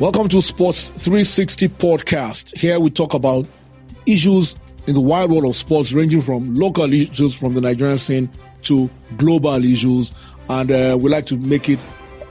Welcome 0.00 0.28
to 0.30 0.40
Sports 0.40 0.84
360 0.90 1.68
podcast. 1.68 2.56
Here 2.56 2.80
we 2.80 2.90
talk 2.90 3.12
about 3.12 3.46
issues 4.06 4.56
in 4.86 4.94
the 4.94 5.00
wide 5.00 5.30
world 5.30 5.44
of 5.44 5.54
sports, 5.56 5.92
ranging 5.92 6.22
from 6.22 6.54
local 6.54 6.90
issues 6.92 7.34
from 7.34 7.52
the 7.52 7.60
Nigerian 7.60 7.98
scene 7.98 8.30
to 8.62 8.88
global 9.18 9.62
issues. 9.62 10.14
And 10.48 10.70
uh, 10.72 10.96
we 10.98 11.10
like 11.10 11.26
to 11.26 11.36
make 11.36 11.68
it 11.68 11.78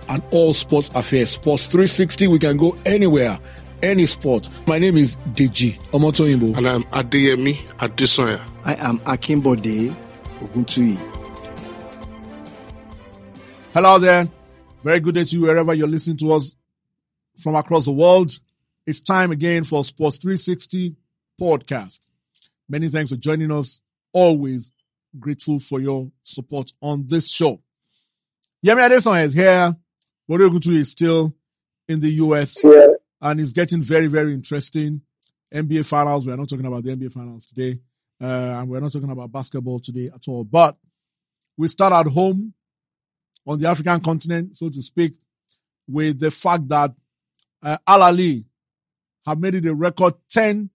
an 0.09 0.23
all 0.31 0.53
sports 0.53 0.89
affair. 0.95 1.25
Sports 1.25 1.67
360, 1.67 2.27
we 2.27 2.39
can 2.39 2.57
go 2.57 2.75
anywhere, 2.85 3.39
any 3.83 4.07
sport. 4.07 4.49
My 4.67 4.79
name 4.79 4.97
is 4.97 5.15
Deji 5.33 5.77
Omotoyimbo. 5.91 6.57
And 6.57 6.67
I'm 6.67 6.83
Adeyemi 6.85 7.55
Adesoya. 7.77 8.43
I 8.65 8.73
am 8.75 8.97
Akimbode 8.99 9.93
Oguntui. 10.41 10.97
Hello 13.73 13.99
there. 13.99 14.27
Very 14.81 14.99
good 14.99 15.15
day 15.15 15.23
to 15.25 15.35
you 15.35 15.41
wherever 15.43 15.73
you're 15.73 15.87
listening 15.87 16.17
to 16.17 16.31
us 16.33 16.55
from 17.37 17.55
across 17.55 17.85
the 17.85 17.91
world. 17.91 18.31
It's 18.87 19.01
time 19.01 19.31
again 19.31 19.63
for 19.63 19.83
Sports 19.83 20.17
360 20.19 20.95
podcast. 21.39 22.07
Many 22.67 22.87
thanks 22.87 23.11
for 23.11 23.17
joining 23.17 23.51
us. 23.51 23.81
Always 24.13 24.71
grateful 25.19 25.59
for 25.59 25.79
your 25.79 26.11
support 26.23 26.71
on 26.81 27.05
this 27.07 27.29
show. 27.31 27.61
Yemi 28.65 28.81
Adeson 28.89 29.25
is 29.25 29.33
here. 29.33 29.75
Bodogutu 30.29 30.69
is 30.75 30.91
still 30.91 31.35
in 31.87 31.99
the 31.99 32.11
US 32.23 32.63
Yeah. 32.63 32.87
and 33.21 33.39
it's 33.39 33.51
getting 33.51 33.81
very, 33.81 34.07
very 34.07 34.33
interesting. 34.33 35.01
NBA 35.53 35.85
finals. 35.87 36.25
We're 36.27 36.35
not 36.37 36.47
talking 36.47 36.65
about 36.65 36.83
the 36.83 36.91
NBA 36.95 37.11
finals 37.11 37.45
today. 37.47 37.79
Uh, 38.21 38.25
and 38.59 38.69
we're 38.69 38.79
not 38.79 38.91
talking 38.91 39.09
about 39.09 39.31
basketball 39.31 39.79
today 39.79 40.09
at 40.13 40.27
all. 40.27 40.43
But 40.43 40.77
we 41.57 41.67
start 41.67 41.93
at 41.93 42.11
home 42.11 42.53
on 43.45 43.59
the 43.59 43.67
African 43.67 43.99
continent, 43.99 44.57
so 44.57 44.69
to 44.69 44.81
speak, 44.81 45.13
with 45.87 46.19
the 46.19 46.31
fact 46.31 46.67
that 46.67 46.93
uh, 47.63 47.77
Al 47.87 48.01
Ahly 48.01 48.45
have 49.25 49.39
made 49.39 49.55
it 49.55 49.65
a 49.65 49.73
record 49.73 50.13
10 50.29 50.69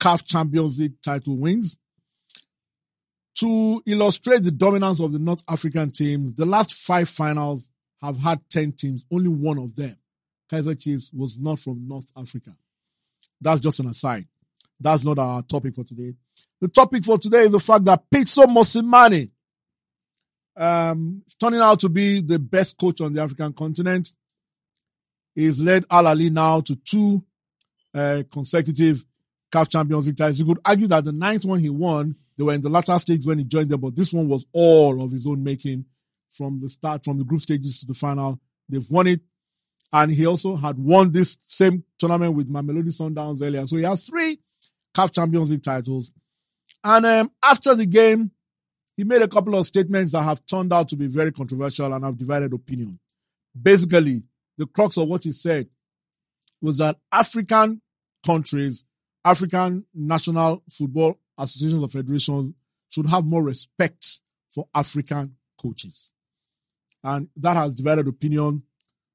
CAF 0.00 0.26
Champions 0.26 0.78
League 0.78 1.00
title 1.02 1.36
wins. 1.36 1.76
To 3.36 3.82
illustrate 3.86 4.42
the 4.42 4.50
dominance 4.50 5.00
of 5.00 5.12
the 5.12 5.18
North 5.18 5.42
African 5.48 5.90
teams, 5.90 6.34
the 6.34 6.44
last 6.44 6.74
five 6.74 7.08
finals 7.08 7.70
have 8.02 8.18
had 8.18 8.40
10 8.50 8.72
teams. 8.72 9.04
Only 9.10 9.28
one 9.28 9.58
of 9.58 9.76
them, 9.76 9.96
Kaizer 10.50 10.78
Chiefs, 10.78 11.10
was 11.12 11.38
not 11.38 11.58
from 11.58 11.88
North 11.88 12.10
Africa. 12.16 12.54
That's 13.40 13.60
just 13.60 13.80
an 13.80 13.86
aside. 13.86 14.26
That's 14.78 15.04
not 15.04 15.18
our 15.18 15.42
topic 15.42 15.74
for 15.74 15.84
today. 15.84 16.14
The 16.60 16.68
topic 16.68 17.04
for 17.04 17.18
today 17.18 17.44
is 17.44 17.52
the 17.52 17.60
fact 17.60 17.84
that 17.86 18.04
Pitso 18.12 18.44
Mosimane 18.44 19.30
um, 20.60 21.22
turning 21.40 21.60
out 21.60 21.80
to 21.80 21.88
be 21.88 22.20
the 22.20 22.38
best 22.38 22.76
coach 22.76 23.00
on 23.00 23.14
the 23.14 23.22
African 23.22 23.52
continent. 23.54 24.12
He's 25.34 25.60
led 25.62 25.86
Al 25.90 26.04
Ahly 26.04 26.30
now 26.30 26.60
to 26.60 26.76
two 26.76 27.24
uh, 27.94 28.22
consecutive 28.30 29.04
CAF 29.50 29.70
Champions 29.70 30.06
League 30.06 30.18
titles. 30.18 30.38
You 30.38 30.44
could 30.44 30.60
argue 30.64 30.86
that 30.88 31.04
the 31.04 31.12
ninth 31.12 31.46
one 31.46 31.60
he 31.60 31.70
won, 31.70 32.14
they 32.36 32.44
were 32.44 32.52
in 32.52 32.60
the 32.60 32.68
latter 32.68 32.98
stage 32.98 33.24
when 33.24 33.38
he 33.38 33.44
joined 33.44 33.70
them, 33.70 33.80
but 33.80 33.96
this 33.96 34.12
one 34.12 34.28
was 34.28 34.44
all 34.52 35.02
of 35.02 35.10
his 35.10 35.26
own 35.26 35.42
making 35.42 35.86
from 36.30 36.60
the 36.60 36.68
start, 36.68 37.04
from 37.04 37.16
the 37.16 37.24
group 37.24 37.40
stages 37.40 37.78
to 37.78 37.86
the 37.86 37.94
final. 37.94 38.38
They've 38.68 38.88
won 38.90 39.06
it. 39.06 39.20
And 39.92 40.12
he 40.12 40.26
also 40.26 40.56
had 40.56 40.78
won 40.78 41.10
this 41.10 41.38
same 41.46 41.84
tournament 41.98 42.34
with 42.34 42.52
Mamelodi 42.52 42.96
Sundowns 42.96 43.42
earlier. 43.42 43.66
So 43.66 43.76
he 43.76 43.82
has 43.82 44.04
three 44.04 44.38
CAF 44.94 45.12
Champions 45.12 45.50
League 45.50 45.62
titles. 45.62 46.12
And 46.84 47.04
um, 47.06 47.32
after 47.42 47.74
the 47.74 47.86
game, 47.86 48.30
he 49.00 49.04
made 49.04 49.22
a 49.22 49.28
couple 49.28 49.54
of 49.54 49.66
statements 49.66 50.12
that 50.12 50.20
have 50.20 50.44
turned 50.44 50.74
out 50.74 50.86
to 50.86 50.94
be 50.94 51.06
very 51.06 51.32
controversial 51.32 51.90
and 51.90 52.04
have 52.04 52.18
divided 52.18 52.52
opinion. 52.52 52.98
Basically, 53.58 54.24
the 54.58 54.66
crux 54.66 54.98
of 54.98 55.08
what 55.08 55.24
he 55.24 55.32
said 55.32 55.68
was 56.60 56.76
that 56.76 56.98
African 57.10 57.80
countries, 58.26 58.84
African 59.24 59.86
national 59.94 60.62
football 60.70 61.18
associations 61.38 61.82
or 61.82 61.88
federations 61.88 62.54
should 62.90 63.06
have 63.06 63.24
more 63.24 63.42
respect 63.42 64.20
for 64.50 64.68
African 64.74 65.34
coaches. 65.58 66.12
And 67.02 67.30
that 67.36 67.56
has 67.56 67.72
divided 67.72 68.06
opinion. 68.06 68.64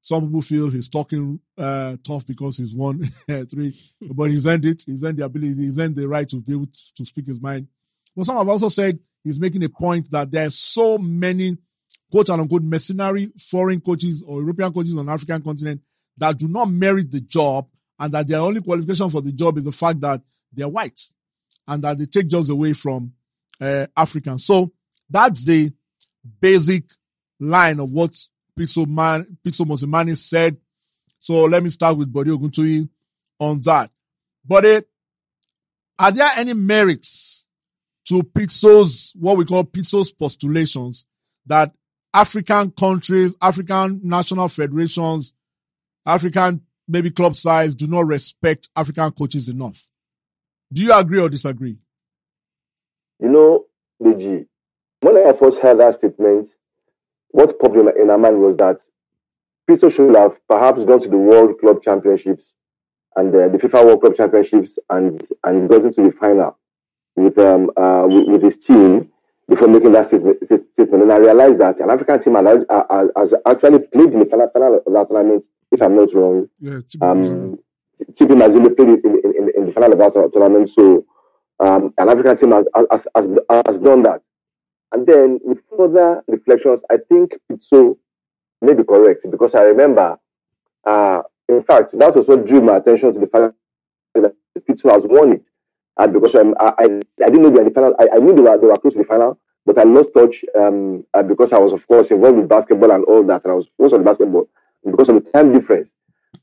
Some 0.00 0.26
people 0.26 0.42
feel 0.42 0.68
he's 0.68 0.88
talking 0.88 1.38
uh, 1.56 1.94
tough 2.02 2.26
because 2.26 2.56
he's 2.58 2.74
won 2.74 3.02
three, 3.48 3.80
but 4.00 4.30
he's 4.30 4.48
earned 4.48 4.64
it. 4.64 4.82
He's 4.84 5.04
earned 5.04 5.18
the 5.18 5.26
ability, 5.26 5.54
he's 5.54 5.78
earned 5.78 5.94
the 5.94 6.08
right 6.08 6.28
to 6.28 6.40
be 6.40 6.54
able 6.54 6.66
to 6.96 7.04
speak 7.04 7.28
his 7.28 7.40
mind. 7.40 7.68
But 8.16 8.26
some 8.26 8.36
have 8.36 8.48
also 8.48 8.68
said 8.68 8.98
he's 9.26 9.40
making 9.40 9.64
a 9.64 9.68
point 9.68 10.08
that 10.12 10.30
there 10.30 10.46
are 10.46 10.50
so 10.50 10.96
many 10.98 11.58
quote 12.10 12.30
unquote 12.30 12.62
mercenary 12.62 13.32
foreign 13.36 13.80
coaches 13.80 14.22
or 14.26 14.40
European 14.40 14.72
coaches 14.72 14.96
on 14.96 15.08
African 15.08 15.42
continent 15.42 15.80
that 16.16 16.38
do 16.38 16.46
not 16.48 16.70
merit 16.70 17.10
the 17.10 17.20
job 17.20 17.66
and 17.98 18.12
that 18.12 18.28
their 18.28 18.38
only 18.38 18.60
qualification 18.60 19.10
for 19.10 19.20
the 19.20 19.32
job 19.32 19.58
is 19.58 19.64
the 19.64 19.72
fact 19.72 20.00
that 20.00 20.22
they're 20.52 20.68
white 20.68 21.00
and 21.66 21.82
that 21.82 21.98
they 21.98 22.06
take 22.06 22.28
jobs 22.28 22.50
away 22.50 22.72
from 22.72 23.12
uh, 23.60 23.86
Africans. 23.96 24.44
So 24.44 24.72
that's 25.10 25.44
the 25.44 25.72
basic 26.40 26.84
line 27.40 27.80
of 27.80 27.92
what 27.92 28.16
Pitso 28.56 28.86
Man, 28.86 29.38
Pitso 29.44 29.66
Mosimane 29.66 30.16
said. 30.16 30.56
So 31.18 31.44
let 31.44 31.62
me 31.62 31.70
start 31.70 31.96
with 31.96 32.12
Bodi 32.12 32.30
Oguntui 32.30 32.88
on 33.40 33.60
that. 33.62 33.90
Bodi, 34.48 34.84
are 35.98 36.12
there 36.12 36.30
any 36.36 36.54
merits 36.54 37.35
to 38.06 38.22
Pitso's, 38.22 39.12
what 39.16 39.36
we 39.36 39.44
call 39.44 39.64
Pitso's 39.64 40.12
postulations 40.12 41.06
that 41.46 41.72
African 42.14 42.70
countries, 42.70 43.34
African 43.42 44.00
national 44.02 44.48
federations, 44.48 45.32
African 46.04 46.62
maybe 46.88 47.10
club 47.10 47.36
sides 47.36 47.74
do 47.74 47.86
not 47.86 48.06
respect 48.06 48.68
African 48.76 49.10
coaches 49.12 49.48
enough? 49.48 49.88
Do 50.72 50.82
you 50.82 50.92
agree 50.94 51.20
or 51.20 51.28
disagree? 51.28 51.78
You 53.20 53.28
know, 53.28 53.64
Deji, 54.02 54.46
when 55.00 55.16
I 55.16 55.32
first 55.32 55.58
heard 55.58 55.80
that 55.80 55.96
statement, 55.96 56.48
what 57.30 57.58
popped 57.58 57.76
in 57.76 58.06
my, 58.06 58.16
mind 58.16 58.40
was 58.40 58.56
that 58.56 58.80
Christo 59.66 59.88
should 59.88 60.14
have 60.14 60.36
perhaps 60.48 60.84
gone 60.84 61.00
to 61.00 61.08
the 61.08 61.16
World 61.16 61.58
Club 61.60 61.82
Championships 61.82 62.54
and 63.16 63.34
uh, 63.34 63.48
the 63.48 63.58
FIFA 63.58 63.86
World 63.86 64.00
Club 64.00 64.16
Championships 64.16 64.78
and 64.90 65.26
and 65.44 65.68
gotten 65.68 65.92
to 65.94 66.02
the 66.02 66.12
final 66.12 66.58
with 67.16 67.38
um 67.38 67.70
uh, 67.76 68.04
with, 68.06 68.28
with 68.28 68.42
his 68.42 68.56
team 68.56 69.10
before 69.48 69.68
making 69.68 69.92
that 69.92 70.06
statement. 70.08 71.02
And 71.02 71.12
I 71.12 71.18
realized 71.18 71.58
that 71.58 71.80
an 71.80 71.90
African 71.90 72.22
team 72.22 72.34
has, 72.34 72.64
has 73.16 73.34
actually 73.46 73.78
played 73.78 74.12
in 74.12 74.18
the 74.20 74.26
final, 74.26 74.50
final 74.52 74.82
of 74.84 74.92
that 74.92 75.08
tournament, 75.08 75.44
if 75.70 75.80
I'm 75.80 75.96
not 75.96 76.12
wrong. 76.14 76.48
Yeah, 76.58 76.80
Um, 77.00 77.58
TP 78.12 78.30
Mazembe 78.30 78.76
played 78.76 78.88
in, 78.88 79.20
in, 79.24 79.50
in, 79.56 79.66
the 79.66 79.72
final 79.72 79.92
of 79.92 79.98
that 79.98 80.30
tournament, 80.32 80.68
so 80.68 81.04
um, 81.60 81.94
an 81.98 82.08
African 82.08 82.36
team 82.36 82.50
has, 82.52 82.66
has, 82.90 83.06
has, 83.14 83.28
has 83.66 83.78
done 83.78 84.02
that. 84.02 84.20
And 84.92 85.06
then 85.06 85.38
with 85.42 85.58
further 85.76 86.22
reflections, 86.28 86.80
I 86.90 86.96
think 87.08 87.34
Pitso 87.50 87.96
may 88.60 88.74
be 88.74 88.84
correct 88.84 89.26
because 89.30 89.54
I 89.54 89.62
remember, 89.62 90.18
uh, 90.84 91.22
in 91.48 91.62
fact, 91.62 91.96
that 91.98 92.14
was 92.16 92.26
what 92.26 92.46
drew 92.46 92.60
my 92.60 92.76
attention 92.76 93.14
to 93.14 93.20
the 93.20 93.26
fact 93.26 93.54
that 94.14 94.34
Pitso 94.68 94.92
has 94.92 95.06
won 95.06 95.32
it. 95.34 95.44
And 95.98 96.12
because 96.12 96.34
um, 96.34 96.54
I, 96.60 96.72
I, 96.78 96.84
I 97.24 97.30
didn't 97.30 97.42
know 97.42 97.50
they 97.50 97.58
were 97.62 97.68
the 97.68 97.74
final, 97.74 97.94
I, 97.98 98.16
I 98.16 98.18
knew 98.18 98.34
they 98.34 98.42
were, 98.42 98.58
they 98.58 98.66
were 98.66 98.76
close 98.78 98.92
to 98.94 98.98
the 99.00 99.04
final, 99.04 99.38
but 99.64 99.78
I 99.78 99.84
lost 99.84 100.10
touch 100.14 100.44
um, 100.58 101.04
uh, 101.14 101.22
because 101.22 101.52
I 101.52 101.58
was, 101.58 101.72
of 101.72 101.86
course, 101.88 102.10
involved 102.10 102.38
with 102.38 102.48
basketball 102.48 102.92
and 102.92 103.04
all 103.04 103.24
that, 103.24 103.44
and 103.44 103.52
I 103.52 103.54
was 103.56 103.66
of 103.80 103.90
the 103.90 103.98
basketball 103.98 104.48
because 104.84 105.08
of 105.08 105.16
the 105.24 105.30
time 105.32 105.52
difference. 105.52 105.90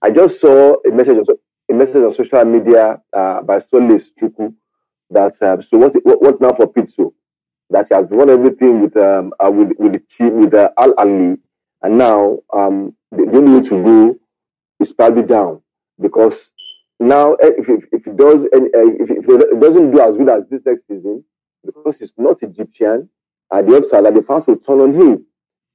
I 0.02 0.09
just 0.12 0.40
saw 0.42 0.75
a 0.86 0.92
message 0.92 1.18
on, 1.18 1.25
a 1.69 1.74
message 1.74 2.03
on 2.03 2.13
social 2.13 2.44
media 2.46 3.02
uh, 3.13 3.42
by 3.44 3.59
Solace 3.59 4.12
Chukwu 4.19 4.53
that 5.12 5.42
um, 5.42 5.62
so 5.62 5.78
what, 5.78 5.94
what 6.03 6.22
what 6.22 6.42
now 6.42 6.53
for 6.53 6.72
Pitso 6.72 7.13
that 7.69 7.88
he 7.90 7.96
has 7.96 8.08
won 8.09 8.30
everything 8.30 8.81
with 8.81 8.96
um 8.97 9.34
uh, 9.44 9.50
with 9.52 9.72
with 9.78 9.94
the 9.94 10.00
team 10.00 10.40
with 10.40 10.53
uh, 10.53 10.69
Al 10.78 10.94
Ahly 10.96 11.38
and 11.84 11.97
now 11.97 12.40
um 12.53 12.96
the, 13.12 13.25
the 13.25 13.38
only 13.38 13.62
way 13.62 13.69
to 13.69 13.83
go 13.83 14.19
is 14.80 14.92
probably 14.94 15.24
down 15.24 15.62
because 16.01 16.51
now 17.08 17.34
eh, 17.36 17.52
if 17.58 17.70
if, 17.70 17.84
if 17.92 18.08
it 18.08 18.18
does 18.18 18.46
uh, 18.46 18.50
if, 18.64 19.10
if 19.10 19.26
it 19.30 19.60
doesn't 19.60 19.92
do 19.92 20.00
as 20.02 20.18
good 20.18 20.30
as 20.30 20.44
this 20.50 20.62
next 20.66 20.88
season 20.88 21.24
because 21.66 22.00
he's 22.00 22.14
not 22.18 22.42
Egyptian 22.44 23.10
uh, 23.52 23.62
the 23.62 23.76
are 23.94 24.02
that 24.02 24.16
the 24.16 24.22
fans 24.24 24.48
will 24.48 24.58
turn 24.58 24.82
on 24.82 24.94
him. 24.94 25.26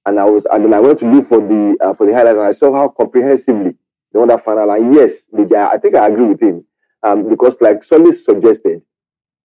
And 0.07 0.19
I 0.19 0.25
was 0.25 0.47
and 0.51 0.65
then 0.65 0.75
I 0.75 0.81
went 0.81 0.99
to 1.01 1.11
look 1.11 1.29
for 1.29 1.39
the 1.39 1.77
uh, 1.81 1.95
for 1.95 2.07
the 2.07 2.15
highlights 2.15 2.37
and 2.39 2.47
I 2.47 2.53
saw 2.53 2.73
how 2.73 2.89
comprehensively 2.89 3.75
they 4.13 4.19
won 4.19 4.29
that 4.29 4.45
final 4.45 4.71
and 4.71 4.95
yes 4.95 5.21
I 5.35 5.79
think 5.79 5.95
I 5.95 6.07
agree 6.09 6.27
with 6.27 6.41
him 6.41 6.65
um 7.03 7.29
because 7.29 7.57
like 7.61 7.85
Solace 7.85 8.25
suggested 8.25 8.83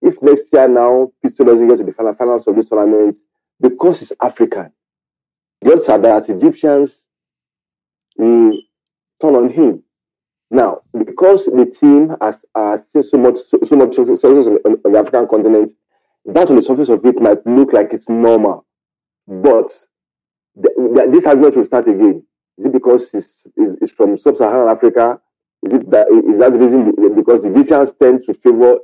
if 0.02 0.22
next 0.22 0.52
year 0.54 0.68
now 0.68 1.12
Pistol 1.22 1.46
doesn't 1.48 1.68
get 1.68 1.78
to 1.80 1.84
the 1.84 1.94
final 1.94 2.14
finals 2.16 2.48
of 2.48 2.56
this 2.56 2.70
tournament 2.70 3.18
because 3.60 4.02
it's 4.02 4.12
African, 4.22 4.72
the 5.62 5.74
odds 5.74 5.90
are 5.90 6.00
that 6.00 6.30
Egyptians 6.30 7.06
will 8.18 8.54
turn 9.22 9.36
on 9.36 9.50
him. 9.50 9.83
Now, 10.54 10.82
because 10.96 11.48
the 11.48 11.66
team 11.66 12.16
has 12.22 12.46
uh, 12.54 12.78
seen 12.88 13.02
so 13.02 13.18
much 13.18 13.38
so, 13.48 13.58
so 13.66 13.76
much 13.76 13.96
success 13.96 14.24
on, 14.24 14.60
on, 14.66 14.78
on 14.86 14.92
the 14.92 15.00
African 15.00 15.28
continent, 15.28 15.72
that 16.26 16.48
on 16.48 16.56
the 16.56 16.62
surface 16.62 16.90
of 16.90 17.04
it 17.06 17.20
might 17.20 17.44
look 17.48 17.74
like 17.74 17.92
it's 17.92 18.08
normal. 18.08 18.64
But 19.28 19.76
th- 20.56 20.96
th- 20.96 21.10
this 21.12 21.26
argument 21.26 21.58
will 21.58 21.66
start 21.66 21.88
again. 21.88 22.24
Is 22.60 22.66
it 22.68 22.72
because 22.72 23.12
he's, 23.12 23.48
he's, 23.56 23.78
he's 23.80 23.92
from 23.92 24.16
sub-Saharan 24.16 24.70
Africa? 24.70 25.20
Is 25.64 25.74
it 25.74 25.90
that 25.90 26.08
is 26.12 26.40
that 26.40 26.54
the 26.54 26.60
reason 26.60 27.16
because 27.16 27.42
the 27.42 27.50
Egyptians 27.50 27.92
tend 28.00 28.24
to 28.26 28.36
favor 28.36 28.78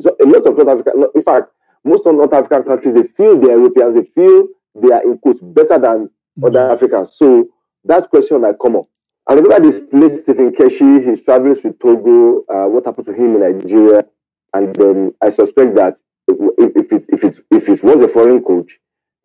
so 0.00 0.16
a 0.20 0.26
lot 0.26 0.44
of 0.44 0.56
North 0.56 0.68
Africa? 0.68 0.90
In 1.14 1.22
fact, 1.22 1.52
most 1.84 2.04
of 2.04 2.16
North 2.16 2.32
African 2.32 2.64
countries 2.64 2.94
they 2.94 3.06
feel 3.16 3.38
they're 3.38 3.58
Europeans, 3.58 3.94
they 3.94 4.10
feel 4.12 4.48
they 4.74 4.92
are 4.92 5.04
in 5.04 5.18
quotes 5.18 5.40
better 5.40 5.78
than 5.78 6.08
mm-hmm. 6.08 6.44
other 6.46 6.68
Africans. 6.68 7.14
So 7.16 7.48
that 7.84 8.10
question 8.10 8.40
might 8.40 8.58
come 8.60 8.74
up. 8.74 8.86
And 9.32 9.40
remember 9.40 9.70
this 9.70 9.80
late 9.92 10.20
Stephen 10.20 10.52
Keshi, 10.52 11.08
he's 11.08 11.24
traveling 11.24 11.56
with 11.64 11.78
Togo. 11.78 12.44
Uh, 12.50 12.68
what 12.68 12.84
happened 12.84 13.06
to 13.06 13.14
him 13.14 13.36
in 13.36 13.40
Nigeria? 13.40 14.04
And 14.52 14.78
um, 14.82 15.14
I 15.22 15.30
suspect 15.30 15.74
that 15.76 15.96
if, 16.28 16.76
if, 16.76 16.92
it, 16.92 17.04
if, 17.08 17.24
it, 17.24 17.44
if 17.50 17.66
it 17.66 17.82
was 17.82 18.02
a 18.02 18.08
foreign 18.08 18.44
coach, 18.44 18.70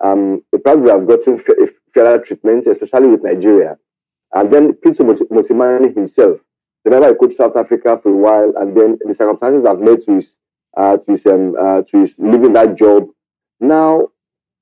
um, 0.01 0.45
he 0.53 0.59
probably 0.59 0.83
would 0.83 0.91
have 0.91 1.07
gotten 1.09 1.43
fairer 1.93 2.19
treatment, 2.19 2.67
especially 2.67 3.07
with 3.07 3.21
Nigeria. 3.21 3.77
And 4.31 4.49
then 4.49 4.71
Pitso 4.75 5.01
Mosimane 5.29 5.93
himself, 5.93 6.39
remember 6.85 7.09
he 7.09 7.15
coached 7.15 7.35
South 7.35 7.57
Africa 7.57 7.99
for 8.01 8.07
a 8.07 8.15
while, 8.15 8.53
and 8.61 8.77
then 8.77 8.97
the 9.05 9.13
circumstances 9.13 9.67
have 9.67 9.81
led 9.81 10.03
to 10.03 10.13
his, 10.13 10.37
uh, 10.77 10.95
to 10.95 11.11
his, 11.11 11.25
um, 11.25 11.53
uh, 11.59 11.81
to 11.81 11.99
his 11.99 12.15
leaving 12.17 12.53
that 12.53 12.77
job. 12.77 13.09
Now, 13.59 14.07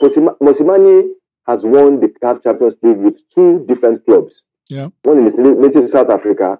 Mosimane 0.02 1.10
has 1.46 1.64
won 1.64 2.00
the 2.00 2.08
CAF 2.20 2.42
Champions 2.42 2.78
League 2.82 2.98
with 2.98 3.22
two 3.30 3.64
different 3.68 4.04
clubs. 4.08 4.44
Yeah. 4.70 4.90
One 5.04 5.20
in 5.28 5.62
native 5.62 5.90
South 5.90 6.10
Africa 6.10 6.60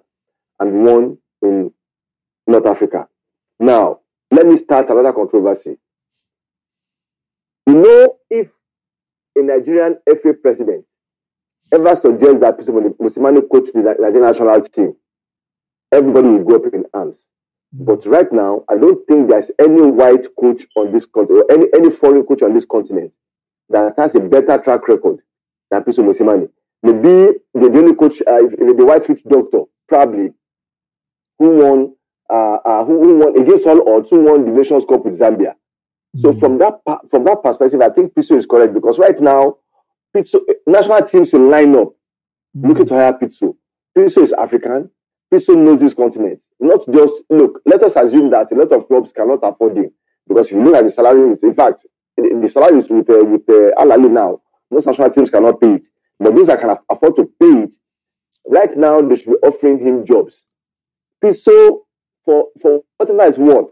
and 0.60 0.84
one 0.84 1.18
in 1.42 1.72
North 2.46 2.66
Africa. 2.66 3.08
Now, 3.58 4.00
let 4.30 4.46
me 4.46 4.56
start 4.56 4.90
another 4.90 5.12
controversy. 5.12 5.76
You 7.66 7.74
know, 7.74 8.16
if 8.30 8.48
a 9.36 9.42
Nigerian 9.42 9.98
FA 10.08 10.34
president 10.34 10.84
ever 11.72 11.96
suggests 11.96 12.40
that 12.40 12.56
person 12.58 12.94
Mosimane 13.00 13.48
coach 13.50 13.70
the 13.74 13.80
Nigerian 13.80 14.22
national 14.22 14.60
team, 14.62 14.94
everybody 15.92 16.28
will 16.28 16.44
go 16.44 16.56
up 16.66 16.72
in 16.72 16.84
arms. 16.94 17.26
Mm. 17.74 17.86
But 17.86 18.06
right 18.06 18.30
now, 18.32 18.64
I 18.68 18.76
don't 18.76 19.04
think 19.08 19.28
there's 19.28 19.50
any 19.58 19.82
white 19.82 20.26
coach 20.38 20.62
on 20.76 20.92
this 20.92 21.06
continent 21.06 21.46
or 21.50 21.52
any, 21.52 21.66
any 21.74 21.90
foreign 21.96 22.22
coach 22.24 22.42
on 22.42 22.54
this 22.54 22.64
continent 22.64 23.12
that 23.70 23.94
has 23.98 24.14
a 24.14 24.20
better 24.20 24.58
track 24.58 24.86
record 24.86 25.18
than 25.70 25.82
Pitso 25.82 26.04
Mosimane. 26.04 26.48
Maybe 26.82 27.38
the 27.54 27.72
only 27.74 27.94
coach, 27.94 28.20
uh, 28.26 28.38
the 28.38 28.84
white 28.84 29.08
witch 29.08 29.22
doctor, 29.28 29.62
probably, 29.88 30.32
who 31.38 31.50
won, 31.50 31.94
uh, 32.30 32.58
uh, 32.64 32.84
who, 32.84 33.02
who, 33.02 33.18
won 33.18 33.40
against 33.40 33.66
all 33.66 33.96
odds, 33.96 34.10
who 34.10 34.20
won 34.22 34.44
the 34.44 34.50
Nations 34.50 34.84
Cup 34.88 35.04
with 35.04 35.18
Zambia. 35.18 35.54
Mm-hmm. 36.16 36.20
So 36.20 36.38
from 36.38 36.58
that 36.58 36.80
from 37.10 37.24
that 37.24 37.42
perspective, 37.42 37.80
I 37.80 37.90
think 37.90 38.14
Pitso 38.14 38.36
is 38.36 38.46
correct 38.46 38.74
because 38.74 38.98
right 38.98 39.18
now, 39.20 39.56
Pitso, 40.14 40.40
national 40.66 41.02
teams 41.02 41.32
will 41.32 41.48
line 41.48 41.74
up 41.76 41.88
mm-hmm. 42.56 42.68
looking 42.68 42.86
to 42.86 42.94
hire 42.94 43.12
Pitso. 43.12 43.56
Pitso 43.96 44.22
is 44.22 44.32
African. 44.32 44.90
Pitso 45.32 45.56
knows 45.56 45.80
this 45.80 45.94
continent. 45.94 46.40
Not 46.60 46.86
just 46.90 47.14
look. 47.30 47.60
Let 47.66 47.82
us 47.82 47.96
assume 47.96 48.30
that 48.30 48.52
a 48.52 48.54
lot 48.54 48.72
of 48.72 48.86
clubs 48.88 49.12
cannot 49.12 49.40
afford 49.42 49.76
him 49.76 49.90
because 50.28 50.48
if 50.48 50.52
you 50.52 50.64
look 50.64 50.74
at 50.74 50.84
the 50.84 50.90
salary, 50.90 51.36
in 51.42 51.54
fact, 51.54 51.86
the, 52.16 52.38
the 52.40 52.48
salaries 52.48 52.88
with 52.88 53.10
uh, 53.10 53.24
with 53.24 53.42
uh, 53.48 53.72
Al 53.78 53.88
Ahly 53.88 54.10
now, 54.10 54.40
most 54.70 54.86
national 54.86 55.10
teams 55.10 55.30
cannot 55.30 55.60
pay 55.60 55.74
it. 55.74 55.86
But 56.18 56.34
those 56.34 56.46
that 56.46 56.60
can 56.60 56.76
afford 56.90 57.16
to 57.16 57.24
pay 57.40 57.64
it, 57.64 57.74
right 58.46 58.74
now 58.76 59.00
they 59.02 59.16
should 59.16 59.26
be 59.26 59.46
offering 59.46 59.78
him 59.78 60.06
jobs. 60.06 60.46
So 61.34 61.86
for 62.24 62.46
for 62.60 62.82
whatever 62.98 63.26
it's 63.26 63.38
worth, 63.38 63.70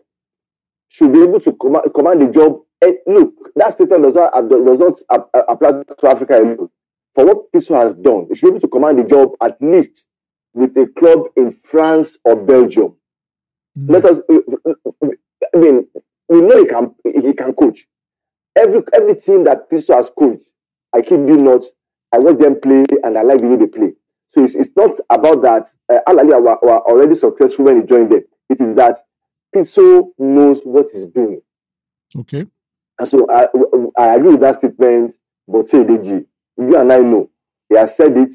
should 0.88 1.12
be 1.12 1.22
able 1.22 1.40
to 1.40 1.52
command, 1.52 1.84
command 1.94 2.22
the 2.22 2.26
job. 2.32 2.60
And 2.82 2.96
look, 3.06 3.34
that 3.56 3.74
statement 3.74 4.04
does 4.04 4.14
not 4.14 4.32
does 4.48 4.78
not 4.78 5.00
apply 5.48 5.82
to 5.82 6.08
Africa 6.08 6.38
alone. 6.38 6.68
For 7.14 7.24
what 7.24 7.52
Pitso 7.52 7.76
has 7.80 7.94
done, 7.94 8.26
he 8.28 8.34
should 8.34 8.46
be 8.46 8.56
able 8.56 8.60
to 8.60 8.68
command 8.68 8.98
the 8.98 9.04
job 9.04 9.32
at 9.40 9.56
least 9.60 10.06
with 10.52 10.76
a 10.76 10.86
club 10.98 11.26
in 11.36 11.56
France 11.70 12.18
or 12.24 12.36
Belgium. 12.36 12.96
Mm. 13.78 13.90
Let 13.90 14.04
us. 14.04 14.18
I 15.54 15.58
mean, 15.58 15.86
we 16.28 16.40
know 16.40 16.58
he 16.58 16.66
can 16.66 16.94
he 17.04 17.32
can 17.32 17.54
coach. 17.54 17.86
Every 18.56 18.82
every 18.94 19.16
team 19.16 19.44
that 19.44 19.70
Pitso 19.70 19.94
has 19.94 20.10
coached, 20.16 20.48
I 20.92 21.00
keep 21.02 21.12
you 21.12 21.36
not, 21.36 21.64
I 22.14 22.18
watch 22.18 22.38
them 22.38 22.60
play 22.60 22.84
and 23.02 23.18
I 23.18 23.22
like 23.22 23.40
the 23.40 23.48
way 23.48 23.56
they 23.56 23.66
play. 23.66 23.92
So 24.28 24.44
it's, 24.44 24.54
it's 24.54 24.70
not 24.76 24.92
about 25.10 25.42
that 25.42 25.68
uh, 25.92 25.98
Al 26.06 26.16
Ahly 26.16 26.40
were, 26.40 26.58
were 26.62 26.80
already 26.80 27.14
successful 27.14 27.64
when 27.64 27.80
he 27.80 27.86
joined 27.86 28.12
them. 28.12 28.22
It 28.48 28.60
is 28.60 28.74
that 28.76 28.98
Pitso 29.54 30.10
knows 30.18 30.60
what 30.64 30.86
he's 30.92 31.06
doing. 31.06 31.40
Okay. 32.16 32.46
And 32.98 33.08
so 33.08 33.26
I, 33.30 33.48
I 33.98 34.14
agree 34.14 34.30
with 34.30 34.40
that 34.40 34.58
statement, 34.58 35.14
but 35.48 35.68
say 35.68 35.78
Deji, 35.78 36.24
you 36.56 36.76
and 36.78 36.92
I 36.92 36.98
know 36.98 37.30
he 37.68 37.76
has 37.76 37.96
said 37.96 38.16
it, 38.16 38.34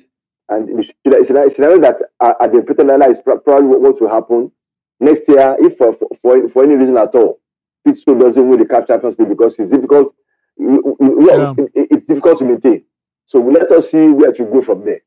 and 0.50 0.68
the 0.78 1.24
scenario 1.24 1.80
that 1.80 1.96
at 2.22 2.52
the 2.52 2.62
Peter 2.62 3.10
is 3.10 3.22
probably 3.22 3.78
what 3.78 4.02
will 4.02 4.10
happen 4.10 4.52
next 5.00 5.28
year, 5.30 5.56
if 5.60 5.78
for, 5.78 5.96
for, 6.22 6.50
for 6.50 6.64
any 6.64 6.76
reason 6.76 6.98
at 6.98 7.16
all, 7.16 7.40
Pitso 7.88 8.20
doesn't 8.20 8.50
win 8.50 8.60
the 8.60 8.66
CAF 8.66 8.88
Champions 8.88 9.18
League 9.18 9.30
because 9.30 9.58
it's 9.60 9.72
difficult. 9.72 10.14
Yeah. 10.58 11.54
it's 11.74 12.06
difficult 12.06 12.40
to 12.40 12.46
maintain. 12.46 12.84
So 13.30 13.40
let 13.42 13.72
us 13.72 13.92
see 13.92 14.08
where 14.08 14.32
to 14.32 14.44
go 14.44 14.64
from 14.64 14.84
there. 14.84 15.02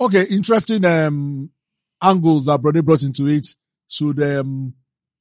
Okay, 0.00 0.24
interesting 0.30 0.82
um, 0.86 1.50
angles 2.02 2.46
that 2.46 2.60
Brody 2.60 2.80
brought 2.80 3.02
into 3.02 3.26
it. 3.26 3.46
Should 3.86 4.20
um, 4.22 4.72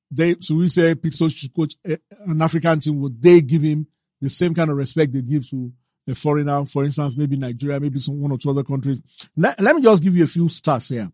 they, 0.09 0.35
so 0.39 0.55
we 0.55 0.69
say 0.69 0.95
Pitso 0.95 1.29
should 1.29 1.53
coach 1.53 1.75
an 1.83 2.41
African 2.41 2.79
team? 2.79 3.01
Would 3.01 3.21
they 3.21 3.41
give 3.41 3.61
him 3.61 3.87
the 4.21 4.29
same 4.29 4.53
kind 4.53 4.71
of 4.71 4.77
respect 4.77 5.11
they 5.11 5.21
give 5.21 5.49
to 5.49 5.69
a 6.07 6.15
foreigner? 6.15 6.65
For 6.65 6.85
instance, 6.85 7.13
maybe 7.17 7.35
Nigeria, 7.35 7.77
maybe 7.81 7.99
some 7.99 8.21
one 8.21 8.31
or 8.31 8.37
two 8.37 8.51
other 8.51 8.63
countries. 8.63 9.01
Let, 9.35 9.59
let 9.59 9.75
me 9.75 9.81
just 9.81 10.01
give 10.01 10.15
you 10.15 10.23
a 10.23 10.27
few 10.27 10.45
stats 10.45 10.91
here. 10.93 11.11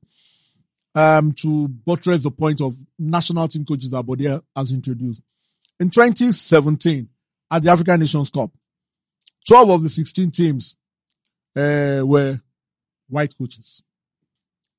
Um, 0.93 1.31
to 1.41 1.67
buttress 1.67 2.21
the 2.21 2.31
point 2.31 2.61
of 2.61 2.75
national 2.99 3.47
team 3.47 3.65
coaches 3.65 3.89
that 3.89 4.05
Bodia 4.05 4.43
has 4.55 4.71
introduced. 4.71 5.23
In 5.79 5.89
2017, 5.89 7.09
at 7.51 7.63
the 7.63 7.71
African 7.71 7.99
Nations 7.99 8.29
Cup, 8.29 8.51
12 9.47 9.69
of 9.71 9.83
the 9.83 9.89
16 9.89 10.29
teams 10.31 10.75
uh, 11.55 12.01
were 12.05 12.39
white 13.07 13.35
coaches. 13.37 13.83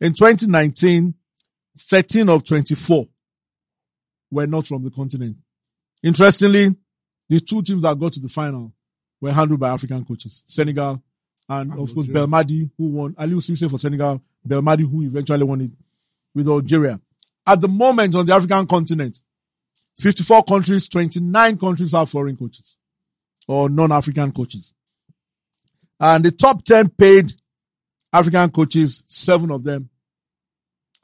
In 0.00 0.14
2019, 0.14 1.14
13 1.78 2.28
of 2.28 2.44
24 2.44 3.06
were 4.31 4.46
not 4.46 4.67
from 4.67 4.84
the 4.84 4.90
continent. 4.90 5.37
Interestingly, 6.02 6.75
the 7.28 7.40
two 7.40 7.62
teams 7.62 7.82
that 7.82 7.99
got 7.99 8.12
to 8.14 8.20
the 8.20 8.28
final 8.28 8.72
were 9.20 9.32
handled 9.32 9.61
by 9.61 9.70
African 9.70 10.05
coaches, 10.05 10.43
Senegal 10.46 11.02
and 11.49 11.72
of 11.72 11.94
course 11.94 12.06
Belmadi, 12.06 12.70
who 12.78 12.87
won, 12.88 13.12
Aliou 13.14 13.40
Cisse 13.40 13.69
for 13.70 13.76
Senegal, 13.78 14.23
Belmadi, 14.46 14.88
who 14.88 15.02
eventually 15.02 15.42
won 15.44 15.61
it 15.62 15.71
with 16.35 16.49
Algeria. 16.49 17.00
At 17.47 17.61
the 17.61 17.68
moment 17.68 18.14
on 18.14 18.25
the 18.25 18.35
African 18.35 18.66
continent, 18.66 19.21
54 19.99 20.44
countries, 20.44 20.88
29 20.88 21.59
countries 21.59 21.92
have 21.92 22.09
foreign 22.09 22.37
coaches 22.37 22.78
or 23.49 23.68
non-African 23.68 24.33
coaches. 24.33 24.73
And 26.00 26.25
the 26.25 26.33
top 26.33 26.64
10 26.64 26.88
paid 26.90 27.33
African 28.12 28.50
coaches, 28.50 29.04
seven 29.07 29.50
of 29.50 29.62
them 29.62 29.90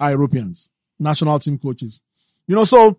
are 0.00 0.10
Europeans, 0.10 0.70
national 0.98 1.38
team 1.38 1.58
coaches. 1.58 2.00
You 2.48 2.56
know, 2.56 2.64
so 2.64 2.98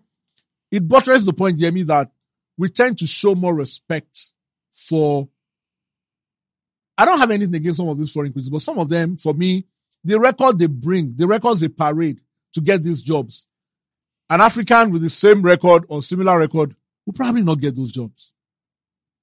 it 0.70 0.86
buttresses 0.86 1.26
the 1.26 1.32
point, 1.32 1.58
Yemi, 1.58 1.84
that 1.86 2.10
we 2.56 2.68
tend 2.68 2.98
to 2.98 3.06
show 3.06 3.34
more 3.34 3.54
respect 3.54 4.32
for. 4.72 5.28
I 6.96 7.04
don't 7.04 7.18
have 7.18 7.30
anything 7.30 7.54
against 7.54 7.78
some 7.78 7.88
of 7.88 7.98
these 7.98 8.12
foreign 8.12 8.32
coaches, 8.32 8.50
but 8.50 8.62
some 8.62 8.78
of 8.78 8.88
them, 8.88 9.16
for 9.16 9.34
me, 9.34 9.66
the 10.04 10.18
record 10.18 10.58
they 10.58 10.66
bring, 10.66 11.14
the 11.16 11.26
records 11.26 11.60
they 11.60 11.68
parade 11.68 12.20
to 12.52 12.60
get 12.60 12.82
these 12.82 13.02
jobs. 13.02 13.46
An 14.30 14.40
African 14.40 14.90
with 14.90 15.02
the 15.02 15.10
same 15.10 15.42
record 15.42 15.84
or 15.88 16.02
similar 16.02 16.38
record 16.38 16.74
will 17.06 17.12
probably 17.12 17.42
not 17.42 17.60
get 17.60 17.76
those 17.76 17.92
jobs. 17.92 18.32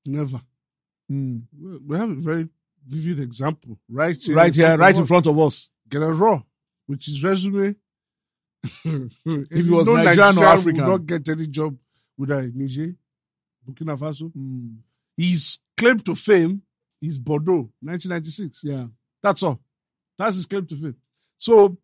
Never. 0.05 0.41
Mm. 1.11 1.43
We 1.85 1.97
have 1.97 2.09
a 2.09 2.15
very 2.15 2.49
vivid 2.85 3.19
example 3.19 3.79
right 3.89 4.21
here, 4.21 4.35
right 4.35 4.55
here, 4.55 4.77
right 4.77 4.97
in 4.97 5.05
front 5.05 5.27
of 5.27 5.39
us. 5.39 5.69
Gernot 5.89 6.15
Rohr, 6.15 6.43
which 6.87 7.07
is 7.07 7.23
resume. 7.23 7.75
if, 8.63 9.17
it 9.25 9.69
was 9.69 9.87
Nigerian 9.87 10.37
or 10.37 10.45
African, 10.45 10.83
would 10.85 10.91
not 10.91 11.05
get 11.05 11.29
any 11.29 11.47
job 11.47 11.77
with 12.17 12.31
a 12.31 12.51
Niger, 12.53 12.95
Burkina 13.67 13.97
Faso. 13.97 14.31
Mm. 14.35 14.77
His 15.17 15.59
claim 15.77 15.99
to 16.01 16.15
fame 16.15 16.61
is 17.01 17.19
Bordeaux, 17.19 17.69
1996. 17.81 18.63
Yeah, 18.63 18.85
that's 19.21 19.43
all. 19.43 19.59
That's 20.17 20.35
his 20.37 20.45
claim 20.45 20.65
to 20.67 20.75
fame. 20.75 20.95
So 21.37 21.77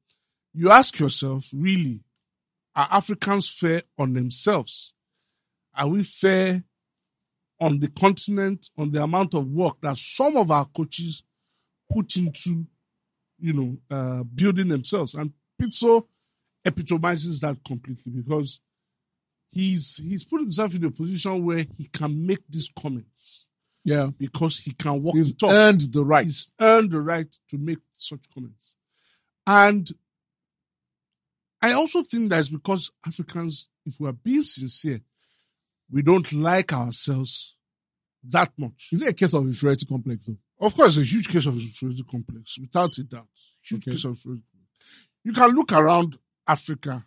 you 0.54 0.72
ask 0.72 1.00
yourself, 1.00 1.50
really, 1.54 2.02
are 2.76 2.88
Africans 2.92 3.48
fair 3.50 3.84
on 3.98 4.14
themselves? 4.14 4.94
Are 5.76 5.88
we 5.88 6.04
fair 6.04 6.64
on 7.62 7.80
the 7.80 7.88
continent, 7.88 8.70
on 8.78 8.92
the 8.92 9.02
amount 9.02 9.34
of 9.36 9.48
work 9.48 9.80
that 9.82 9.96
some 9.98 10.36
of 10.36 10.52
our 10.52 10.66
coaches 10.66 11.24
put 11.90 12.16
into, 12.18 12.66
you 13.40 13.54
know, 13.54 13.78
uh, 13.96 14.24
building 14.24 14.68
themselves? 14.68 15.14
And 15.14 15.32
Pitso 15.62 16.06
epitomizes 16.66 17.40
that 17.42 17.64
completely 17.64 18.12
because 18.12 18.60
he's 19.52 19.98
he's 19.98 20.26
put 20.26 20.42
himself 20.42 20.76
in 20.76 20.84
a 20.86 20.92
position 20.92 21.46
where 21.46 21.66
he 21.78 21.86
can 21.92 22.26
make 22.26 22.40
these 22.50 22.70
comments 22.78 23.48
Yeah. 23.84 24.10
because 24.18 24.60
he 24.60 24.72
can 24.74 25.02
walk 25.02 25.16
He's 25.16 25.30
the 25.32 25.38
talk. 25.38 25.52
earned 25.52 25.82
the 25.94 26.04
right. 26.04 26.26
He's 26.26 26.52
earned 26.60 26.92
the 26.92 27.02
right 27.02 27.28
to 27.50 27.58
make 27.58 27.80
such 27.98 28.22
comments. 28.34 28.76
And 29.48 29.90
I 31.62 31.74
also 31.74 32.02
think 32.04 32.30
that's 32.30 32.50
because 32.50 32.92
Africans, 33.06 33.70
if 33.86 34.00
we 34.00 34.08
are 34.10 34.14
being 34.14 34.42
sincere, 34.44 35.02
we 35.92 36.02
don't 36.02 36.32
like 36.34 36.74
ourselves 36.74 37.56
that 38.24 38.52
much. 38.58 38.90
Is 38.92 39.02
it 39.02 39.10
a 39.10 39.14
case 39.14 39.34
of 39.34 39.44
inferiority 39.46 39.86
complex 39.86 40.26
though? 40.26 40.38
Of 40.66 40.76
course, 40.76 40.98
a 40.98 41.04
huge 41.04 41.28
case 41.28 41.46
of 41.48 41.56
inferiority 41.56 42.04
complex, 42.10 42.58
without 42.60 42.98
a 42.98 43.04
doubt. 43.04 43.28
Huge 43.64 43.82
Okay. 43.82 43.92
case 43.92 44.06
of 44.06 44.12
inferiority 44.12 44.46
complex. 44.52 45.08
You 45.24 45.34
can 45.34 45.50
look 45.56 45.72
around 45.72 46.18
Africa 46.48 47.06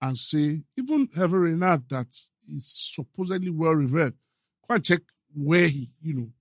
and 0.00 0.16
say, 0.16 0.62
even 0.76 1.08
Hervé 1.08 1.42
Renard, 1.42 1.88
that 1.90 2.08
is 2.48 2.66
supposedly 2.94 3.50
well 3.50 3.72
revered, 3.72 4.14
go 4.68 4.74
and 4.74 4.84
check 4.84 5.00
where 5.34 5.68
he, 5.68 5.90
you 6.00 6.14
know, 6.14 6.32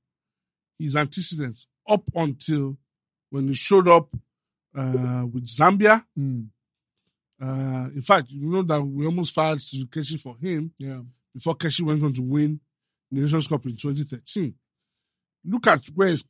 his 0.79 0.95
antecedents 0.95 1.67
up 1.87 2.03
until 2.15 2.77
when 3.29 3.47
he 3.47 3.53
showed 3.53 3.87
up 3.87 4.09
uh, 4.75 5.25
with 5.31 5.45
Zambia. 5.45 6.03
Mm. 6.17 6.47
Uh, 7.41 7.89
in 7.95 8.01
fact, 8.01 8.29
you 8.29 8.47
know 8.49 8.61
that 8.63 8.81
we 8.81 9.05
almost 9.05 9.33
filed 9.33 9.59
Keshi 9.59 10.19
for 10.19 10.37
him 10.37 10.71
Yeah. 10.77 11.01
Before 11.33 11.55
Keshi 11.55 11.81
went 11.81 12.03
on 12.03 12.13
to 12.13 12.21
win 12.21 12.59
the 13.11 13.21
Nations 13.21 13.47
Cup 13.47 13.65
in 13.65 13.75
2013. 13.75 14.53
Look 15.45 15.67
at 15.67 15.85
where 15.95 16.09
he's, 16.09 16.25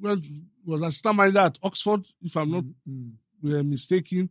went, 0.00 0.26
was 0.64 0.82
assistant 0.82 1.16
manager 1.16 1.38
at 1.38 1.58
Oxford, 1.62 2.06
if 2.22 2.36
I'm 2.36 2.50
not 2.50 2.64
Mm. 2.88 3.12
uh, 3.44 3.62
mistaken. 3.62 4.30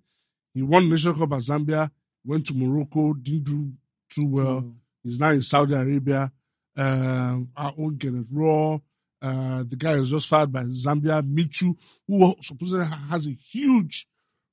He 0.54 0.62
won 0.62 0.84
the 0.84 0.90
Nations 0.92 1.18
Cup 1.18 1.32
at 1.34 1.40
Zambia, 1.40 1.90
went 2.26 2.46
to 2.48 2.54
Morocco, 2.54 3.14
didn't 3.14 3.44
do 3.46 3.72
too 4.10 4.28
well. 4.28 4.62
Mm. 4.62 4.74
He's 5.04 5.20
now 5.20 5.32
in 5.32 5.42
Saudi 5.42 5.74
Arabia. 5.74 6.32
Um, 6.78 7.50
our 7.58 7.74
own 7.78 7.98
Gernot 7.98 8.32
Rohr. 8.32 8.82
Uh, 9.22 9.64
the 9.68 9.76
guy 9.76 9.96
was 9.98 10.10
just 10.12 10.28
fired 10.28 10.52
by 10.52 10.64
Zambia, 10.64 11.22
Micho, 11.22 11.76
who 12.08 12.34
supposedly 12.42 12.86
has 13.10 13.28
a 13.28 13.32
huge 13.32 14.08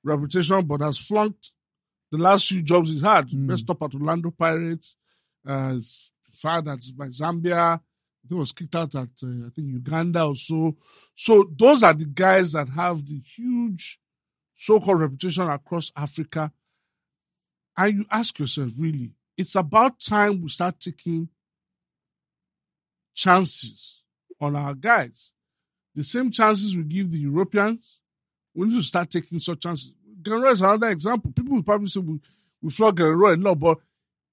reputation 0.05 0.65
but 0.67 0.81
has 0.81 0.99
flunked 0.99 1.53
the 2.11 2.19
last 2.19 2.49
few 2.49 2.63
jobs 2.63 2.91
he's 2.91 3.03
had. 3.03 3.29
Mm. 3.29 3.47
Best 3.49 3.63
stop 3.63 3.83
at 3.83 3.95
Orlando 3.95 4.31
Pirates, 4.31 4.97
uh, 5.47 5.77
fired 6.31 6.69
at 6.69 6.81
by 6.97 7.07
Zambia. 7.07 7.81
I 7.81 8.29
think 8.29 8.39
was 8.39 8.53
kicked 8.53 8.77
out 8.77 8.95
at 8.95 9.09
uh, 9.23 9.47
I 9.47 9.51
think 9.55 9.69
Uganda 9.69 10.25
or 10.25 10.35
so. 10.35 10.77
So 11.15 11.51
those 11.57 11.83
are 11.83 11.95
the 11.95 12.07
guys 12.07 12.53
that 12.53 12.69
have 12.71 13.07
the 13.07 13.19
huge 13.19 13.99
so-called 14.55 15.01
reputation 15.01 15.49
across 15.49 15.93
Africa. 15.97 16.53
And 17.77 17.99
you 17.99 18.07
ask 18.11 18.39
yourself, 18.39 18.73
really, 18.77 19.13
it's 19.37 19.55
about 19.55 20.01
time 20.01 20.43
we 20.43 20.49
start 20.49 20.81
taking 20.81 21.29
chances 23.15 24.03
on 24.41 24.57
our 24.57 24.75
guys. 24.75 25.33
The 25.95 26.03
same 26.03 26.31
chances 26.31 26.77
we 26.77 26.83
give 26.83 27.11
the 27.11 27.19
Europeans, 27.21 28.01
we 28.55 28.67
need 28.67 28.77
to 28.77 28.83
start 28.83 29.11
taking 29.11 29.39
such 29.39 29.61
chances. 29.61 29.93
Guerrero 30.21 30.51
is 30.51 30.61
another 30.61 30.91
example. 30.91 31.33
People 31.33 31.55
will 31.55 31.63
probably 31.63 31.87
say 31.87 32.01
we, 32.01 32.21
we 32.61 32.71
flog 32.71 32.97
Guerrero 32.97 33.35
a 33.35 33.37
lot, 33.37 33.59
but 33.59 33.79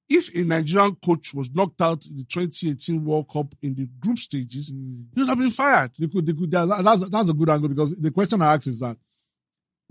if 0.08 0.34
a 0.36 0.44
Nigerian 0.44 0.96
coach 1.04 1.34
was 1.34 1.52
knocked 1.54 1.82
out 1.82 2.06
in 2.06 2.18
the 2.18 2.24
2018 2.26 3.04
World 3.04 3.28
Cup 3.32 3.56
in 3.62 3.74
the 3.76 3.86
group 4.00 4.20
stages, 4.20 4.72
Mm. 4.72 5.06
he 5.16 5.22
would 5.22 5.30
have 5.30 5.38
been 5.40 5.50
fired. 5.50 5.92
They 5.98 6.08
could, 6.08 6.26
they 6.26 6.34
could, 6.34 6.52
that- 6.52 6.84
that's, 6.84 7.10
that's 7.10 7.30
a 7.30 7.34
good 7.34 7.50
angle 7.50 7.70
because 7.70 7.96
the 7.96 8.12
question 8.12 8.42
I 8.42 8.54
asked 8.54 8.68
is 8.68 8.80
that 8.80 8.98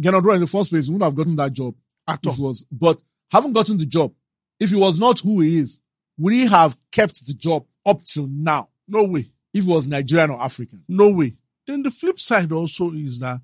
Gernot 0.01 0.23
Rohr 0.23 0.35
in 0.35 0.41
the 0.41 0.47
first 0.47 0.71
place 0.71 0.87
wouldn't 0.89 1.03
have 1.05 1.15
gotten 1.15 1.37
that 1.37 1.53
job 1.53 1.75
At 2.07 2.27
all. 2.27 2.37
was, 2.49 2.65
but 2.71 3.01
haven't 3.31 3.53
gotten 3.53 3.79
the 3.79 3.87
job. 3.87 4.13
If 4.61 4.71
he 4.71 4.77
was 4.77 4.99
not 4.99 5.19
who 5.21 5.41
he 5.41 5.59
is, 5.59 5.81
would 6.19 6.33
he 6.33 6.47
have 6.47 6.79
kept 6.93 7.27
the 7.27 7.35
job 7.35 7.67
up 7.85 8.05
till 8.05 8.27
now 8.29 8.69
No 8.87 9.03
way. 9.05 9.31
if 9.53 9.65
he 9.65 9.71
was 9.71 9.87
Nigerian 9.89 10.31
or 10.31 10.41
African? 10.41 10.85
No 10.89 11.11
way. 11.11 11.35
Then 11.67 11.83
the 11.83 11.91
flip 11.91 12.21
side 12.21 12.53
also 12.53 12.93
is 12.93 13.19
that 13.19 13.41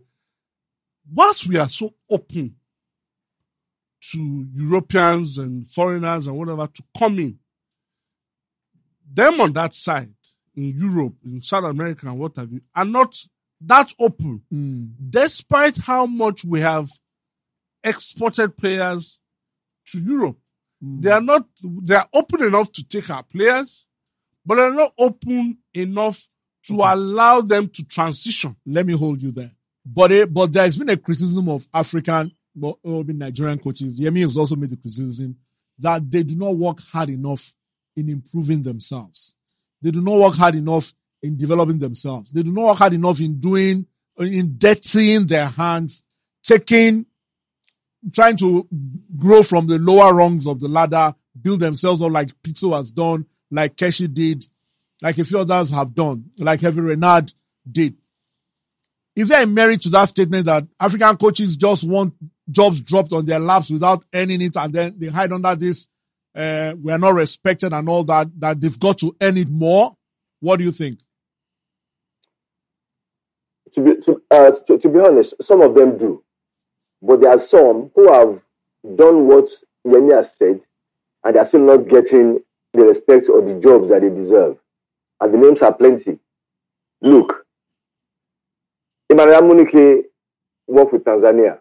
whilst 1.12 1.46
we 1.48 1.56
are 1.56 1.68
so 1.68 1.94
open 2.08 2.54
to 4.12 4.46
Europeans 4.54 5.38
and 5.38 5.66
foreigners 5.68 6.26
and 6.26 6.36
whatever 6.36 6.66
to 6.66 6.82
come 6.98 7.18
in, 7.18 7.38
them 9.12 9.40
on 9.40 9.52
that 9.52 9.74
side 9.74 10.14
in 10.56 10.74
Europe, 10.76 11.14
in 11.24 11.40
South 11.40 11.64
America, 11.64 12.08
and 12.08 12.18
what 12.18 12.36
have 12.36 12.52
you, 12.52 12.60
are 12.74 12.84
not 12.84 13.14
that 13.60 13.92
open, 13.98 14.42
Mm. 14.52 14.92
despite 15.10 15.76
how 15.78 16.06
much 16.06 16.44
we 16.44 16.60
have 16.60 16.88
exported 17.84 18.56
players 18.56 19.18
to 19.86 20.00
Europe. 20.00 20.38
Mm. 20.82 21.02
They 21.02 21.10
are 21.10 21.20
not, 21.20 21.46
they 21.62 21.94
are 21.94 22.08
open 22.14 22.42
enough 22.44 22.72
to 22.72 22.84
take 22.86 23.10
our 23.10 23.22
players, 23.22 23.84
but 24.46 24.56
they're 24.56 24.72
not 24.72 24.94
open 24.98 25.58
enough 25.74 26.26
to 26.68 26.74
allow 26.74 27.40
them 27.42 27.68
to 27.68 27.84
transition. 27.84 28.56
Let 28.66 28.86
me 28.86 28.94
hold 28.94 29.22
you 29.22 29.30
there. 29.32 29.50
But 29.84 30.12
eh, 30.12 30.24
but 30.26 30.52
there's 30.52 30.76
been 30.78 30.90
a 30.90 30.96
criticism 30.96 31.48
of 31.48 31.66
African, 31.72 32.32
but 32.54 32.76
uh, 32.84 32.90
or 32.90 33.00
even 33.00 33.18
Nigerian 33.18 33.58
coaches. 33.58 33.98
Yemi 33.98 34.20
has 34.20 34.36
also 34.36 34.56
made 34.56 34.70
the 34.70 34.76
criticism 34.76 35.36
that 35.78 36.10
they 36.10 36.22
do 36.22 36.36
not 36.36 36.56
work 36.56 36.80
hard 36.80 37.08
enough 37.08 37.54
in 37.96 38.10
improving 38.10 38.62
themselves. 38.62 39.34
They 39.82 39.90
do 39.90 40.00
not 40.00 40.18
work 40.18 40.34
hard 40.34 40.54
enough 40.54 40.92
in 41.22 41.36
developing 41.36 41.78
themselves. 41.78 42.30
They 42.30 42.42
do 42.42 42.52
not 42.52 42.66
work 42.66 42.78
hard 42.78 42.92
enough 42.92 43.20
in 43.20 43.40
doing, 43.40 43.86
in 44.18 44.56
dirtying 44.58 45.26
their 45.26 45.46
hands, 45.46 46.02
taking, 46.42 47.06
trying 48.12 48.36
to 48.38 48.66
grow 49.16 49.42
from 49.42 49.66
the 49.66 49.78
lower 49.78 50.14
rungs 50.14 50.46
of 50.46 50.60
the 50.60 50.68
ladder, 50.68 51.14
build 51.40 51.60
themselves 51.60 52.02
up 52.02 52.10
like 52.10 52.28
Pitso 52.42 52.76
has 52.76 52.90
done, 52.90 53.26
like 53.50 53.76
Keshi 53.76 54.12
did, 54.12 54.46
like 55.02 55.18
a 55.18 55.24
few 55.24 55.38
others 55.38 55.70
have 55.70 55.94
done, 55.94 56.30
like 56.38 56.60
Hervé 56.60 56.88
Renard 56.88 57.32
did. 57.70 57.96
Is 59.16 59.28
there 59.28 59.42
a 59.42 59.46
merit 59.46 59.82
to 59.82 59.88
that 59.90 60.08
statement 60.08 60.46
that 60.46 60.66
African 60.78 61.16
coaches 61.16 61.56
just 61.56 61.84
want 61.84 62.14
jobs 62.50 62.80
dropped 62.80 63.12
on 63.12 63.24
their 63.24 63.40
laps 63.40 63.70
without 63.70 64.04
earning 64.14 64.42
it 64.42 64.56
and 64.56 64.72
then 64.72 64.94
they 64.98 65.08
hide 65.08 65.32
under 65.32 65.54
this, 65.56 65.88
uh, 66.34 66.74
we 66.82 66.92
are 66.92 66.98
not 66.98 67.14
respected 67.14 67.72
and 67.72 67.88
all 67.88 68.04
that, 68.04 68.28
that 68.38 68.60
they've 68.60 68.78
got 68.78 68.98
to 68.98 69.14
earn 69.20 69.36
it 69.36 69.48
more? 69.48 69.96
What 70.40 70.58
do 70.58 70.64
you 70.64 70.72
think? 70.72 71.00
to 73.74 73.80
be 73.80 73.96
to, 74.02 74.22
uh, 74.30 74.50
to, 74.66 74.78
to 74.78 74.88
be 74.88 74.98
honest, 75.00 75.34
some 75.42 75.60
of 75.60 75.74
them 75.74 75.98
do, 75.98 76.22
but 77.02 77.20
there 77.20 77.30
are 77.30 77.38
some 77.38 77.90
who 77.94 78.12
have 78.12 78.40
done 78.96 79.26
what 79.26 79.48
Yemi 79.86 80.14
has 80.14 80.34
said, 80.36 80.60
and 81.24 81.34
they 81.34 81.38
are 81.40 81.44
still 81.44 81.60
not 81.60 81.88
getting 81.88 82.40
the 82.72 82.84
respect 82.84 83.28
or 83.28 83.42
the 83.42 83.60
jobs 83.60 83.90
that 83.90 84.02
they 84.02 84.08
deserve. 84.08 84.56
And 85.20 85.34
the 85.34 85.38
names 85.38 85.62
are 85.62 85.74
plenty. 85.74 86.18
Look, 87.02 87.46
Emmanuel 89.08 89.42
Amunike 89.42 90.04
worked 90.66 90.92
with 90.92 91.04
Tanzania, 91.04 91.59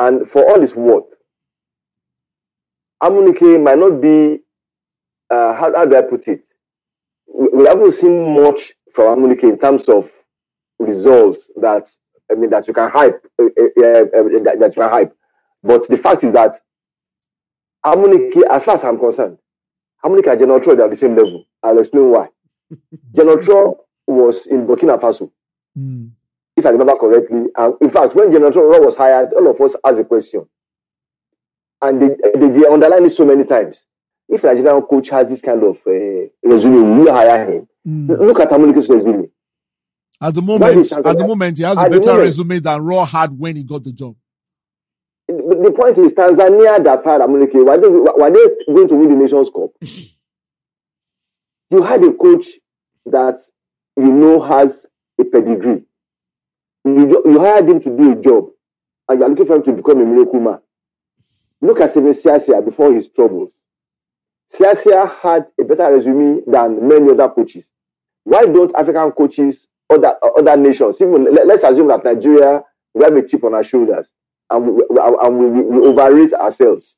and 0.00 0.28
for 0.30 0.48
all 0.48 0.60
his 0.60 0.74
worth, 0.74 1.04
Amunike 3.02 3.62
might 3.62 3.78
not 3.78 4.00
be, 4.00 4.38
uh, 5.30 5.54
how, 5.54 5.72
how 5.76 5.84
do 5.84 5.96
I 5.96 6.02
put 6.02 6.26
it? 6.26 6.42
We, 7.32 7.48
we 7.52 7.66
haven't 7.66 7.92
seen 7.92 8.34
much 8.42 8.72
from 8.94 9.18
Amunike 9.22 9.44
in 9.44 9.58
terms 9.58 9.88
of 9.88 10.10
results 10.78 11.50
that 11.60 11.88
I 12.30 12.34
mean 12.34 12.50
that 12.50 12.66
you 12.66 12.74
can 12.74 12.90
hype, 12.90 13.22
uh, 13.38 13.44
uh, 13.44 13.46
uh, 13.46 14.42
that, 14.44 14.56
that 14.58 14.76
you 14.76 14.82
can 14.82 14.90
hype. 14.90 15.14
But 15.62 15.86
the 15.88 15.98
fact 15.98 16.24
is 16.24 16.32
that 16.32 16.60
Amunike, 17.84 18.42
as 18.50 18.64
far 18.64 18.76
as 18.76 18.84
I'm 18.84 18.98
concerned, 18.98 19.38
Amunike 20.04 20.32
and 20.32 20.40
Gernot 20.40 20.64
they 20.64 20.82
are 20.82 20.88
the 20.88 20.96
same 20.96 21.14
level. 21.14 21.44
I'll 21.62 21.78
explain 21.78 22.10
why. 22.10 22.28
Gernot 23.14 23.42
Rohr 23.44 23.76
was 24.06 24.46
in 24.46 24.66
Burkina 24.66 24.98
Faso, 24.98 25.30
if 26.56 26.66
I 26.66 26.70
remember 26.70 26.96
correctly. 26.96 27.44
And 27.56 27.74
in 27.80 27.90
fact, 27.90 28.14
when 28.14 28.30
Gernot 28.30 28.54
Rohr 28.54 28.84
was 28.84 28.94
hired, 28.96 29.32
all 29.32 29.50
of 29.50 29.60
us 29.60 29.74
asked 29.84 29.98
a 30.00 30.04
question. 30.04 30.46
And 31.82 32.00
they, 32.02 32.08
they, 32.38 32.48
they 32.50 32.66
underlined 32.66 33.06
it 33.06 33.12
so 33.12 33.24
many 33.24 33.44
times. 33.44 33.84
If 34.28 34.44
a 34.44 34.48
Nigerian 34.54 34.82
coach 34.82 35.08
has 35.08 35.28
this 35.28 35.40
kind 35.40 35.62
of 35.62 35.76
uh, 35.86 36.28
resume, 36.42 37.00
we 37.00 37.10
hire 37.10 37.50
him. 37.50 37.68
Look 37.84 38.38
at 38.40 38.50
Amunike's 38.50 38.88
resume. 38.88 39.28
At 40.22 40.34
the 40.34 40.42
moment, 40.42 40.92
at 40.92 41.16
the 41.16 41.26
moment, 41.26 41.56
he 41.58 41.64
has 41.64 41.78
a 41.78 41.82
better 41.88 41.98
moment- 41.98 42.18
resume 42.18 42.58
than 42.58 42.80
Rohr 42.80 43.08
had 43.08 43.36
when 43.38 43.56
he 43.56 43.64
got 43.64 43.82
the 43.84 43.92
job. 43.92 44.14
But 45.26 45.62
the 45.62 45.72
point 45.72 45.96
is, 45.98 46.12
Tanzania 46.12 46.82
that 46.84 47.04
hired 47.04 47.22
Amunike, 47.22 47.54
were 47.54 47.78
they, 47.78 47.88
were 47.88 48.30
they 48.30 48.72
going 48.74 48.88
to 48.88 48.94
win 48.96 49.10
the 49.10 49.16
Nations 49.16 49.48
Cup? 49.48 49.70
you 51.70 51.82
had 51.82 52.02
a 52.04 52.12
coach 52.12 52.46
that 53.06 53.38
you 53.96 54.06
know 54.12 54.42
has 54.42 54.86
a 55.20 55.24
pedigree. 55.24 55.84
You, 56.84 57.22
you 57.26 57.40
hired 57.40 57.68
him 57.68 57.80
to 57.80 57.96
do 57.96 58.12
a 58.12 58.16
job, 58.16 58.50
and 59.08 59.18
you 59.18 59.24
are 59.26 59.28
looking 59.28 59.46
for 59.46 59.56
him 59.56 59.62
to 59.64 59.72
become 59.72 60.00
a 60.00 60.04
miracle 60.04 60.40
man. 60.40 60.60
Look 61.60 61.80
at 61.80 61.90
Steven 61.90 62.12
Siasia 62.14 62.64
before 62.64 62.92
his 62.94 63.08
troubles. 63.10 63.52
Siasia 64.54 65.14
had 65.20 65.46
a 65.60 65.64
better 65.64 65.92
resume 65.92 66.42
than 66.46 66.88
many 66.88 67.10
other 67.12 67.28
coaches. 67.28 67.70
Why 68.24 68.42
don't 68.44 68.74
African 68.76 69.12
coaches, 69.12 69.68
other 69.90 70.14
other 70.38 70.56
nations, 70.56 71.00
even 71.02 71.32
let, 71.34 71.48
us 71.50 71.62
assume 71.64 71.88
that 71.88 72.04
Nigeria, 72.04 72.62
we 72.94 73.04
have 73.04 73.16
a 73.16 73.26
chip 73.26 73.44
on 73.44 73.54
our 73.54 73.64
shoulders 73.64 74.12
and 74.50 74.66
we, 74.66 74.72
we- 74.72 75.18
and 75.22 75.38
we, 75.38 75.46
we, 75.46 75.62
we 75.62 75.86
overrate 75.88 76.32
ourselves. 76.34 76.96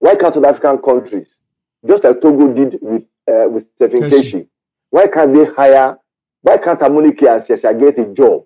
Why 0.00 0.16
can't 0.16 0.36
other 0.36 0.48
African 0.48 0.78
countries, 0.78 1.40
just 1.86 2.04
like 2.04 2.20
Togo 2.20 2.52
did 2.54 2.78
with 2.82 3.04
uh, 3.30 3.48
with 3.48 3.66
Stephen. 3.76 4.02
Keshi, 4.02 4.48
Why 4.90 5.06
can't 5.08 5.34
they 5.34 5.44
hire? 5.46 5.98
Why 6.42 6.56
can't 6.58 6.80
Amunike 6.80 7.26
and 7.28 7.42
Siasia 7.42 7.78
get 7.78 7.98
a 7.98 8.06
job? 8.12 8.44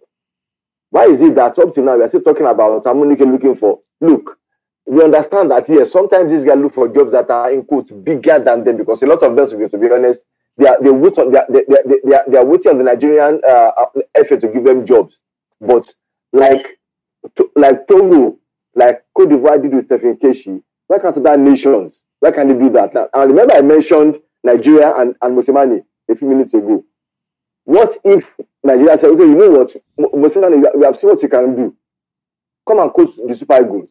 Why 0.91 1.07
is 1.07 1.21
it 1.23 1.35
that 1.37 1.59
up 1.59 1.75
to 1.75 1.81
now 1.81 1.97
we 1.97 2.03
are 2.05 2.09
still 2.09 2.23
talking 2.23 2.47
about 2.47 2.85
Amunike 2.85 3.21
looking 3.21 3.57
for? 3.57 3.81
Look, 4.01 4.39
we 4.87 5.03
understand 5.03 5.51
that 5.51 5.69
yes, 5.69 5.93
sometimes 5.93 6.31
these 6.33 6.45
guys 6.45 6.59
look 6.59 6.75
for 6.75 6.89
jobs 6.89 7.13
that 7.13 7.31
are 7.31 7.51
in 7.53 7.65
quotes 7.65 7.91
bigger 7.91 8.39
than 8.39 8.65
them 8.65 8.77
because 8.77 9.03
a 9.03 9.07
lot 9.07 9.23
of 9.23 9.35
them, 9.37 9.49
to 9.71 9.79
be, 9.79 9.91
honest, 9.91 10.21
they 10.59 10.69
are 10.69 10.77
they 10.83 10.91
on 10.91 11.03
they 11.33 11.39
are, 11.39 11.47
they, 11.49 11.65
they, 11.69 11.97
they, 12.05 12.15
are, 12.17 12.25
they 12.29 12.37
are 12.39 12.45
waiting 12.45 12.73
on 12.73 12.79
the 12.79 12.85
Nigerian 12.85 13.41
uh, 13.49 13.71
effort 14.15 14.41
to 14.41 14.49
give 14.49 14.65
them 14.65 14.87
jobs. 14.87 15.19
But 15.61 15.93
like 16.33 16.67
to, 17.37 17.51
like 17.57 17.87
Togo, 17.89 18.39
like 18.75 19.03
Cote 19.17 19.31
d'Ivoire 19.31 19.63
did 19.63 19.75
with 19.75 19.87
Stephen 19.87 20.17
Keshi, 20.17 20.63
why 20.89 20.99
can't 20.99 21.17
other 21.17 21.37
nations? 21.37 22.03
Why 22.21 22.31
can't 22.33 22.49
they 22.49 22.55
do 22.55 22.71
that? 22.71 22.93
Now, 22.95 23.09
and 23.15 23.31
remember 23.31 23.55
I 23.55 23.63
mentioned 23.63 24.19
Nigeria 24.43 24.95
and, 24.97 25.15
and 25.23 25.37
Mosimane 25.39 25.85
a 26.11 26.15
few 26.15 26.29
minutes 26.29 26.55
ago. 26.55 26.85
What 27.65 27.97
if 28.05 28.25
Nigeria 28.63 28.99
said, 28.99 29.11
okay, 29.11 29.25
you 29.25 29.35
know 29.35 29.51
what, 29.51 29.77
Mosimane, 29.99 30.63
we 30.77 30.85
have 30.85 30.97
seen 30.97 31.11
what 31.11 31.23
you 31.23 31.29
can 31.29 31.55
do. 31.57 31.77
Come 32.69 32.81
and 32.81 32.93
coach 32.93 33.11
the 33.27 33.35
Super 33.35 33.57
Eagles. 33.63 33.91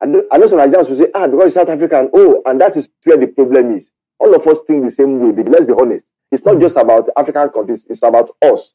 And 0.00 0.12
know 0.12 0.48
some 0.48 0.58
Nigerians 0.58 0.88
will 0.90 0.96
say, 0.96 1.06
ah, 1.14 1.26
because 1.26 1.46
it's 1.46 1.54
South 1.54 1.68
African, 1.68 2.10
oh, 2.14 2.42
and 2.46 2.60
that 2.60 2.76
is 2.76 2.90
where 3.04 3.16
the 3.16 3.26
problem 3.28 3.76
is. 3.76 3.90
All 4.18 4.34
of 4.34 4.46
us 4.46 4.58
think 4.66 4.84
the 4.84 4.90
same 4.90 5.20
way, 5.20 5.32
but 5.32 5.50
let's 5.50 5.66
be 5.66 5.72
honest. 5.72 6.04
It's 6.32 6.44
not 6.44 6.60
just 6.60 6.76
about 6.76 7.08
African 7.16 7.48
countries, 7.50 7.86
it's 7.88 8.02
about 8.02 8.30
us. 8.42 8.74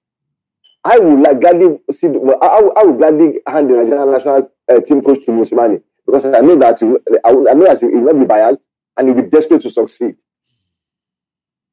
I 0.83 0.97
would 0.97 1.19
like 1.19 1.41
gladly 1.41 1.77
see, 1.91 2.07
I, 2.07 2.47
I 2.47 2.83
would 2.85 2.97
gladly 2.97 3.39
hand 3.47 3.69
the 3.69 3.73
Nigerian 3.75 4.11
national 4.11 4.51
uh, 4.71 4.79
team 4.79 5.01
coach 5.01 5.25
to 5.25 5.31
Mosimane 5.31 5.81
because 6.05 6.25
I 6.25 6.39
know 6.39 6.55
that 6.55 6.79
he, 6.79 6.85
I, 7.25 7.29
I 7.29 7.53
know 7.53 7.65
that 7.65 7.79
he 7.81 7.87
will 7.87 8.13
not 8.13 8.19
be 8.19 8.25
biased 8.25 8.61
and 8.97 9.07
he'll 9.09 9.21
be 9.21 9.29
desperate 9.29 9.61
to 9.63 9.71
succeed. 9.71 10.15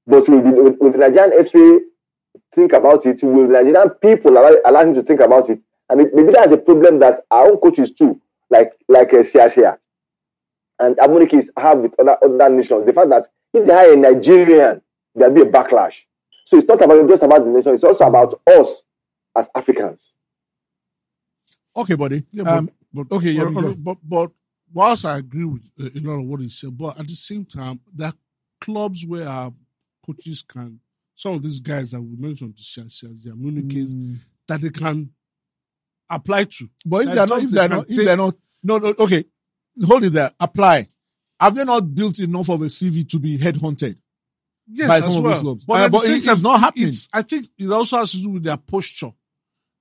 But 0.07 0.29
with 0.29 0.43
the, 0.45 0.51
with, 0.63 0.77
with 0.81 0.93
the 0.95 0.99
Nigerian 0.99 1.49
FA 1.49 1.79
think 2.57 2.73
about 2.73 3.07
it, 3.07 3.23
will 3.23 3.47
Nigerian 3.47 3.91
people 4.03 4.33
allow, 4.33 4.51
allow 4.67 4.81
him 4.81 4.95
to 4.95 5.03
think 5.05 5.21
about 5.21 5.49
it? 5.49 5.61
And 5.89 6.01
it, 6.01 6.09
maybe 6.13 6.33
that's 6.33 6.51
a 6.51 6.57
problem 6.57 6.99
that 6.99 7.25
our 7.31 7.53
own 7.53 7.59
coaches 7.59 7.93
too 7.93 8.21
like 8.51 8.73
like 8.89 9.13
uh, 9.13 9.19
Siasia 9.19 9.79
and 10.79 10.97
Amunike 10.97 11.49
have 11.57 11.79
with 11.79 11.95
other 12.01 12.17
other 12.23 12.55
nations. 12.55 12.87
The 12.87 12.93
fact 12.93 13.11
that 13.11 13.31
if 13.53 13.67
they 13.67 13.73
hire 13.73 13.93
a 13.93 13.97
Nigerian, 13.97 14.83
there'll 15.15 15.35
be 15.35 15.43
a 15.43 15.45
backlash. 15.45 15.95
So 16.45 16.59
it's 16.59 16.67
not 16.67 16.83
about 16.83 17.09
just 17.09 17.23
about 17.23 17.45
the 17.45 17.51
nation; 17.51 17.75
it's 17.75 17.85
also 17.85 18.07
about 18.07 18.41
us 18.47 18.83
as 19.37 19.49
Africans. 19.55 20.15
Okay, 21.77 21.95
buddy. 21.95 22.25
Yeah, 22.33 22.45
but, 22.45 22.53
um, 22.53 22.71
but, 22.93 23.07
okay, 23.13 23.31
yeah, 23.31 23.45
but, 23.45 23.65
we 23.65 23.75
but, 23.75 23.99
but 24.03 24.31
whilst 24.73 25.05
I 25.05 25.19
agree 25.19 25.45
with 25.45 25.69
uh, 25.79 25.91
a 25.95 26.01
lot 26.01 26.21
of 26.21 26.27
what 26.27 26.41
he 26.41 26.49
said, 26.49 26.77
but 26.77 26.99
at 26.99 27.07
the 27.07 27.15
same 27.15 27.45
time, 27.45 27.81
there 27.95 28.09
are 28.09 28.15
clubs 28.61 29.05
where 29.07 29.29
our 29.29 29.53
coaches 30.05 30.43
can, 30.43 30.81
some 31.17 31.33
of 31.35 31.43
these 31.43 31.61
guys 31.61 31.91
that 31.91 32.01
we 32.01 32.15
mentioned, 32.17 32.55
the 32.57 33.31
Amunike's, 33.31 33.95
Mm. 33.95 34.19
that 34.47 34.61
they 34.61 34.71
can 34.71 35.11
apply 36.09 36.45
to. 36.45 36.69
But 36.85 37.09
if 37.09 37.15
they're 37.15 37.27
not, 37.27 37.43
if 37.43 37.51
they 37.51 37.57
they're 37.57 37.69
not, 37.69 37.87
if 37.91 37.97
they're 37.97 38.17
not, 38.17 38.37
no, 38.63 38.79
no, 38.79 38.95
okay, 39.01 39.25
hold 39.85 40.05
it 40.05 40.11
there. 40.11 40.33
Apply. 40.39 40.87
Have 41.41 41.55
they 41.55 41.65
not 41.65 41.95
built 41.95 42.19
enough 42.21 42.49
of 42.51 42.63
a 42.63 42.67
CV 42.67 43.09
to 43.09 43.19
be 43.19 43.37
headhunted? 43.39 43.97
Yes, 44.69 44.89
by 44.89 45.01
some 45.01 45.25
of 45.25 45.33
these 45.33 45.41
clubs. 45.43 45.65
But, 45.65 45.75
Uh, 45.81 45.89
but 45.89 46.05
it- 46.05 46.27
it's 46.27 46.43
not 46.43 46.61
happening. 46.61 46.89
It's, 46.89 47.09
I 47.13 47.23
think 47.23 47.49
it 47.59 47.71
also 47.71 47.99
has 47.99 48.13
to 48.13 48.19
do 48.19 48.31
with 48.31 48.43
their 48.43 48.57
posture, 48.57 49.13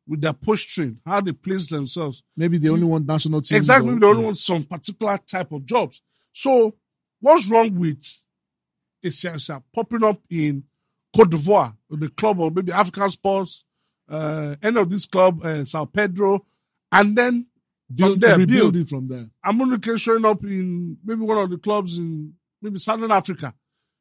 with 0.07 0.21
their 0.21 0.33
posturing, 0.33 0.99
how 1.05 1.21
they 1.21 1.31
place 1.33 1.69
themselves. 1.69 2.23
Maybe 2.35 2.57
they 2.59 2.69
only 2.69 2.83
want 2.85 3.05
national 3.07 3.41
teams. 3.41 3.57
Exactly, 3.57 3.93
or- 3.93 3.99
they 3.99 4.07
only 4.07 4.23
want 4.25 4.37
some 4.37 4.63
particular 4.63 5.17
type 5.17 5.51
of 5.51 5.65
jobs. 5.65 6.01
So, 6.31 6.75
what's 7.19 7.47
wrong 7.49 7.73
with 7.79 8.21
a 9.03 9.07
Siasia 9.07 9.63
popping 9.73 10.03
up 10.03 10.21
in 10.29 10.63
Cote 11.15 11.29
d'Ivoire, 11.29 11.73
the 11.89 12.09
club, 12.09 12.39
or 12.39 12.51
maybe 12.51 12.71
African 12.71 13.09
Sports, 13.09 13.63
uh, 14.09 14.55
any 14.61 14.79
of 14.79 14.89
this 14.89 15.05
club, 15.05 15.45
uh, 15.45 15.63
Sao 15.65 15.85
Pedro, 15.85 16.45
and 16.91 17.17
then 17.17 17.47
build, 17.93 18.19
there, 18.21 18.37
rebuild 18.37 18.73
build. 18.73 18.85
it 18.85 18.89
from 18.89 19.07
there. 19.07 19.29
Amunike 19.45 19.99
showing 19.99 20.25
up 20.25 20.43
in 20.43 20.97
maybe 21.03 21.21
one 21.21 21.37
of 21.37 21.49
the 21.49 21.57
clubs 21.57 21.97
in 21.97 22.33
maybe 22.61 22.79
Southern 22.79 23.11
Africa. 23.11 23.53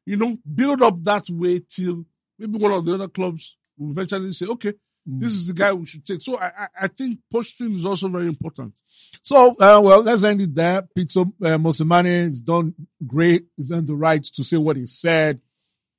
You 0.05 0.17
know, 0.17 0.37
build 0.53 0.81
up 0.81 1.03
that 1.03 1.23
way 1.29 1.61
till 1.67 2.05
maybe 2.37 2.57
one 2.57 2.71
of 2.73 2.85
the 2.85 2.93
other 2.95 3.07
clubs 3.07 3.55
will 3.77 3.91
eventually 3.91 4.31
say, 4.31 4.45
okay, 4.47 4.73
this 5.05 5.31
is 5.31 5.47
the 5.47 5.53
guy 5.53 5.71
we 5.71 5.85
should 5.85 6.05
take. 6.05 6.21
So 6.21 6.37
I, 6.37 6.47
I, 6.47 6.67
I 6.81 6.87
think 6.87 7.19
posturing 7.31 7.75
is 7.75 7.85
also 7.85 8.07
very 8.07 8.27
important. 8.27 8.73
So, 9.21 9.51
uh, 9.51 9.79
well, 9.83 10.01
let's 10.01 10.23
end 10.23 10.41
it 10.41 10.55
there. 10.55 10.81
Pitso 10.97 11.31
uh, 11.41 11.57
Mosimane 11.57 12.29
has 12.29 12.41
done 12.41 12.73
great. 13.05 13.45
He's 13.55 13.71
earned 13.71 13.87
the 13.87 13.95
right 13.95 14.23
to 14.23 14.43
say 14.43 14.57
what 14.57 14.77
he 14.77 14.87
said. 14.87 15.41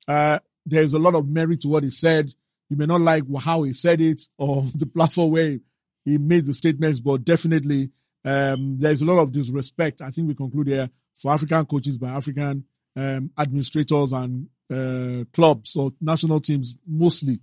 Uh, 0.07 0.39
there's 0.67 0.93
a 0.93 0.99
lot 0.99 1.15
of 1.15 1.27
merit 1.27 1.61
to 1.61 1.69
what 1.69 1.83
he 1.83 1.89
said. 1.89 2.33
You 2.69 2.75
may 2.75 2.85
not 2.85 3.01
like 3.01 3.23
how 3.39 3.63
he 3.63 3.73
said 3.73 4.01
it 4.01 4.21
or 4.37 4.63
the 4.75 4.85
platform 4.85 5.31
where 5.31 5.57
he 6.03 6.17
made 6.17 6.45
the 6.45 6.53
statements, 6.53 6.99
but 6.99 7.23
definitely 7.23 7.91
um, 8.25 8.77
there's 8.77 9.01
a 9.01 9.05
lot 9.05 9.19
of 9.19 9.31
disrespect. 9.31 10.01
I 10.01 10.09
think 10.09 10.27
we 10.27 10.35
conclude 10.35 10.67
here 10.67 10.89
for 11.15 11.31
African 11.31 11.65
coaches 11.65 11.97
by 11.97 12.09
African 12.09 12.65
um, 12.95 13.31
administrators 13.37 14.11
and 14.11 14.47
uh, 14.71 15.23
clubs 15.33 15.75
or 15.75 15.93
national 16.01 16.41
teams 16.41 16.77
mostly. 16.85 17.39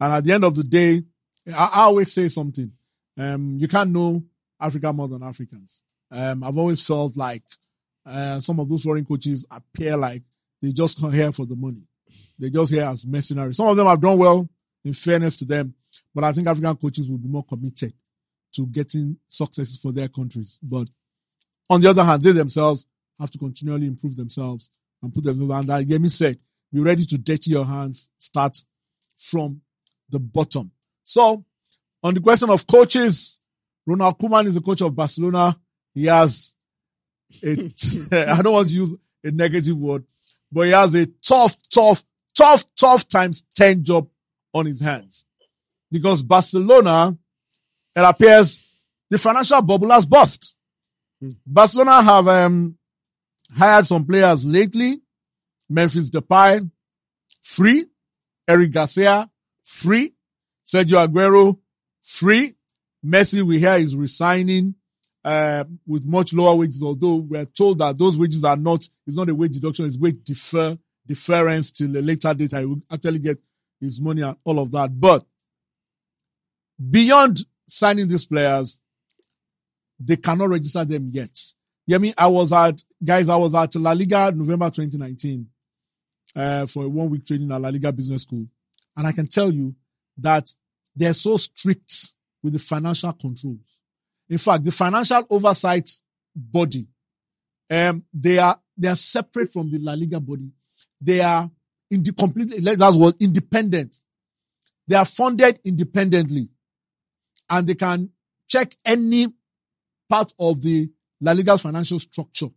And 0.00 0.12
at 0.12 0.24
the 0.24 0.32
end 0.32 0.44
of 0.44 0.54
the 0.54 0.64
day, 0.64 1.02
I, 1.48 1.70
I 1.74 1.80
always 1.82 2.12
say 2.12 2.28
something. 2.28 2.70
Um, 3.18 3.56
you 3.58 3.68
can't 3.68 3.90
know 3.90 4.22
Africa 4.60 4.92
more 4.92 5.08
than 5.08 5.22
Africans. 5.22 5.82
Um, 6.10 6.44
I've 6.44 6.58
always 6.58 6.84
felt 6.84 7.16
like 7.16 7.42
uh, 8.04 8.40
some 8.40 8.60
of 8.60 8.68
those 8.68 8.82
foreign 8.82 9.04
coaches 9.04 9.46
appear 9.50 9.96
like 9.96 10.22
they 10.60 10.72
just 10.72 11.00
come 11.00 11.12
here 11.12 11.32
for 11.32 11.46
the 11.46 11.56
money. 11.56 11.82
They 12.42 12.50
just 12.50 12.72
here 12.72 12.82
as 12.82 13.06
mercenaries. 13.06 13.56
Some 13.56 13.68
of 13.68 13.76
them 13.76 13.86
have 13.86 14.00
done 14.00 14.18
well, 14.18 14.48
in 14.84 14.92
fairness 14.92 15.36
to 15.36 15.44
them, 15.44 15.74
but 16.12 16.24
I 16.24 16.32
think 16.32 16.48
African 16.48 16.74
coaches 16.74 17.08
will 17.08 17.18
be 17.18 17.28
more 17.28 17.44
committed 17.44 17.92
to 18.56 18.66
getting 18.66 19.16
successes 19.28 19.78
for 19.78 19.92
their 19.92 20.08
countries. 20.08 20.58
But 20.60 20.88
on 21.70 21.80
the 21.80 21.88
other 21.88 22.02
hand, 22.02 22.20
they 22.20 22.32
themselves 22.32 22.84
have 23.20 23.30
to 23.30 23.38
continually 23.38 23.86
improve 23.86 24.16
themselves 24.16 24.70
and 25.00 25.14
put 25.14 25.22
themselves 25.22 25.52
under. 25.52 25.84
Yemi 25.84 26.10
said, 26.10 26.36
be 26.72 26.80
ready 26.80 27.04
to 27.06 27.16
dirty 27.16 27.52
your 27.52 27.64
hands, 27.64 28.08
start 28.18 28.58
from 29.16 29.60
the 30.08 30.18
bottom. 30.18 30.72
So, 31.04 31.44
on 32.02 32.14
the 32.14 32.20
question 32.20 32.50
of 32.50 32.66
coaches, 32.66 33.38
Ronald 33.86 34.18
Koeman 34.18 34.46
is 34.46 34.54
the 34.54 34.60
coach 34.60 34.80
of 34.80 34.96
Barcelona. 34.96 35.56
He 35.94 36.06
has 36.06 36.54
a, 37.40 37.52
I 38.30 38.42
don't 38.42 38.52
want 38.52 38.68
to 38.70 38.74
use 38.74 38.96
a 39.22 39.30
negative 39.30 39.76
word, 39.76 40.04
but 40.50 40.62
he 40.62 40.72
has 40.72 40.92
a 40.94 41.06
tough, 41.06 41.56
tough, 41.72 42.02
tough, 42.36 42.64
tough 42.78 43.08
times 43.08 43.44
10 43.54 43.84
job 43.84 44.08
on 44.52 44.66
his 44.66 44.80
hands. 44.80 45.24
Because 45.90 46.22
Barcelona, 46.22 47.16
it 47.94 48.00
appears 48.00 48.60
the 49.10 49.18
financial 49.18 49.60
bubble 49.62 49.90
has 49.90 50.06
burst. 50.06 50.56
Barcelona 51.46 52.02
have 52.02 52.28
um, 52.28 52.76
hired 53.56 53.86
some 53.86 54.04
players 54.04 54.46
lately. 54.46 55.00
Memphis 55.68 56.10
Depay, 56.10 56.70
free. 57.42 57.86
Eric 58.48 58.72
Garcia, 58.72 59.30
free. 59.62 60.14
Sergio 60.66 61.06
Aguero, 61.06 61.58
free. 62.02 62.54
Messi, 63.04 63.42
we 63.42 63.58
hear 63.58 63.74
is 63.74 63.94
resigning 63.96 64.74
uh, 65.24 65.64
with 65.86 66.04
much 66.04 66.32
lower 66.32 66.56
wages, 66.56 66.82
although 66.82 67.16
we're 67.16 67.44
told 67.44 67.78
that 67.78 67.98
those 67.98 68.18
wages 68.18 68.44
are 68.44 68.56
not, 68.56 68.88
it's 69.06 69.16
not 69.16 69.28
a 69.28 69.34
wage 69.34 69.52
deduction, 69.52 69.86
it's 69.86 69.98
wage 69.98 70.22
defer, 70.24 70.76
deference 71.06 71.70
till 71.70 71.96
a 71.96 72.00
later 72.00 72.34
date. 72.34 72.54
I 72.54 72.64
will 72.64 72.82
actually 72.90 73.18
get 73.18 73.38
his 73.80 74.00
money 74.00 74.22
and 74.22 74.36
all 74.44 74.58
of 74.58 74.70
that. 74.72 74.98
But 74.98 75.24
beyond 76.90 77.40
signing 77.68 78.08
these 78.08 78.26
players, 78.26 78.78
they 79.98 80.16
cannot 80.16 80.48
register 80.48 80.84
them 80.84 81.08
yet. 81.12 81.38
Yeah, 81.86 81.96
I 81.96 81.98
mean, 81.98 82.14
I 82.16 82.28
was 82.28 82.52
at, 82.52 82.82
guys, 83.02 83.28
I 83.28 83.36
was 83.36 83.54
at 83.54 83.74
La 83.76 83.92
Liga 83.92 84.32
November 84.32 84.70
2019 84.70 85.46
uh, 86.36 86.66
for 86.66 86.84
a 86.84 86.88
one 86.88 87.10
week 87.10 87.26
training 87.26 87.50
at 87.50 87.60
La 87.60 87.68
Liga 87.68 87.92
Business 87.92 88.22
School. 88.22 88.46
And 88.96 89.06
I 89.06 89.12
can 89.12 89.26
tell 89.26 89.52
you 89.52 89.74
that 90.18 90.54
they're 90.94 91.14
so 91.14 91.36
strict 91.36 92.12
with 92.42 92.52
the 92.52 92.58
financial 92.58 93.12
controls. 93.12 93.78
In 94.28 94.38
fact, 94.38 94.64
the 94.64 94.72
financial 94.72 95.26
oversight 95.30 95.90
body, 96.34 96.86
um, 97.70 98.04
they 98.12 98.38
are, 98.38 98.58
they 98.76 98.88
are 98.88 98.96
separate 98.96 99.52
from 99.52 99.70
the 99.70 99.78
La 99.78 99.92
Liga 99.94 100.20
body. 100.20 100.50
They 101.02 101.20
are 101.20 101.50
in 101.90 102.02
the 102.02 102.12
completely, 102.12 102.60
that's 102.60 102.96
what 102.96 103.16
independent. 103.20 103.96
They 104.86 104.96
are 104.96 105.04
funded 105.04 105.60
independently 105.64 106.48
and 107.50 107.66
they 107.66 107.74
can 107.74 108.10
check 108.48 108.74
any 108.84 109.26
part 110.08 110.32
of 110.38 110.62
the 110.62 110.90
La 111.20 111.32
Liga's 111.32 111.62
financial 111.62 111.98
structure. 111.98 112.48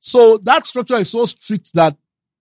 So 0.00 0.38
that 0.38 0.66
structure 0.66 0.96
is 0.96 1.10
so 1.10 1.26
strict 1.26 1.72
that 1.74 1.96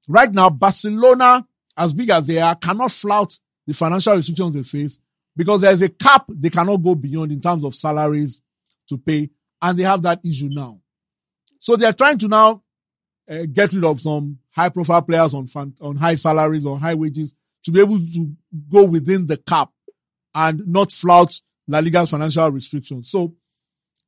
right 0.08 0.32
now 0.32 0.50
Barcelona, 0.50 1.46
as 1.78 1.94
big 1.94 2.10
as 2.10 2.28
they 2.28 2.40
are, 2.40 2.56
cannot 2.56 2.92
flout 2.92 3.38
the 3.66 3.74
financial 3.74 4.16
restrictions 4.16 4.54
they 4.56 4.64
face 4.64 5.00
because 5.36 5.62
there's 5.62 5.82
a 5.82 5.90
cap 5.90 6.26
they 6.30 6.50
cannot 6.50 6.78
go 6.78 6.96
beyond 6.96 7.32
in 7.32 7.40
terms 7.40 7.64
of 7.64 7.76
salaries 7.76 8.42
to 8.88 8.98
pay, 8.98 9.30
and 9.62 9.78
they 9.78 9.84
have 9.84 10.02
that 10.02 10.20
issue 10.26 10.50
now. 10.50 10.80
So 11.60 11.76
they 11.76 11.86
are 11.86 11.94
trying 11.94 12.18
to 12.20 12.28
now 12.28 12.64
uh, 13.30 13.46
get 13.52 13.74
rid 13.74 13.84
of 13.84 14.02
some 14.02 14.40
high 14.60 14.70
profile 14.70 15.02
players 15.02 15.34
on 15.34 15.48
fan, 15.48 15.74
on 15.82 15.96
high 15.96 16.16
salaries 16.16 16.66
or 16.66 16.78
high 16.78 16.96
wages 16.96 17.34
to 17.64 17.72
be 17.72 17.80
able 17.80 17.98
to 17.98 18.36
go 18.72 18.84
within 18.84 19.26
the 19.26 19.38
cap 19.38 19.70
and 20.36 20.68
not 20.68 20.92
flout 20.92 21.42
La 21.68 21.80
Liga's 21.80 22.10
financial 22.10 22.52
restrictions. 22.52 23.10
So 23.10 23.36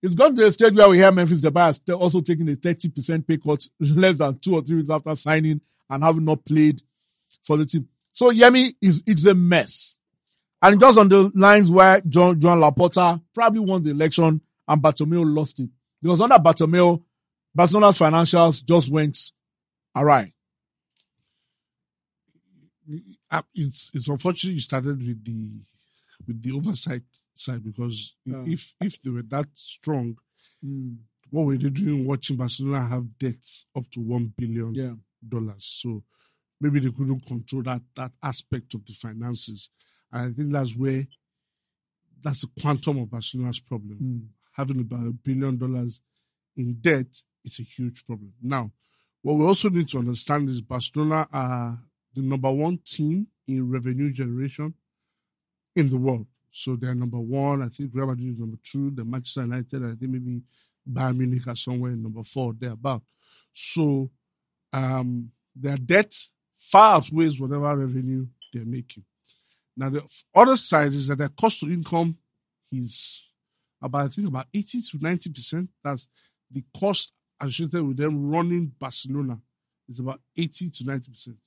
it's 0.02 0.16
gone 0.16 0.36
to 0.36 0.46
a 0.46 0.52
stage 0.52 0.74
where 0.74 0.90
we 0.90 0.98
hear 0.98 1.12
Memphis 1.12 1.42
Depay 1.42 1.66
has 1.66 1.82
also 1.94 2.22
taking 2.22 2.50
a 2.50 2.54
30% 2.54 3.28
pay 3.28 3.38
cut 3.38 3.66
less 3.80 4.18
than 4.18 4.40
two 4.40 4.56
or 4.56 4.62
three 4.62 4.78
weeks 4.78 4.90
after 4.90 5.16
signing 5.16 5.62
and 5.90 6.04
having 6.04 6.26
not 6.26 6.44
played 6.44 6.82
for 7.44 7.56
the 7.58 7.66
team. 7.66 7.88
So 8.14 8.32
Yemi 8.32 8.74
is, 8.82 9.04
it's 9.06 9.26
a 9.26 9.36
mess. 9.36 9.98
And 10.62 10.80
just 10.80 10.98
on 10.98 11.10
the 11.10 11.32
lines 11.34 11.72
where 11.72 12.02
John, 12.02 12.40
Joan 12.40 12.60
Laporta 12.60 13.22
probably 13.34 13.62
won 13.62 13.84
the 13.84 13.92
election 13.92 14.42
and 14.68 14.82
Bartomeu 14.82 15.24
lost 15.26 15.60
it. 15.60 15.70
Because 16.02 16.22
under 16.22 16.36
Bartomeu, 16.36 17.02
Barcelona's 17.58 17.98
financials 17.98 18.64
just 18.64 18.92
went 18.92 19.18
awry. 19.96 20.34
Uh, 23.32 23.42
It's 23.56 23.92
it's 23.94 24.10
unfortunate 24.10 24.54
you 24.54 24.60
started 24.60 24.98
with 25.02 25.24
the 25.24 25.62
with 26.28 26.42
the 26.44 26.52
oversight 26.52 27.04
side 27.34 27.64
because 27.64 28.16
Yeah. 28.26 28.44
if 28.46 28.74
if 28.82 29.02
they 29.02 29.10
were 29.10 29.24
that 29.24 29.48
strong, 29.56 30.18
what 31.30 31.46
were 31.46 31.58
they 31.58 31.70
doing 31.70 32.06
watching 32.06 32.38
Barcelona 32.38 32.88
have 32.88 33.18
debts 33.18 33.66
up 33.76 33.90
to 33.92 34.02
one 34.02 34.34
billion 34.38 34.76
Yeah. 34.76 34.96
dollars? 35.28 35.66
So 35.66 36.04
maybe 36.60 36.80
they 36.82 36.92
couldn't 36.92 37.26
control 37.26 37.64
that 37.64 37.82
that 37.96 38.12
aspect 38.22 38.74
of 38.76 38.86
the 38.86 38.94
finances. 38.94 39.70
And 40.12 40.22
I 40.32 40.34
think 40.36 40.52
that's 40.52 40.76
where 40.76 41.08
that's 42.22 42.42
the 42.42 42.50
quantum 42.62 43.00
of 43.00 43.10
Barcelona's 43.10 43.60
problem. 43.62 43.98
Mm. 43.98 44.28
Having 44.54 44.82
about 44.82 45.08
a 45.08 45.12
billion 45.14 45.58
dollars 45.58 46.02
in 46.58 46.74
debt 46.82 47.08
is 47.46 47.60
a 47.60 47.64
huge 47.64 48.06
problem. 48.06 48.34
Now, 48.42 48.72
what 49.22 49.38
we 49.38 49.46
also 49.46 49.70
need 49.70 49.88
to 49.88 50.00
understand 50.00 50.50
is 50.50 50.62
Barcelona 50.62 51.28
are 51.32 51.82
the 52.14 52.22
number 52.22 52.52
one 52.52 52.80
team 52.86 53.28
in 53.48 53.70
revenue 53.70 54.12
generation 54.12 54.74
in 55.76 55.90
the 55.90 55.98
world. 55.98 56.28
So 56.52 56.76
they're 56.76 56.96
number 56.96 57.20
one. 57.20 57.62
I 57.64 57.70
think 57.70 57.92
Real 57.94 58.08
Madrid 58.08 58.34
is 58.34 58.40
number 58.40 58.58
two. 58.64 58.92
The 58.92 59.06
Manchester 59.06 59.42
United, 59.42 59.84
I 59.84 59.96
think 59.96 60.12
maybe 60.12 60.42
Bayern 60.90 61.18
Munich 61.18 61.48
are 61.48 61.56
somewhere 61.56 61.92
number 61.92 62.24
four, 62.24 62.54
thereabout. 62.54 63.04
So 63.54 64.10
um, 64.74 65.32
their 65.56 65.78
debt 65.78 66.14
far 66.58 66.96
outweighs 66.96 67.40
whatever 67.40 67.76
revenue 67.76 68.28
they're 68.54 68.66
making. 68.66 69.04
Now 69.78 69.90
the 69.90 70.04
other 70.36 70.58
side 70.58 70.94
is 70.94 71.08
that 71.08 71.18
their 71.18 71.30
cost 71.30 71.62
to 71.62 71.72
income 71.72 72.18
is 72.72 73.30
about 73.82 74.06
I 74.06 74.08
think 74.10 74.28
about 74.28 74.48
eighty 74.54 74.82
to 74.82 74.98
ninety 75.00 75.30
percent. 75.30 75.70
That's 75.84 76.08
the 76.50 76.64
cost 76.78 77.14
associated 77.40 77.84
with 77.84 77.98
them 77.98 78.30
running 78.30 78.74
Barcelona 78.78 79.40
is 79.90 80.00
about 80.00 80.22
eighty 80.38 80.70
to 80.70 80.86
ninety 80.86 81.12
percent. 81.12 81.38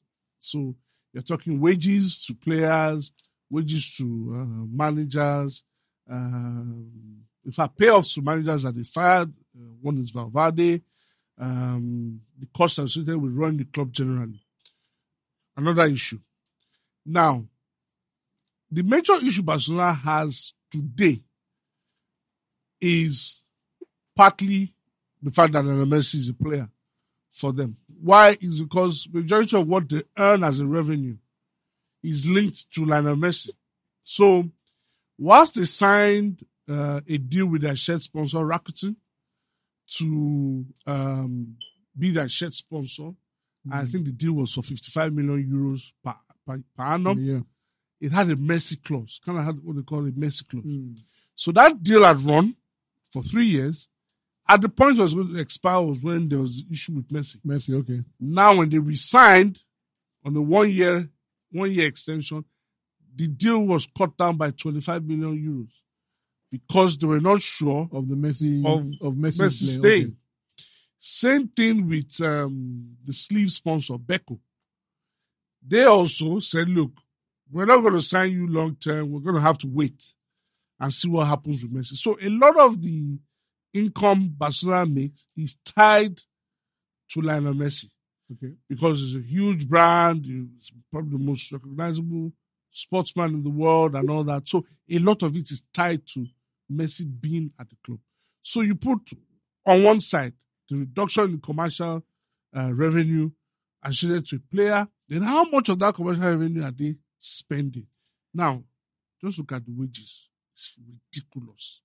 So 0.44 0.76
you're 1.12 1.22
talking 1.22 1.60
wages 1.60 2.24
to 2.26 2.34
players, 2.34 3.12
wages 3.48 3.96
to 3.96 4.04
uh, 4.34 4.66
managers. 4.70 5.64
Um, 6.08 7.22
in 7.44 7.52
fact, 7.52 7.78
payoffs 7.78 8.14
to 8.14 8.22
managers 8.22 8.64
that 8.64 8.74
they 8.76 8.82
fired. 8.82 9.30
Uh, 9.56 9.72
one 9.80 9.98
is 9.98 10.10
Valverde. 10.10 10.82
Um, 11.38 12.20
the 12.38 12.46
cost 12.56 12.78
associated 12.78 13.16
with 13.16 13.32
running 13.32 13.58
the 13.58 13.64
club 13.64 13.90
generally. 13.92 14.44
Another 15.56 15.86
issue. 15.86 16.18
Now, 17.06 17.46
the 18.70 18.82
major 18.82 19.14
issue 19.22 19.42
Barcelona 19.42 19.94
has 19.94 20.52
today 20.70 21.22
is 22.80 23.42
partly 24.14 24.74
the 25.22 25.30
fact 25.30 25.52
that 25.52 25.64
Lionel 25.64 25.86
Messi 25.86 26.16
is 26.16 26.28
a 26.28 26.34
player 26.34 26.68
for 27.30 27.52
them. 27.52 27.76
Why? 28.04 28.36
Is 28.38 28.60
because 28.60 29.08
majority 29.10 29.56
of 29.56 29.66
what 29.66 29.88
they 29.88 30.02
earn 30.18 30.44
as 30.44 30.60
a 30.60 30.66
revenue 30.66 31.16
is 32.02 32.28
linked 32.28 32.70
to 32.72 32.84
Lionel 32.84 33.16
Messi. 33.16 33.48
So, 34.02 34.50
whilst 35.16 35.54
they 35.54 35.64
signed 35.64 36.44
uh, 36.68 37.00
a 37.08 37.16
deal 37.16 37.46
with 37.46 37.62
their 37.62 37.74
shirt 37.74 38.02
sponsor 38.02 38.40
Rakuten 38.40 38.96
to 39.96 40.66
um, 40.86 41.56
be 41.98 42.10
their 42.10 42.28
shirt 42.28 42.52
sponsor, 42.52 43.12
I 43.72 43.86
think 43.86 44.04
the 44.04 44.12
deal 44.12 44.34
was 44.34 44.52
for 44.52 44.62
55 44.62 45.14
million 45.14 45.50
euros 45.50 45.92
per, 46.04 46.14
per, 46.46 46.62
per 46.76 46.84
annum 46.84 47.18
yeah. 47.18 47.40
it 48.02 48.12
had 48.12 48.28
a 48.28 48.36
Messi 48.36 48.82
clause, 48.84 49.18
kind 49.24 49.38
of 49.38 49.46
had 49.46 49.64
what 49.64 49.76
they 49.76 49.82
call 49.82 50.06
a 50.06 50.10
Messi 50.10 50.46
clause. 50.46 50.64
Mm. 50.64 50.98
So 51.34 51.52
that 51.52 51.82
deal 51.82 52.04
had 52.04 52.20
run 52.20 52.54
for 53.10 53.22
three 53.22 53.46
years. 53.46 53.88
At 54.46 54.60
the 54.60 54.68
point 54.68 54.98
it 54.98 55.02
was 55.02 55.14
going 55.14 55.32
to 55.32 55.40
expire 55.40 55.80
was 55.80 56.02
when 56.02 56.28
there 56.28 56.38
was 56.38 56.64
issue 56.70 56.94
with 56.94 57.08
Messi. 57.08 57.38
Messi, 57.46 57.74
okay. 57.80 58.02
Now, 58.20 58.56
when 58.56 58.68
they 58.68 58.78
resigned 58.78 59.62
on 60.24 60.34
the 60.34 60.42
one 60.42 60.70
year, 60.70 61.08
one 61.50 61.70
year 61.70 61.86
extension, 61.86 62.44
the 63.14 63.26
deal 63.28 63.60
was 63.60 63.88
cut 63.96 64.16
down 64.16 64.36
by 64.36 64.50
25 64.50 65.04
million 65.04 65.38
euros 65.38 65.70
because 66.50 66.98
they 66.98 67.06
were 67.06 67.20
not 67.20 67.40
sure 67.40 67.88
Of 67.90 68.08
the 68.08 68.14
Messi 68.14 68.64
Of 68.64 68.86
of, 69.00 69.14
Messi, 69.14 69.40
Messi 69.40 69.78
staying. 69.78 70.16
Same 70.98 71.48
thing 71.48 71.88
with 71.88 72.20
um, 72.22 72.96
the 73.04 73.12
sleeve 73.12 73.50
sponsor, 73.50 73.94
Beko. 73.94 74.38
They 75.66 75.84
also 75.84 76.38
said, 76.40 76.68
look, 76.68 76.92
we're 77.50 77.66
not 77.66 77.80
going 77.80 77.94
to 77.94 78.00
sign 78.00 78.32
you 78.32 78.46
long 78.46 78.76
term. 78.76 79.10
We're 79.10 79.20
going 79.20 79.36
to 79.36 79.40
have 79.40 79.58
to 79.58 79.68
wait 79.68 80.02
and 80.78 80.92
see 80.92 81.08
what 81.08 81.26
happens 81.26 81.62
with 81.62 81.72
Messi. 81.72 81.94
So 81.94 82.18
a 82.20 82.28
lot 82.28 82.58
of 82.58 82.82
the 82.82 83.18
income 83.74 84.34
Barcelona 84.36 84.86
makes 84.86 85.26
is 85.36 85.56
tied 85.64 86.18
to 87.10 87.20
Lionel 87.20 87.54
Messi 87.54 87.90
Okay. 88.32 88.54
because 88.68 89.00
he's 89.00 89.16
a 89.16 89.20
huge 89.20 89.68
brand. 89.68 90.24
He's 90.24 90.72
probably 90.90 91.18
the 91.18 91.24
most 91.24 91.52
recognizable 91.52 92.32
sportsman 92.70 93.34
in 93.34 93.42
the 93.42 93.50
world 93.50 93.94
and 93.94 94.08
all 94.08 94.24
that. 94.24 94.48
So 94.48 94.64
a 94.90 94.98
lot 94.98 95.22
of 95.22 95.36
it 95.36 95.50
is 95.50 95.62
tied 95.72 96.06
to 96.14 96.26
Messi 96.72 97.04
being 97.20 97.52
at 97.60 97.68
the 97.68 97.76
club. 97.84 97.98
So 98.42 98.62
you 98.62 98.74
put 98.74 98.98
on 99.66 99.82
one 99.82 100.00
side 100.00 100.32
the 100.68 100.76
reduction 100.76 101.24
in 101.24 101.40
commercial 101.40 102.02
uh, 102.56 102.72
revenue 102.72 103.30
associated 103.82 104.26
to 104.26 104.36
a 104.36 104.54
player, 104.54 104.88
then 105.08 105.22
how 105.22 105.44
much 105.44 105.68
of 105.68 105.78
that 105.80 105.94
commercial 105.94 106.22
revenue 106.22 106.64
are 106.64 106.70
they 106.70 106.96
spending? 107.18 107.86
Now, 108.32 108.62
just 109.22 109.38
look 109.38 109.52
at 109.52 109.64
the 109.66 109.72
wages. 109.72 110.28
It's 110.54 110.74
ridiculous. 110.78 111.82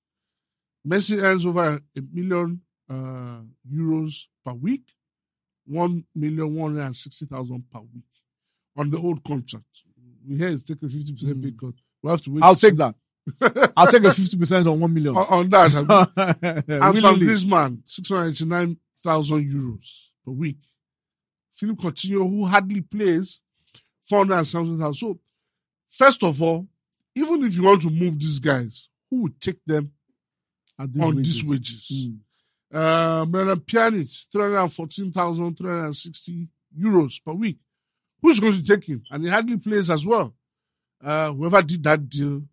Messi 0.87 1.21
earns 1.21 1.45
over 1.45 1.81
a 1.97 2.01
million 2.11 2.61
uh, 2.89 3.41
euros 3.71 4.27
per 4.45 4.53
week, 4.53 4.93
one 5.65 6.03
million 6.15 6.53
one 6.55 6.73
hundred 6.75 6.85
and 6.85 6.95
sixty 6.95 7.25
thousand 7.25 7.63
per 7.71 7.79
week 7.79 8.03
on 8.77 8.89
the 8.89 8.97
old 8.97 9.23
contract. 9.23 9.83
We 10.27 10.37
hear 10.37 10.49
he's 10.49 10.63
taking 10.63 10.89
fifty 10.89 11.13
percent 11.13 11.41
pay 11.41 11.51
cut. 11.51 11.75
We 12.01 12.11
have 12.11 12.21
to 12.23 12.31
wait. 12.31 12.43
I'll 12.43 12.55
take 12.55 12.77
that. 12.77 12.95
I'll 13.77 13.87
take 13.87 14.03
a 14.03 14.07
50% 14.07 14.65
on 14.71 14.79
1 14.79 14.93
million. 14.93 15.15
on, 15.15 15.25
on 15.27 15.49
that. 15.49 15.75
and 16.41 16.65
Van 16.65 16.93
Willingly. 16.93 17.27
Griezmann, 17.27 17.81
689,000 17.85 19.51
euros 19.51 20.07
per 20.25 20.31
week. 20.31 20.57
Philippe 21.53 21.81
Coutinho, 21.83 22.27
who 22.29 22.45
hardly 22.45 22.81
plays, 22.81 23.41
470,000. 24.07 24.95
So, 24.95 25.19
first 25.89 26.23
of 26.23 26.41
all, 26.41 26.67
even 27.15 27.43
if 27.43 27.55
you 27.55 27.63
want 27.63 27.81
to 27.81 27.89
move 27.89 28.19
these 28.19 28.39
guys, 28.39 28.89
who 29.09 29.23
would 29.23 29.39
take 29.41 29.59
them 29.65 29.91
these 30.87 31.03
on 31.03 31.15
wages. 31.15 31.33
these 31.41 31.49
wages? 31.49 32.09
Mm. 32.09 32.19
Uh, 32.71 33.25
Miralem 33.25 33.59
Pjanic, 33.65 34.27
314,360 34.31 36.47
euros 36.79 37.19
per 37.23 37.33
week. 37.33 37.57
Who's 38.21 38.39
going 38.39 38.53
to 38.53 38.63
take 38.63 38.85
him? 38.85 39.03
And 39.09 39.23
he 39.23 39.29
hardly 39.29 39.57
plays 39.57 39.89
as 39.89 40.05
well. 40.05 40.33
Uh, 41.03 41.31
whoever 41.31 41.61
did 41.61 41.83
that 41.83 42.07
deal 42.09 42.43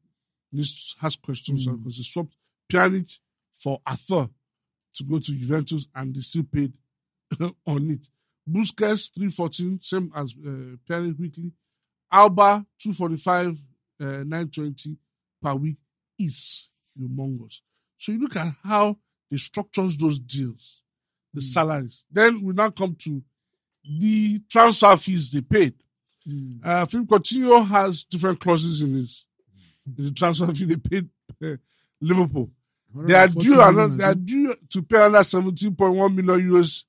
needs 0.52 0.94
has 1.00 1.16
questions 1.16 1.66
Mm. 1.66 1.78
because 1.78 1.96
they 1.98 2.02
swapped 2.04 2.34
Pjanic 2.70 3.18
for 3.52 3.80
Arthur 3.84 4.28
to 4.94 5.04
go 5.04 5.18
to 5.18 5.32
Juventus 5.32 5.88
and 5.94 6.14
they 6.14 6.20
still 6.20 6.44
paid 6.44 6.72
on 7.66 7.90
it. 7.90 8.06
Busquets, 8.48 9.10
314, 9.12 9.80
same 9.82 10.12
as 10.14 10.32
uh, 10.38 10.76
Pjanic 10.88 11.18
weekly. 11.18 11.52
Alba, 12.12 12.64
245, 12.78 13.58
uh, 14.00 14.04
920 14.24 14.96
per 15.42 15.54
week 15.56 15.76
is 16.18 16.70
humongous. 16.96 17.60
So 17.98 18.12
you 18.12 18.20
look 18.20 18.36
at 18.36 18.54
how 18.64 18.98
they 19.30 19.36
structures 19.36 19.96
those 19.96 20.18
deals, 20.18 20.82
the 21.34 21.40
salaries. 21.40 22.04
Then 22.10 22.42
we 22.42 22.52
now 22.52 22.70
come 22.70 22.96
to 23.00 23.22
the 23.98 24.40
transfer 24.50 24.96
fees 24.96 25.30
they 25.30 25.40
paid. 25.42 25.74
Mm. 26.28 26.64
Uh, 26.64 26.86
Philippe 26.86 27.08
Coutinho 27.14 27.66
has 27.66 28.04
different 28.04 28.40
clauses 28.40 28.82
in 28.82 28.94
this. 28.94 29.26
in 29.86 30.04
the 30.04 30.10
transfer 30.12 30.52
fee 30.52 30.64
they 30.64 30.76
paid 30.76 31.08
uh, 31.42 31.56
Liverpool. 32.00 32.50
They 32.94 33.14
are 33.14 33.28
due 33.28 33.56
million, 33.56 33.68
another, 33.68 33.96
they 33.96 34.04
are 34.04 34.14
due 34.14 34.54
to 34.70 34.82
pay 34.82 35.04
another 35.04 35.22
seventeen 35.24 35.74
point 35.74 35.94
one 35.94 36.14
million 36.14 36.48
euros 36.50 36.84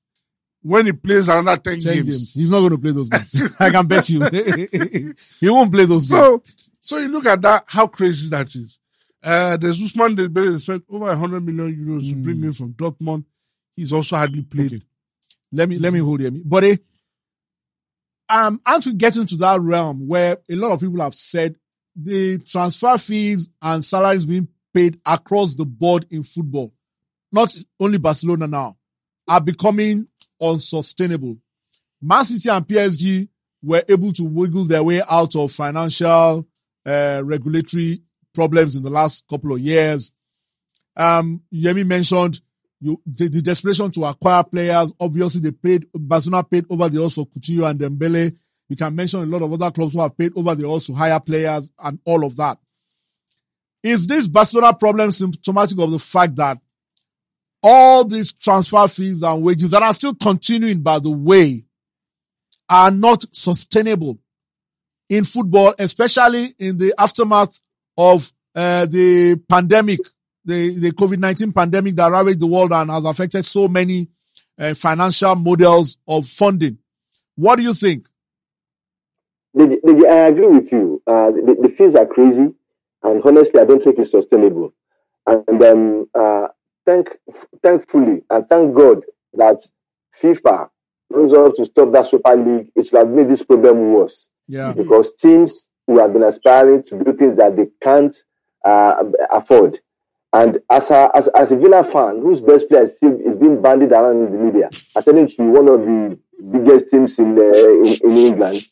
when 0.62 0.86
he 0.86 0.92
plays 0.92 1.28
another 1.28 1.60
ten, 1.60 1.78
10 1.78 1.94
games. 1.94 2.04
games. 2.06 2.34
He's 2.34 2.50
not 2.50 2.60
going 2.60 2.72
to 2.72 2.78
play 2.78 2.92
those 2.92 3.08
games. 3.10 3.52
I 3.60 3.70
can 3.70 3.86
bet 3.86 4.08
you. 4.08 4.22
he 5.40 5.50
won't 5.50 5.70
play 5.72 5.84
those 5.84 6.10
games. 6.10 6.20
So, 6.20 6.42
so 6.80 6.96
you 6.98 7.08
look 7.08 7.26
at 7.26 7.42
that, 7.42 7.64
how 7.66 7.86
crazy 7.86 8.28
that 8.30 8.46
is. 8.54 8.78
Uh, 9.22 9.56
there's 9.56 9.80
Ousmane 9.80 10.16
Dembele, 10.16 10.52
they 10.52 10.58
spent 10.58 10.84
over 10.88 11.06
100 11.06 11.40
million 11.44 11.74
euros 11.74 12.08
to 12.08 12.16
bring 12.16 12.40
him 12.40 12.52
from 12.52 12.72
Dortmund. 12.74 13.24
He's 13.74 13.92
also 13.92 14.16
hardly 14.16 14.42
played. 14.42 14.74
Okay. 14.74 14.82
Let 15.52 15.68
me 15.68 15.78
let 15.78 15.92
me 15.92 16.00
hold. 16.00 16.20
But 16.48 16.64
eh, 16.64 16.76
um, 18.28 18.60
aren't 18.66 18.86
we 18.86 18.94
getting 18.94 19.26
to 19.26 19.36
that 19.36 19.60
realm 19.60 20.06
where 20.06 20.38
a 20.50 20.54
lot 20.54 20.72
of 20.72 20.80
people 20.80 21.00
have 21.00 21.14
said 21.14 21.56
the 21.96 22.38
transfer 22.40 22.98
fees 22.98 23.48
and 23.62 23.84
salaries 23.84 24.24
being 24.24 24.48
paid 24.74 25.00
across 25.06 25.54
the 25.54 25.64
board 25.64 26.06
in 26.10 26.22
football, 26.22 26.72
not 27.32 27.56
only 27.80 27.98
Barcelona 27.98 28.46
now, 28.46 28.76
are 29.26 29.40
becoming 29.40 30.06
unsustainable. 30.40 31.38
Man 32.00 32.24
City 32.24 32.48
and 32.48 32.66
PSG 32.66 33.28
were 33.62 33.82
able 33.88 34.12
to 34.12 34.24
wiggle 34.24 34.64
their 34.64 34.82
way 34.82 35.02
out 35.08 35.34
of 35.34 35.50
financial, 35.50 36.46
uh, 36.86 37.22
regulatory 37.24 38.02
problems 38.38 38.76
in 38.76 38.84
the 38.84 38.90
last 38.90 39.24
couple 39.28 39.52
of 39.52 39.58
years. 39.58 40.12
Um, 40.96 41.42
Yemi 41.52 41.84
mentioned 41.84 42.40
you, 42.80 43.02
the, 43.04 43.28
the, 43.28 43.42
desperation 43.42 43.90
to 43.90 44.04
acquire 44.04 44.44
players. 44.44 44.92
Obviously, 45.00 45.40
they 45.40 45.50
paid, 45.50 45.86
Barcelona 45.92 46.44
paid 46.44 46.64
over 46.70 46.88
the 46.88 47.10
for 47.10 47.26
Coutinho 47.26 47.68
and 47.68 47.80
Dembele. 47.80 48.36
You 48.68 48.76
can 48.76 48.94
mention 48.94 49.22
a 49.22 49.26
lot 49.26 49.42
of 49.42 49.52
other 49.52 49.72
clubs 49.72 49.94
who 49.94 50.00
have 50.00 50.16
paid 50.16 50.30
over 50.36 50.54
the 50.54 50.80
to 50.86 50.94
hire 50.94 51.18
players 51.18 51.68
and 51.82 51.98
all 52.04 52.24
of 52.24 52.36
that. 52.36 52.58
Is 53.82 54.06
this 54.06 54.28
Barcelona 54.28 54.72
problem 54.72 55.10
symptomatic 55.10 55.76
of 55.80 55.90
the 55.90 55.98
fact 55.98 56.36
that 56.36 56.58
all 57.60 58.04
these 58.04 58.32
transfer 58.32 58.86
fees 58.86 59.22
and 59.22 59.42
wages 59.42 59.70
that 59.70 59.82
are 59.82 59.94
still 59.94 60.14
continuing, 60.14 60.80
by 60.80 61.00
the 61.00 61.10
way, 61.10 61.64
are 62.68 62.92
not 62.92 63.24
sustainable 63.32 64.20
in 65.08 65.24
football, 65.24 65.74
especially 65.80 66.54
in 66.60 66.78
the 66.78 66.94
aftermath 66.98 67.58
of 67.98 68.32
uh, 68.54 68.86
the 68.86 69.36
pandemic, 69.48 69.98
the, 70.44 70.78
the 70.78 70.92
COVID-19 70.92 71.52
pandemic 71.54 71.96
that 71.96 72.10
ravaged 72.10 72.40
the 72.40 72.46
world 72.46 72.72
and 72.72 72.90
has 72.90 73.04
affected 73.04 73.44
so 73.44 73.66
many 73.66 74.08
uh, 74.58 74.72
financial 74.72 75.34
models 75.34 75.98
of 76.06 76.26
funding. 76.26 76.78
What 77.34 77.56
do 77.56 77.64
you 77.64 77.74
think? 77.74 78.08
I 79.58 79.62
agree 79.62 80.46
with 80.46 80.70
you. 80.70 81.02
Uh, 81.06 81.32
the, 81.32 81.56
the, 81.62 81.74
fees 81.76 81.96
are 81.96 82.06
crazy, 82.06 82.54
and 83.02 83.22
honestly, 83.24 83.60
I 83.60 83.64
don't 83.64 83.82
think 83.82 83.98
it's 83.98 84.12
sustainable. 84.12 84.72
And 85.26 85.62
um, 85.62 86.08
uh, 86.14 86.48
thank, 86.86 87.08
thankfully, 87.62 88.22
and 88.30 88.48
thank 88.48 88.76
God 88.76 89.04
that 89.34 89.66
FIFA 90.22 90.70
rose 91.10 91.32
up 91.32 91.54
to 91.56 91.64
stop 91.64 91.92
that 91.92 92.06
Super 92.06 92.36
League. 92.36 92.70
It 92.76 92.86
should 92.86 92.98
have 92.98 93.08
made 93.08 93.28
this 93.28 93.42
problem 93.42 93.92
worse. 93.92 94.28
Yeah. 94.46 94.72
Because 94.72 95.14
teams 95.16 95.68
who 95.88 95.98
have 95.98 96.12
been 96.12 96.22
aspiring 96.22 96.84
to 96.84 97.02
do 97.02 97.12
things 97.14 97.36
that 97.38 97.56
they 97.56 97.66
can't 97.82 98.16
uh, 98.64 99.02
afford. 99.32 99.80
And 100.34 100.58
as 100.70 100.90
a, 100.90 101.10
as, 101.14 101.28
as 101.28 101.50
a 101.50 101.56
Villa 101.56 101.82
fan, 101.90 102.20
whose 102.20 102.42
best 102.42 102.68
player 102.68 102.82
is, 102.82 102.92
is 103.02 103.36
being 103.36 103.62
bandied 103.62 103.92
around 103.92 104.26
in 104.26 104.32
the 104.32 104.38
media, 104.38 104.68
I 104.94 104.98
ascending 104.98 105.28
to 105.28 105.42
one 105.44 105.68
of 105.68 105.80
the 105.80 106.18
biggest 106.52 106.90
teams 106.90 107.18
in, 107.18 107.38
uh, 107.38 107.42
in, 107.42 108.10
in, 108.10 108.16
England, 108.18 108.68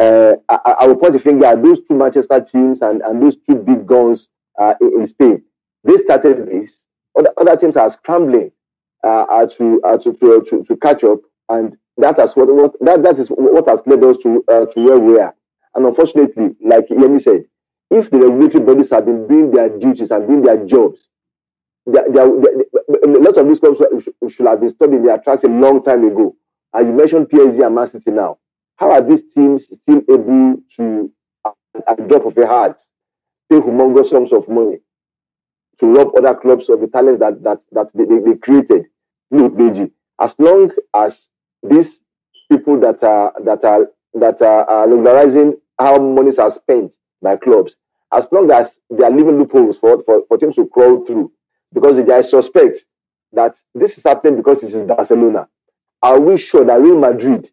uh, 0.00 0.32
I, 0.48 0.76
I 0.80 0.86
will 0.86 0.96
point 0.96 1.14
a 1.14 1.18
finger 1.18 1.44
at 1.44 1.62
those 1.62 1.80
two 1.86 1.94
Manchester 1.94 2.40
teams 2.40 2.80
and, 2.80 3.02
and 3.02 3.22
those 3.22 3.36
two 3.48 3.56
big 3.56 3.86
guns 3.86 4.30
uh, 4.58 4.74
in, 4.80 5.00
in, 5.00 5.06
Spain. 5.06 5.42
They 5.84 5.98
started 5.98 6.48
this. 6.48 6.80
Other, 7.18 7.32
other 7.36 7.56
teams 7.56 7.76
are 7.76 7.92
scrambling 7.92 8.50
uh, 9.04 9.44
to, 9.44 9.80
to, 10.02 10.44
to, 10.48 10.64
to, 10.66 10.76
catch 10.78 11.04
up, 11.04 11.20
and 11.50 11.76
that 11.98 12.18
has 12.18 12.34
what, 12.34 12.52
what 12.52 12.72
that, 12.80 13.02
that 13.02 13.18
is 13.18 13.28
what 13.28 13.68
has 13.68 13.80
led 13.84 14.02
us 14.02 14.16
to 14.22 14.42
uh, 14.50 14.64
to 14.66 14.80
where 14.80 14.98
we 14.98 15.20
are. 15.20 15.34
And 15.76 15.86
unfortunately, 15.86 16.56
like 16.62 16.88
Yemi 16.88 17.20
said, 17.20 17.44
if 17.90 18.10
the 18.10 18.18
regulatory 18.18 18.64
bodies 18.64 18.90
have 18.90 19.06
been 19.06 19.28
doing 19.28 19.50
their 19.52 19.68
duties 19.70 20.10
and 20.10 20.26
doing 20.26 20.42
their 20.42 20.64
jobs, 20.66 21.08
they, 21.86 22.00
they, 22.08 22.12
they, 22.12 23.00
a 23.04 23.20
lot 23.20 23.36
of 23.38 23.48
these 23.48 23.60
clubs 23.60 23.80
should 24.30 24.46
have 24.46 24.60
been 24.60 24.70
studying 24.70 25.04
their 25.04 25.18
tracks 25.18 25.44
a 25.44 25.48
long 25.48 25.82
time 25.84 26.04
ago. 26.06 26.36
And 26.74 26.88
you 26.88 26.94
mentioned 26.94 27.28
PSG 27.28 27.64
and 27.66 27.74
Man 27.74 27.88
City 27.90 28.10
now. 28.12 28.38
How 28.76 28.92
are 28.92 29.02
these 29.02 29.22
teams 29.34 29.66
still 29.66 30.02
able 30.10 30.56
to, 30.76 31.12
at 31.88 31.96
the 31.98 32.04
drop 32.04 32.26
of 32.26 32.38
a 32.38 32.46
hat, 32.46 32.80
pay 33.50 33.58
humongous 33.60 34.10
sums 34.10 34.32
of 34.32 34.48
money 34.48 34.78
to 35.80 35.86
rob 35.86 36.12
other 36.18 36.34
clubs 36.34 36.68
of 36.70 36.80
the 36.80 36.88
talents 36.88 37.20
that 37.20 37.42
that 37.44 37.60
that 37.72 37.88
they, 37.94 38.04
they 38.04 38.38
created? 38.38 38.86
Look, 39.30 39.54
Deji, 39.54 39.90
as 40.20 40.34
long 40.38 40.70
as 40.94 41.28
these 41.62 42.00
people 42.50 42.80
that 42.80 43.02
are 43.04 43.34
that 43.44 43.64
are 43.64 43.88
that 44.14 44.42
are, 44.42 44.68
are 44.70 44.88
how 45.78 45.98
monies 45.98 46.38
are 46.38 46.52
spent 46.52 46.94
by 47.22 47.36
clubs, 47.36 47.76
as 48.12 48.26
long 48.30 48.50
as 48.50 48.78
they 48.90 49.04
are 49.04 49.10
leaving 49.10 49.38
loopholes 49.38 49.76
for, 49.78 50.02
for, 50.04 50.22
for 50.28 50.38
teams 50.38 50.54
to 50.56 50.66
crawl 50.66 51.04
through, 51.04 51.32
because 51.72 51.98
I 51.98 52.20
suspect 52.20 52.78
that 53.32 53.56
this 53.74 53.98
is 53.98 54.04
happening 54.04 54.36
because 54.36 54.60
this 54.60 54.74
is 54.74 54.82
Barcelona. 54.82 55.48
Are 56.02 56.20
we 56.20 56.38
sure 56.38 56.64
that 56.64 56.80
Real 56.80 56.98
Madrid 56.98 57.50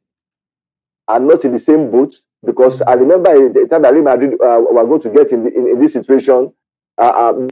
are 1.08 1.20
not 1.20 1.44
in 1.46 1.54
the 1.54 1.60
same 1.60 1.90
boat? 1.90 2.16
Because 2.46 2.82
I 2.82 2.94
remember 2.94 3.52
the 3.54 3.68
time 3.68 3.84
that 3.84 3.94
Real 3.94 4.04
Madrid 4.04 4.34
uh, 4.34 4.60
were 4.60 4.86
going 4.86 5.02
to 5.02 5.10
get 5.10 5.32
in, 5.32 5.44
the, 5.44 5.54
in, 5.56 5.68
in, 5.68 5.82
this 5.82 5.94
situation, 5.94 6.54
uh, 6.98 7.30
um, 7.34 7.50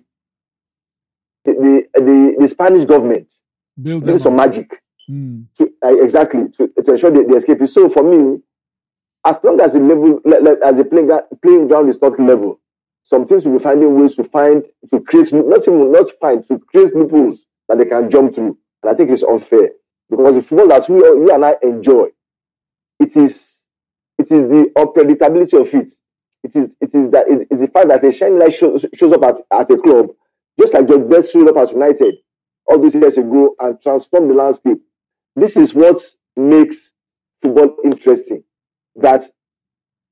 the, 1.46 1.54
the, 1.54 2.02
the, 2.02 2.36
the 2.42 2.48
Spanish 2.48 2.86
government 2.86 3.34
did 3.82 4.22
some 4.22 4.36
magic 4.36 4.82
Mm. 5.10 5.46
To, 5.58 5.68
uh, 5.84 6.04
exactly 6.04 6.42
to, 6.58 6.68
to 6.68 6.92
ensure 6.92 7.10
the, 7.10 7.24
the 7.24 7.38
escape. 7.38 7.68
So 7.68 7.90
for 7.90 8.04
me, 8.04 8.40
as 9.26 9.38
long 9.44 9.60
as 9.62 9.74
the 9.74 9.80
level, 9.80 10.20
as 10.64 10.76
the 10.78 10.86
playing, 10.86 11.10
playing 11.42 11.68
ground 11.68 11.90
is 11.90 12.02
not 12.02 12.20
level, 12.20 12.60
some 13.04 13.28
teams 13.28 13.46
will 13.46 13.58
be 13.58 13.64
finding 13.64 14.00
ways 14.00 14.16
to 14.16 14.24
find 14.26 14.66
to 14.92 15.00
create 15.02 15.34
not 15.34 15.68
even 15.68 15.92
not 15.92 16.10
find 16.22 16.48
to 16.48 16.60
create 16.60 16.96
loopholes 16.96 17.48
that 17.68 17.78
they 17.78 17.86
can 17.86 18.10
jump 18.10 18.36
through. 18.36 18.58
And 18.84 18.92
I 18.92 18.94
think 18.96 19.10
it's 19.10 19.24
unfair 19.24 19.70
because 20.10 20.36
the 20.36 20.42
football 20.42 20.68
that 20.70 20.90
we 20.90 20.98
you 20.98 21.32
and 21.34 21.44
I 21.46 21.56
enjoy, 21.64 22.08
it 23.00 23.18
is 23.18 23.50
it 24.18 24.32
is 24.32 24.50
the 24.50 24.72
unpredictability 24.78 25.60
of 25.60 25.74
it. 25.74 25.94
It 26.44 26.56
is 26.56 26.70
it 26.80 26.96
is 26.96 27.12
that 27.12 27.28
it 27.28 27.48
is 27.52 27.60
the 27.62 27.68
fact 27.68 27.90
that 27.90 28.06
a 28.06 28.12
shining 28.12 28.40
light 28.40 28.54
shows, 28.54 28.86
shows 28.94 29.14
up 29.14 29.24
at, 29.24 29.36
at 29.52 29.72
a 29.72 29.78
club, 29.78 30.10
just 30.60 30.74
like 30.74 30.88
George 30.88 31.10
Best 31.10 31.34
showed 31.34 31.50
up 31.50 31.58
at 31.58 31.72
United 31.74 32.16
all 32.68 32.80
these 32.80 32.96
years 32.96 33.18
ago 33.18 33.56
and 33.60 33.82
transformed 33.82 34.30
the 34.30 34.36
landscape. 34.36 34.80
This 35.36 35.58
is 35.58 35.74
what 35.74 36.02
makes 36.38 36.94
football 37.42 37.76
interesting. 37.84 38.44
That 38.96 39.30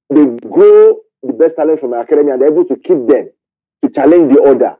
they 0.09 0.25
grow 0.25 0.97
the 1.23 1.33
best 1.33 1.55
talent 1.55 1.79
from 1.79 1.91
the 1.91 1.99
academy 1.99 2.31
and 2.31 2.41
they're 2.41 2.51
able 2.51 2.65
to 2.65 2.75
keep 2.75 3.07
them 3.07 3.29
to 3.83 3.89
challenge 3.93 4.33
the 4.33 4.39
order. 4.41 4.75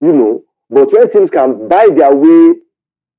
You 0.00 0.12
know, 0.12 0.44
but 0.70 0.92
when 0.92 1.10
teams 1.10 1.30
can 1.30 1.68
buy 1.68 1.88
their 1.94 2.14
way 2.14 2.54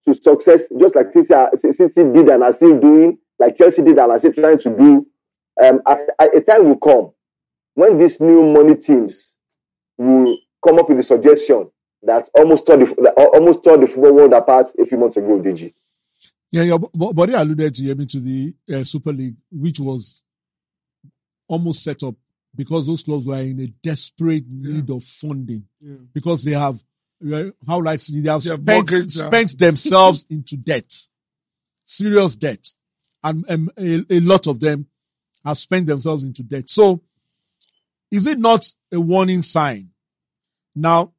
to 0.08 0.14
success, 0.14 0.62
just 0.80 0.96
like 0.96 1.12
City, 1.14 1.88
did 2.12 2.30
and 2.30 2.44
are 2.44 2.56
still 2.56 2.80
doing, 2.80 3.18
like 3.40 3.58
Chelsea 3.58 3.82
did 3.82 3.98
and 3.98 4.12
are 4.12 4.20
still 4.20 4.34
trying 4.34 4.60
to 4.60 4.70
do, 4.70 5.06
um, 5.64 5.82
a 5.88 6.42
time 6.42 6.68
will 6.68 6.78
come 6.78 7.12
when 7.76 7.98
these 7.98 8.20
new 8.20 8.52
money 8.52 8.76
teams 8.76 9.36
will 9.98 10.38
come 10.66 10.80
up 10.80 10.90
with 10.90 11.00
a 11.00 11.04
suggestion 11.04 11.70
that 12.04 12.30
almost 12.38 12.66
tore 12.66 12.78
the, 12.78 13.12
almost 13.34 13.64
tore 13.64 13.78
the 13.78 13.88
football 13.88 14.14
world 14.14 14.34
apart 14.34 14.72
a 14.80 14.86
few 14.86 14.98
months 14.98 15.18
ago, 15.18 15.40
DG. 15.40 15.74
Yeah, 16.52 16.64
your 16.64 16.80
body 16.80 17.34
alluded 17.34 17.76
to, 17.76 17.92
I 17.92 17.94
mean, 17.96 18.08
to 18.08 18.20
the 18.20 18.56
uh, 18.74 18.84
Super 18.84 19.12
League, 19.12 19.36
which 19.52 19.80
was 19.80 20.24
almost 21.48 21.84
set 21.84 22.02
up 22.04 22.16
because 22.56 22.88
those 22.88 23.04
clubs 23.04 23.28
were 23.28 23.38
in 23.38 23.60
a 23.60 23.68
desperate 23.68 24.46
need 24.48 24.90
yeah. 24.90 24.96
of 24.96 25.04
funding 25.04 25.66
yeah. 25.82 25.96
because 26.14 26.44
they 26.44 26.52
have, 26.52 26.82
how 27.68 27.82
like 27.82 28.00
they 28.02 28.30
have 28.30 28.44
spent, 28.44 28.66
buckets, 28.66 29.16
spent 29.16 29.52
yeah. 29.52 29.68
themselves 29.68 30.26
into 30.30 30.56
debt, 30.58 30.92
serious 31.84 32.36
debt, 32.36 32.66
and 33.24 33.50
um, 33.50 33.70
a, 33.78 34.06
a 34.10 34.20
lot 34.20 34.48
of 34.48 34.60
them 34.60 34.88
have 35.44 35.58
spent 35.58 35.88
themselves 35.88 36.24
into 36.24 36.44
debt. 36.44 36.70
So, 36.70 37.02
is 38.12 38.26
it 38.28 38.40
not 38.40 38.72
a 38.92 39.00
warning 39.00 39.42
sign? 39.42 39.90
Now, 40.76 41.14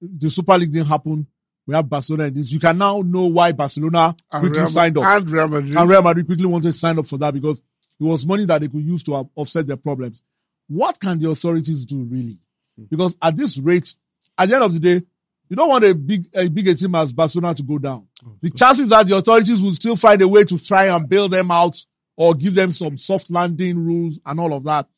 the 0.00 0.30
Super 0.30 0.56
League 0.58 0.72
didn't 0.72 0.88
happen 0.88 1.26
we 1.70 1.76
have 1.76 1.88
Barcelona 1.88 2.24
in 2.24 2.34
this. 2.34 2.50
You 2.50 2.58
can 2.58 2.76
now 2.76 3.00
know 3.00 3.26
why 3.26 3.52
Barcelona 3.52 4.16
and 4.32 4.42
quickly 4.42 4.58
Real, 4.58 4.68
signed 4.68 4.98
up. 4.98 5.04
And 5.04 5.30
Real 5.30 5.46
Madrid. 5.46 5.76
And 5.76 5.88
Real 5.88 6.02
Madrid 6.02 6.26
quickly 6.26 6.44
wanted 6.46 6.72
to 6.72 6.76
sign 6.76 6.98
up 6.98 7.06
for 7.06 7.16
that 7.18 7.32
because 7.32 7.58
it 7.58 8.02
was 8.02 8.26
money 8.26 8.44
that 8.46 8.60
they 8.60 8.66
could 8.66 8.82
use 8.82 9.04
to 9.04 9.30
offset 9.36 9.68
their 9.68 9.76
problems. 9.76 10.20
What 10.66 10.98
can 10.98 11.20
the 11.20 11.30
authorities 11.30 11.84
do 11.84 12.02
really? 12.02 12.38
Hmm. 12.76 12.86
Because 12.90 13.16
at 13.22 13.36
this 13.36 13.56
rate, 13.58 13.94
at 14.36 14.48
the 14.48 14.56
end 14.56 14.64
of 14.64 14.74
the 14.74 14.80
day, 14.80 15.06
you 15.48 15.54
don't 15.54 15.68
want 15.68 15.84
a 15.84 15.94
big 15.94 16.28
a 16.34 16.48
bigger 16.48 16.74
team 16.74 16.92
as 16.96 17.12
Barcelona 17.12 17.54
to 17.54 17.62
go 17.62 17.78
down. 17.78 18.08
Oh, 18.26 18.34
the 18.40 18.50
chances 18.50 18.88
that 18.88 19.06
the 19.06 19.16
authorities 19.16 19.62
will 19.62 19.74
still 19.74 19.94
find 19.94 20.20
a 20.22 20.26
way 20.26 20.42
to 20.42 20.58
try 20.58 20.86
and 20.86 21.08
bail 21.08 21.28
them 21.28 21.52
out 21.52 21.78
or 22.16 22.34
give 22.34 22.56
them 22.56 22.72
some 22.72 22.98
soft 22.98 23.30
landing 23.30 23.78
rules 23.78 24.18
and 24.26 24.40
all 24.40 24.52
of 24.54 24.64
that. 24.64 24.88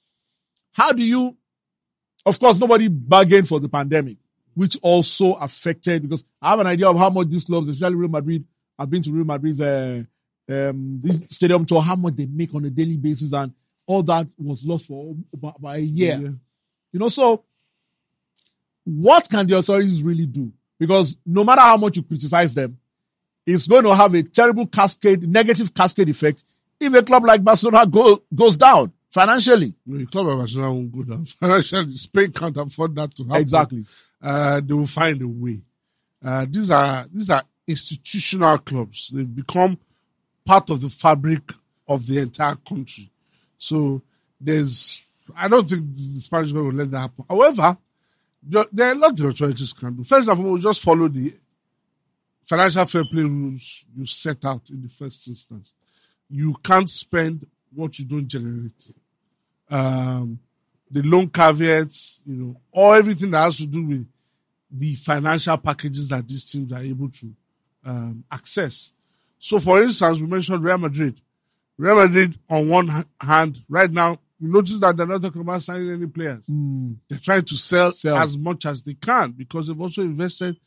How 0.73 0.93
do 0.93 1.05
you, 1.05 1.37
of 2.25 2.41
course, 2.41 2.59
nobody 2.59 2.89
bargained 2.89 3.47
for 3.47 3.61
the 3.61 3.69
pandemic 3.69 4.17
which 4.55 4.79
also 4.83 5.35
affected 5.35 6.03
because 6.03 6.25
I 6.41 6.51
have 6.51 6.61
an 6.61 6.67
idea 6.67 6.89
of 6.89 6.97
how 6.97 7.11
much 7.11 7.29
these 7.29 7.45
clubs, 7.45 7.69
especially 7.69 7.97
Real 7.97 8.09
Madrid, 8.09 8.45
I've 8.79 8.91
been 8.91 9.03
to 9.03 9.13
Real 9.13 9.25
Madrid's 9.25 9.61
uh, 9.61 10.03
um, 10.49 11.01
this 11.03 11.19
stadium 11.31 11.65
tour, 11.65 11.81
how 11.83 11.97
much 11.97 12.17
they 12.17 12.27
make 12.27 12.55
on 12.55 12.65
a 12.65 12.71
daily 12.71 12.97
basis, 12.97 13.33
and 13.33 13.53
all 13.87 14.03
that 14.03 14.27
was 14.39 14.65
lost 14.65 14.87
for 14.87 15.15
about, 15.33 15.57
about 15.59 15.77
a 15.77 15.81
year. 15.81 16.19
Yeah. 16.23 16.31
You 16.93 17.01
know, 17.01 17.09
so 17.09 17.45
what 18.85 19.29
can 19.31 19.47
the 19.47 19.57
authorities 19.57 20.03
really 20.03 20.27
do? 20.27 20.53
Because 20.79 21.17
no 21.25 21.45
matter 21.45 21.61
how 21.61 21.77
much 21.77 21.97
you 21.97 22.03
criticize 22.03 22.55
them, 22.55 22.79
it's 23.47 23.67
going 23.67 23.85
to 23.85 23.95
have 23.95 24.15
a 24.15 24.23
terrible 24.23 24.67
cascade, 24.67 25.29
negative 25.29 25.73
cascade 25.73 26.09
effect 26.09 26.45
if 26.81 26.95
a 26.95 27.03
club 27.03 27.25
like 27.25 27.43
Barcelona 27.43 27.87
go, 27.87 28.23
goes 28.35 28.57
down 28.57 28.93
financially. 29.11 29.75
No, 29.87 29.99
the 29.99 30.07
club 30.07 30.29
of 30.29 30.39
Barcelona 30.39 30.73
won't 30.73 30.93
go 30.93 31.03
down. 31.05 31.25
Financially, 31.27 31.95
Spain 31.95 32.33
can't 32.33 32.57
afford 32.57 32.95
that 32.97 33.11
to 33.13 33.25
happen. 33.25 33.41
Exactly. 33.41 33.87
Uh, 34.23 34.61
they 34.65 34.75
will 34.75 34.87
find 34.87 35.21
a 35.21 35.29
way. 35.29 35.61
Uh, 36.25 36.47
these 36.49 36.71
are 36.71 37.07
these 37.13 37.31
are 37.31 37.43
institutional 37.67 38.59
clubs. 38.59 39.11
They've 39.13 39.35
become 39.35 39.79
part 40.45 40.71
of 40.71 40.81
the 40.81 40.89
fabric 40.89 41.53
of 41.89 42.07
the 42.07 42.19
entire 42.19 42.55
country. 42.55 43.11
So 43.59 44.03
there's, 44.41 45.05
I 45.37 45.49
don't 45.49 45.69
think 45.69 45.85
the 45.97 46.21
Spanish 46.21 46.53
government 46.53 46.75
will 46.75 46.85
let 46.85 46.91
that 46.93 47.01
happen. 47.01 47.25
However, 47.29 47.77
there 48.43 48.89
are 48.89 48.93
a 48.93 48.95
lot 48.95 49.17
the 49.17 49.29
authorities 49.29 49.73
can 49.73 49.95
do. 49.95 50.05
First 50.05 50.29
of 50.29 50.45
all, 50.45 50.59
just 50.59 50.83
follow 50.83 51.09
the 51.09 51.35
financial 52.45 52.85
fair 52.87 53.05
play 53.05 53.23
rules 53.23 53.85
you 53.97 54.05
set 54.05 54.45
out 54.45 54.69
in 54.71 54.83
the 54.83 54.89
first 54.89 55.29
instance. 55.29 55.73
You 56.29 56.55
can't 56.63 56.89
spend 56.89 57.47
what 57.73 57.99
you 57.99 58.05
don't 58.05 58.27
generate. 58.27 58.95
Um, 59.71 60.41
the 60.91 61.03
loan 61.03 61.29
caveats, 61.29 62.21
you 62.27 62.35
know, 62.35 62.61
or 62.73 62.97
everything 62.97 63.31
that 63.31 63.45
has 63.45 63.59
to 63.59 63.67
do 63.67 63.87
with 63.87 64.07
the 64.73 64.95
financial 64.95 65.57
packages 65.59 66.09
that 66.09 66.27
these 66.27 66.45
teams 66.51 66.73
are 66.73 66.83
able 66.83 67.11
to 67.11 67.35
um, 67.85 68.25
access. 68.31 68.93
So, 69.39 69.59
for 69.61 69.83
instance, 69.83 70.21
we 70.21 70.27
mentioned 70.29 70.65
Real 70.65 70.79
Madrid. 70.79 71.21
Real 71.77 71.97
Madrid, 71.97 72.39
on 72.49 72.69
one 72.69 73.05
hand, 73.21 73.59
right 73.69 73.91
now, 73.91 74.19
you 74.39 74.49
notice 74.53 74.79
that 74.81 74.97
they're 74.97 75.07
not 75.07 75.23
talking 75.23 75.41
about 75.41 75.63
signing 75.63 75.91
any 75.91 76.07
players. 76.07 76.43
They're 77.09 77.19
trying 77.19 77.45
to 77.45 77.55
sell, 77.55 77.93
Sell. 77.93 78.17
as 78.17 78.37
much 78.39 78.67
as 78.67 78.83
they 78.83 78.95
can 78.95 79.33
because 79.33 79.69
they've 79.69 79.81
also 79.81 80.03
invested 80.03 80.59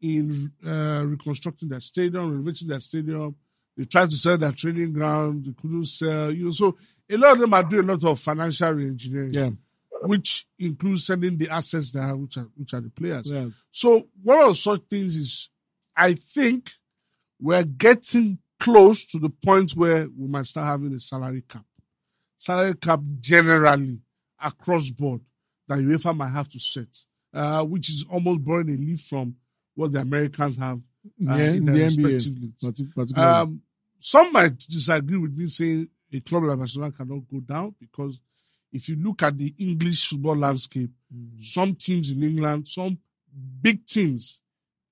in 0.00 0.52
uh, 0.66 1.02
reconstructing 1.06 1.68
their 1.68 1.80
stadium, 1.80 2.30
renovating 2.32 2.68
their 2.68 2.80
stadium. 2.80 3.34
They 3.76 3.84
tried 3.84 4.10
to 4.10 4.16
sell 4.16 4.36
their 4.38 4.52
training 4.52 4.92
ground. 4.92 5.46
They 5.46 5.52
couldn't 5.60 5.86
sell. 5.86 6.30
You 6.30 6.46
know, 6.46 6.50
so 6.50 6.76
a 7.10 7.16
lot 7.16 7.32
of 7.32 7.38
them 7.38 7.54
are 7.54 7.62
doing 7.62 7.88
a 7.88 7.92
lot 7.92 8.04
of 8.04 8.20
financial 8.20 8.72
reengineering, 8.72 9.32
Yeah. 9.32 9.50
Which 10.04 10.46
includes 10.58 11.06
sending 11.06 11.36
the 11.38 11.48
assets 11.50 11.90
they 11.90 12.00
have, 12.00 12.18
which 12.18 12.36
are 12.36 12.48
which 12.56 12.74
are 12.74 12.80
the 12.80 12.90
players. 12.90 13.30
Yeah. 13.32 13.48
So 13.70 14.06
one 14.22 14.40
of 14.48 14.56
such 14.56 14.82
things 14.90 15.16
is, 15.16 15.48
I 15.96 16.14
think 16.14 16.70
we're 17.40 17.64
getting 17.64 18.38
close 18.60 19.04
to 19.06 19.18
the 19.18 19.30
point 19.30 19.72
where 19.72 20.06
we 20.16 20.28
might 20.28 20.46
start 20.46 20.66
having 20.66 20.94
a 20.94 21.00
salary 21.00 21.42
cap. 21.48 21.64
Salary 22.38 22.74
cap 22.74 23.00
generally 23.20 23.98
across 24.42 24.90
board 24.90 25.20
that 25.68 25.78
UEFA 25.78 26.14
might 26.16 26.30
have 26.30 26.48
to 26.50 26.60
set, 26.60 26.88
uh, 27.32 27.62
which 27.64 27.88
is 27.88 28.04
almost 28.10 28.44
borrowing 28.44 28.68
a 28.70 28.76
leaf 28.76 29.00
from 29.00 29.34
what 29.74 29.92
the 29.92 30.00
Americans 30.00 30.56
have 30.58 30.78
uh, 30.78 31.34
Yeah, 31.36 31.50
in 31.52 31.64
their 31.64 31.74
the 31.74 31.80
NBA. 32.02 32.12
respective 32.14 32.96
leagues. 32.96 33.12
Um, 33.18 33.62
some 33.98 34.32
might 34.32 34.58
disagree 34.58 35.16
with 35.16 35.34
me 35.36 35.46
saying 35.46 35.88
a 36.12 36.20
club 36.20 36.44
like 36.44 36.58
Barcelona 36.58 36.92
cannot 36.92 37.20
go 37.30 37.40
down 37.40 37.74
because 37.80 38.20
if 38.74 38.88
you 38.88 38.96
look 38.96 39.22
at 39.22 39.38
the 39.38 39.54
English 39.56 40.08
football 40.08 40.36
landscape, 40.36 40.90
some 41.38 41.76
teams 41.76 42.10
in 42.10 42.24
England, 42.24 42.66
some 42.66 42.98
big 43.62 43.86
teams 43.86 44.40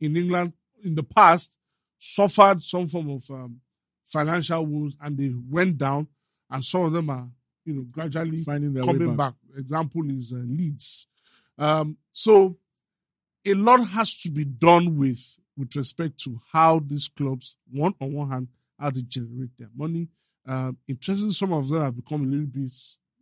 in 0.00 0.16
England 0.16 0.52
in 0.84 0.94
the 0.94 1.02
past 1.02 1.50
suffered 1.98 2.62
some 2.62 2.88
form 2.88 3.10
of 3.10 3.28
um, 3.30 3.60
financial 4.04 4.64
woes 4.64 4.96
and 5.00 5.18
they 5.18 5.32
went 5.50 5.76
down, 5.76 6.06
and 6.48 6.64
some 6.64 6.82
of 6.84 6.92
them 6.92 7.10
are, 7.10 7.26
you 7.64 7.74
know, 7.74 7.84
gradually 7.90 8.36
Finding 8.36 8.72
their 8.72 8.84
way 8.84 8.92
coming 8.92 9.16
back. 9.16 9.34
back. 9.50 9.58
Example 9.58 10.08
is 10.10 10.32
uh, 10.32 10.36
Leeds. 10.36 11.08
Um, 11.58 11.96
so 12.12 12.56
a 13.44 13.54
lot 13.54 13.84
has 13.88 14.16
to 14.22 14.30
be 14.30 14.44
done 14.44 14.96
with 14.96 15.38
with 15.56 15.74
respect 15.74 16.18
to 16.20 16.40
how 16.52 16.80
these 16.86 17.08
clubs, 17.08 17.56
one 17.70 17.94
on 18.00 18.12
one 18.12 18.30
hand, 18.30 18.48
how 18.78 18.90
they 18.90 19.02
generate 19.02 19.50
their 19.58 19.68
money. 19.76 20.08
Um, 20.46 20.78
interesting, 20.88 21.30
some 21.30 21.52
of 21.52 21.68
them 21.68 21.82
have 21.82 21.96
become 21.96 22.22
a 22.22 22.26
little 22.26 22.46
bit 22.46 22.72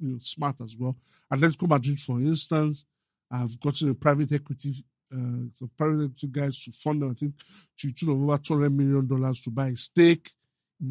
you 0.00 0.12
know, 0.12 0.18
smart 0.18 0.56
as 0.62 0.76
well. 0.78 0.96
Atletico 1.32 1.68
Madrid, 1.68 2.00
for 2.00 2.20
instance, 2.20 2.84
have 3.30 3.58
gotten 3.60 3.90
a 3.90 3.94
private 3.94 4.32
equity, 4.32 4.84
uh, 5.12 5.46
some 5.54 5.70
private 5.76 6.04
equity 6.04 6.26
guys 6.26 6.64
to 6.64 6.72
fund 6.72 7.02
them, 7.02 7.10
I 7.10 7.14
think, 7.14 7.34
to 7.78 7.92
tune 7.92 8.10
of 8.10 8.22
over 8.22 8.38
two 8.38 8.54
hundred 8.54 8.72
million 8.72 9.06
dollars 9.06 9.42
to 9.42 9.50
buy 9.50 9.68
a 9.68 9.76
stake 9.76 10.30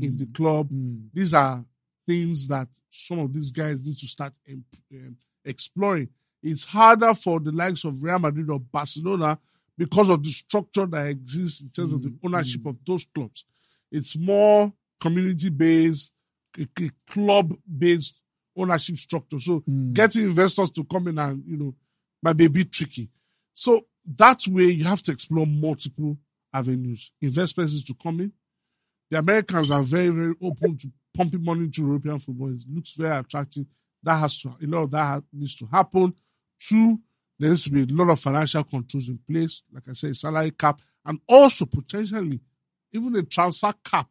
in 0.01 0.17
the 0.17 0.27
club. 0.27 0.69
Mm. 0.69 1.09
These 1.13 1.33
are 1.33 1.63
things 2.07 2.47
that 2.47 2.67
some 2.89 3.19
of 3.19 3.33
these 3.33 3.51
guys 3.51 3.83
need 3.83 3.97
to 3.97 4.07
start 4.07 4.33
um, 4.49 5.17
exploring. 5.43 6.09
It's 6.41 6.63
harder 6.63 7.13
for 7.13 7.39
the 7.39 7.51
likes 7.51 7.83
of 7.85 8.01
Real 8.01 8.19
Madrid 8.19 8.49
or 8.49 8.59
Barcelona 8.59 9.37
because 9.77 10.09
of 10.09 10.23
the 10.23 10.29
structure 10.29 10.85
that 10.85 11.07
exists 11.07 11.61
in 11.61 11.69
terms 11.69 11.93
of 11.93 12.01
the 12.01 12.13
ownership 12.23 12.65
of 12.65 12.77
those 12.85 13.05
clubs. 13.05 13.45
It's 13.91 14.17
more 14.17 14.71
community 14.99 15.49
based, 15.49 16.13
club 17.07 17.55
based 17.77 18.18
ownership 18.59 18.97
structure. 18.97 19.39
So 19.39 19.59
hmm. 19.59 19.93
getting 19.93 20.23
investors 20.25 20.69
to 20.71 20.83
come 20.83 21.07
in 21.07 21.17
and, 21.17 21.43
you 21.45 21.57
know, 21.57 21.75
might 22.21 22.37
be 22.37 22.45
a 22.45 22.49
bit 22.49 22.71
tricky. 22.71 23.09
So 23.53 23.85
that 24.17 24.41
way 24.47 24.65
you 24.65 24.85
have 24.85 25.01
to 25.03 25.11
explore 25.11 25.45
multiple 25.45 26.17
avenues. 26.53 27.11
Investments 27.21 27.73
is 27.73 27.83
to 27.85 27.93
come 27.93 28.21
in. 28.21 28.31
The 29.11 29.19
Americans 29.19 29.71
are 29.71 29.81
very, 29.81 30.09
very 30.09 30.33
open 30.41 30.77
to 30.77 30.91
pumping 31.15 31.43
money 31.43 31.65
into 31.65 31.81
European 31.81 32.19
football. 32.19 32.53
It 32.53 32.63
looks 32.71 32.93
very 32.93 33.17
attractive. 33.17 33.65
That 34.03 34.17
has 34.17 34.41
to, 34.41 34.49
a 34.49 34.67
lot 34.67 34.83
of 34.83 34.91
that 34.91 35.03
ha- 35.03 35.21
needs 35.33 35.55
to 35.57 35.65
happen. 35.65 36.13
Two, 36.59 36.99
there 37.37 37.49
needs 37.49 37.63
to 37.65 37.71
be 37.71 37.81
a 37.81 37.95
lot 37.95 38.11
of 38.11 38.19
financial 38.19 38.63
controls 38.63 39.09
in 39.09 39.19
place. 39.29 39.63
Like 39.73 39.89
I 39.89 39.93
said, 39.93 40.15
salary 40.15 40.51
cap, 40.51 40.81
and 41.05 41.19
also 41.27 41.65
potentially 41.65 42.39
even 42.91 43.15
a 43.15 43.23
transfer 43.23 43.73
cap 43.83 44.07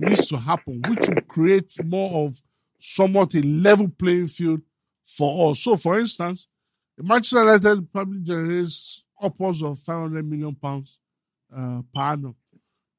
needs 0.00 0.28
to 0.28 0.36
happen, 0.38 0.82
which 0.88 1.08
will 1.08 1.22
create 1.22 1.72
more 1.84 2.26
of 2.26 2.40
somewhat 2.82 3.34
a 3.34 3.40
level 3.42 3.88
playing 3.88 4.26
field 4.26 4.60
for 5.04 5.30
all. 5.30 5.54
So, 5.54 5.76
for 5.76 5.98
instance, 5.98 6.46
the 6.96 7.04
Manchester 7.04 7.40
United 7.40 7.92
probably 7.92 8.20
generates 8.20 9.04
upwards 9.20 9.62
of 9.62 9.78
500 9.78 10.28
million 10.28 10.54
pounds 10.54 10.98
uh, 11.56 11.82
per 11.94 12.00
annum. 12.02 12.34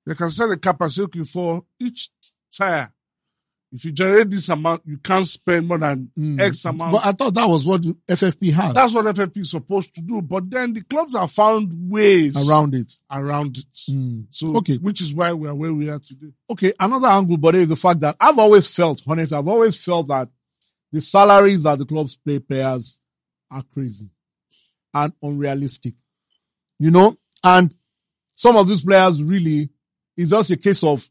They 0.05 0.15
can 0.15 0.29
set 0.29 0.49
a 0.49 0.57
capacity 0.57 1.23
for 1.23 1.63
each 1.79 2.09
tire. 2.51 2.93
If 3.75 3.85
you 3.85 3.91
generate 3.91 4.29
this 4.29 4.47
amount, 4.49 4.83
you 4.85 4.97
can't 4.99 5.25
spend 5.25 5.67
more 5.67 5.79
than 5.79 6.11
X 6.39 6.63
amount. 6.65 6.91
But 6.93 7.05
I 7.05 7.11
thought 7.11 7.33
that 7.33 7.49
was 7.49 7.65
what 7.65 7.81
FFP 7.81 8.53
had 8.53 8.75
That's 8.75 8.93
what 8.93 9.05
FFP 9.05 9.39
is 9.39 9.49
supposed 9.49 9.95
to 9.95 10.01
do. 10.03 10.21
But 10.21 10.47
then 10.51 10.73
the 10.73 10.81
clubs 10.83 11.15
have 11.15 11.31
found 11.31 11.71
ways 11.89 12.37
around 12.47 12.75
it. 12.75 12.93
around 13.09 13.57
it. 13.57 13.65
Mm. 13.89 14.27
So, 14.29 14.57
Okay. 14.57 14.77
which 14.77 15.01
is 15.01 15.15
why 15.15 15.33
we 15.33 15.47
are 15.47 15.55
where 15.55 15.73
we 15.73 15.89
are 15.89 15.97
today. 15.97 16.33
Okay, 16.51 16.71
another 16.79 17.07
angle, 17.07 17.37
but 17.37 17.55
is 17.55 17.67
the 17.67 17.75
fact 17.75 18.01
that 18.01 18.15
I've 18.19 18.37
always 18.37 18.67
felt, 18.67 19.01
honestly, 19.07 19.35
I've 19.35 19.47
always 19.47 19.83
felt 19.83 20.07
that 20.09 20.29
the 20.91 21.01
salaries 21.01 21.63
that 21.63 21.79
the 21.79 21.85
clubs 21.85 22.15
pay 22.23 22.37
players 22.37 22.99
are 23.49 23.63
crazy 23.73 24.07
and 24.93 25.13
unrealistic. 25.23 25.95
You 26.77 26.91
know, 26.91 27.17
and 27.43 27.73
some 28.35 28.55
of 28.55 28.67
these 28.67 28.85
players 28.85 29.23
really 29.23 29.69
is 30.15 30.29
just 30.29 30.51
a 30.51 30.57
case 30.57 30.83
of 30.83 31.09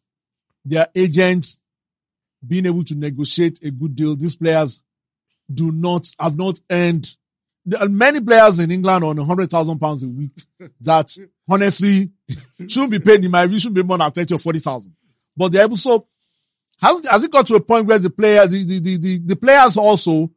their 0.64 0.87
agents 0.94 1.59
being 2.46 2.66
able 2.66 2.85
to 2.85 2.94
negotiate 2.94 3.61
a 3.62 3.70
good 3.70 3.94
deal. 3.94 4.16
These 4.16 4.37
players 4.37 4.81
do 5.52 5.72
not 5.72 6.09
have 6.18 6.37
not 6.37 6.61
earned. 6.70 7.09
There 7.64 7.81
are 7.81 7.88
many 7.88 8.20
players 8.20 8.59
in 8.59 8.70
England 8.70 9.05
on 9.05 9.18
a 9.18 9.24
hundred 9.24 9.50
thousand 9.50 9.78
pounds 9.78 10.02
a 10.02 10.09
week 10.09 10.33
that 10.81 11.16
honestly 11.48 12.11
shouldn't 12.68 12.90
be 12.90 12.98
paid 12.98 13.24
in 13.24 13.31
my 13.31 13.46
view 13.46 13.59
should 13.59 13.74
be 13.74 13.83
more 13.83 13.98
than 13.98 14.11
thirty 14.11 14.35
or 14.35 14.38
forty 14.38 14.59
thousand. 14.59 14.94
But 15.37 15.52
they're 15.52 15.64
able 15.64 15.76
so 15.76 16.07
has 16.81 17.07
has 17.07 17.24
it 17.24 17.31
got 17.31 17.46
to 17.46 17.55
a 17.55 17.61
point 17.61 17.87
where 17.87 17.98
the 17.98 18.11
player 18.11 18.46
the, 18.46 18.64
the, 18.64 18.81
the, 18.81 18.96
the, 18.96 19.18
the 19.18 19.37
players 19.37 19.76
also 19.76 20.31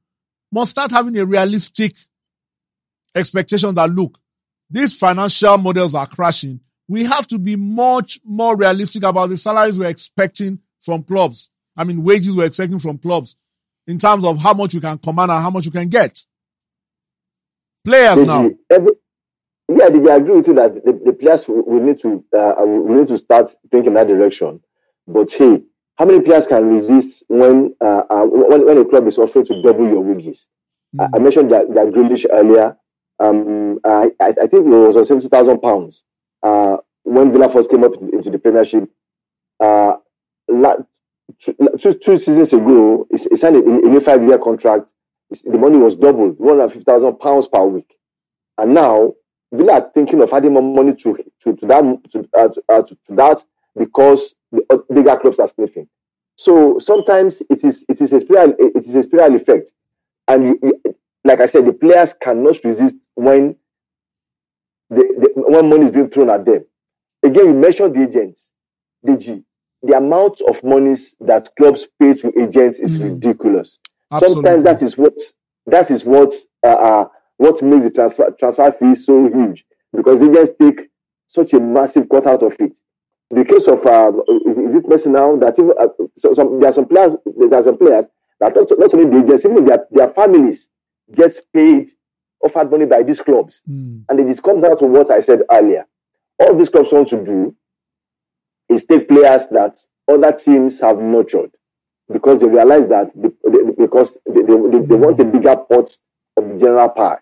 must 0.52 0.72
start 0.72 0.92
having 0.92 1.18
a 1.18 1.26
realistic 1.26 1.96
expectation 3.16 3.74
that 3.76 3.90
look, 3.90 4.20
these 4.70 4.98
financial 4.98 5.58
models 5.58 5.96
are 5.96 6.08
crashing. 6.08 6.60
We 6.88 7.04
have 7.06 7.28
to 7.28 7.40
be 7.40 7.56
much 7.56 8.20
more 8.24 8.56
realistic 8.56 9.04
about 9.04 9.28
the 9.30 9.38
salaries 9.38 9.80
we're 9.80 9.90
expecting 9.90 10.60
from 10.82 11.04
clubs. 11.04 11.50
I 11.78 11.84
mean, 11.84 12.04
wages 12.04 12.36
we're 12.36 12.46
expecting 12.46 12.80
from 12.80 12.98
clubs 12.98 13.36
in 13.88 14.00
terms 14.00 14.26
of 14.26 14.38
how 14.38 14.54
much 14.54 14.74
you 14.74 14.82
can 14.82 14.98
command 14.98 15.32
and 15.32 15.42
how 15.42 15.50
much 15.50 15.66
you 15.66 15.72
can 15.72 15.90
get. 15.90 16.26
Players 17.84 18.26
now. 18.26 18.50
Every, 18.72 18.92
yeah, 19.70 19.90
did 19.90 20.08
I 20.08 20.16
agree 20.16 20.38
with 20.38 20.48
you 20.48 20.54
that 20.56 20.74
the, 20.86 20.94
the 21.06 21.14
players 21.14 21.48
will, 21.48 21.64
will 21.66 21.82
need 21.82 22.00
to 22.00 22.24
uh, 22.36 22.54
will 22.58 23.00
need 23.00 23.08
to 23.10 23.18
start 23.18 23.56
thinking 23.72 23.94
that 23.94 24.08
direction. 24.08 24.62
But 25.08 25.32
hey, 25.32 25.62
how 25.96 26.06
many 26.06 26.22
players 26.22 26.48
can 26.48 26.68
resist 26.68 27.24
when 27.28 27.76
uh, 27.82 28.04
uh, 28.10 28.24
when, 28.26 28.66
when 28.66 28.78
a 28.80 28.86
club 28.86 29.08
is 29.08 29.18
offering 29.18 29.46
to 29.46 29.62
double 29.62 29.88
your 29.88 30.02
wages? 30.02 30.48
I, 31.00 31.08
I 31.16 31.20
mentioned 31.20 31.52
that, 31.52 31.68
that 31.74 31.88
Grealish 31.88 32.26
earlier. 32.32 32.78
Um, 33.20 33.80
I, 33.86 34.12
I 34.20 34.32
think 34.34 34.54
it 34.54 34.62
was 34.64 34.98
on 34.98 35.06
seventy 35.06 35.30
thousand 35.30 35.60
pounds 35.62 36.04
uh, 36.44 36.78
when 37.04 37.32
Villa 37.32 37.52
first 37.52 37.70
came 37.70 37.84
up 37.84 37.94
into, 37.96 38.30
the 38.30 38.40
Premiership. 38.40 38.90
Uh, 39.60 39.98
la- 40.50 40.78
two, 41.40 41.56
two, 41.80 41.94
two 41.94 42.18
seasons 42.18 42.54
ago, 42.54 43.08
he, 43.12 43.18
signed 43.36 43.56
a, 43.56 43.60
a 43.60 43.64
new 43.64 44.02
five-year 44.02 44.40
contract. 44.40 44.88
The 45.32 45.58
money 45.58 45.78
was 45.78 45.96
doubled, 45.96 46.40
one 46.40 46.60
hundred 46.60 46.70
fifty 46.74 46.86
thousand 46.86 47.20
pounds 47.20 47.48
per 47.48 47.64
week, 47.66 47.98
and 48.58 48.74
now 48.74 49.14
Villa 49.54 49.74
are 49.74 49.92
thinking 49.94 50.22
of 50.22 50.34
adding 50.34 50.54
more 50.54 50.64
money 50.64 50.96
to 50.96 51.18
to, 51.44 51.56
to 51.56 51.66
that 51.68 51.82
to, 52.12 52.30
uh, 52.38 52.48
to, 52.50 52.64
uh, 52.70 52.82
to 52.84 52.98
that 53.10 53.44
because 53.78 54.36
the 54.52 54.62
uh, 54.70 54.78
bigger 54.94 55.18
clubs 55.18 55.40
are 55.40 55.48
sniffing. 55.50 55.88
So 56.38 56.80
sometimes 56.80 57.42
it 57.50 57.64
is 57.64 57.86
it 57.90 58.02
is 58.02 58.14
a 58.14 58.20
spiral 58.22 58.54
it 58.60 58.86
is 58.86 58.96
a 58.96 59.04
spiral 59.04 59.36
effect, 59.36 59.72
and 60.28 60.44
you, 60.46 60.60
you- 60.64 60.96
like 61.26 61.42
I 61.42 61.48
said, 61.48 61.66
the 61.66 61.74
players 61.74 62.14
cannot 62.22 62.64
resist 62.64 62.96
when 63.16 63.56
the, 64.90 64.98
the 64.98 65.34
when 65.36 65.70
money 65.70 65.86
is 65.86 65.92
being 65.92 66.10
thrown 66.10 66.30
at 66.30 66.46
them. 66.46 66.66
Again, 67.24 67.46
you 67.48 67.54
mentioned 67.54 67.96
the 67.96 68.04
agents, 68.04 68.50
Deji. 69.06 69.44
The 69.86 69.98
amount 69.98 70.42
of 70.50 70.64
monies 70.64 71.16
that 71.22 71.50
clubs 71.58 71.88
pay 72.00 72.14
to 72.16 72.28
agents 72.42 72.80
is 72.80 73.00
Mm. 73.00 73.04
ridiculous. 73.14 73.80
Absolutely. 74.12 74.36
Sometimes 74.36 74.64
that 74.64 74.82
is 74.82 74.98
what 74.98 75.14
that 75.68 75.92
is 75.92 76.06
what 76.06 76.34
uh, 76.64 76.68
uh, 76.68 77.08
what 77.38 77.62
makes 77.62 77.84
the 77.84 77.92
transfer 77.92 78.30
transfer 78.40 78.72
fee 78.80 78.96
so 78.96 79.28
huge 79.28 79.66
because 79.94 80.20
they 80.20 80.30
just 80.30 80.54
take 80.60 80.90
such 81.28 81.54
a 81.54 81.60
massive 81.60 82.08
cut 82.10 82.26
out 82.28 82.44
of 82.44 82.54
it. 82.60 82.78
In 83.32 83.38
the 83.40 83.46
case 83.46 83.68
of 83.68 83.86
um, 83.86 84.22
is, 84.48 84.58
is 84.58 84.76
it 84.76 84.86
Messi 84.86 85.08
now 85.08 85.36
that 85.38 85.58
even 85.60 85.74
uh, 85.80 85.88
so, 86.16 86.34
some, 86.34 86.60
there 86.60 86.70
are 86.70 86.74
some 86.74 86.86
players 86.88 87.14
there 87.26 87.60
are 87.60 87.64
some 87.64 87.78
players 87.78 88.06
that 88.40 88.56
not, 88.56 88.68
not 88.80 88.94
only 88.94 89.10
the 89.10 89.24
agents 89.26 89.46
even 89.46 89.66
their 89.66 89.86
their 89.92 90.10
families 90.10 90.70
gets 91.14 91.42
paid 91.54 91.90
offered 92.44 92.70
money 92.72 92.86
by 92.86 93.04
these 93.04 93.22
clubs 93.22 93.62
Mm. 93.70 94.04
and 94.10 94.20
it 94.20 94.42
comes 94.44 94.64
out 94.64 94.80
to 94.80 94.86
what 94.86 95.10
I 95.12 95.20
said 95.20 95.42
earlier. 95.52 95.86
All 96.40 96.56
these 96.56 96.70
clubs 96.70 96.92
want 96.92 97.08
to 97.10 97.24
do 97.24 97.56
is 98.70 98.86
take 98.86 99.08
players 99.08 99.44
that 99.52 99.80
other 100.12 100.32
teams 100.32 100.80
have 100.80 100.98
nurtured 101.00 101.52
because 102.12 102.40
they 102.40 102.48
realize 102.48 102.88
that 102.90 103.12
the, 103.16 103.34
the- 103.44 103.76
because 103.78 104.18
they, 104.26 104.42
they, 104.42 104.86
they, 104.86 104.96
want 104.96 105.20
a 105.20 105.26
bigger 105.26 105.56
pot 105.56 105.96
of 106.38 106.48
the 106.50 106.58
general 106.60 106.90
pie. 106.90 107.20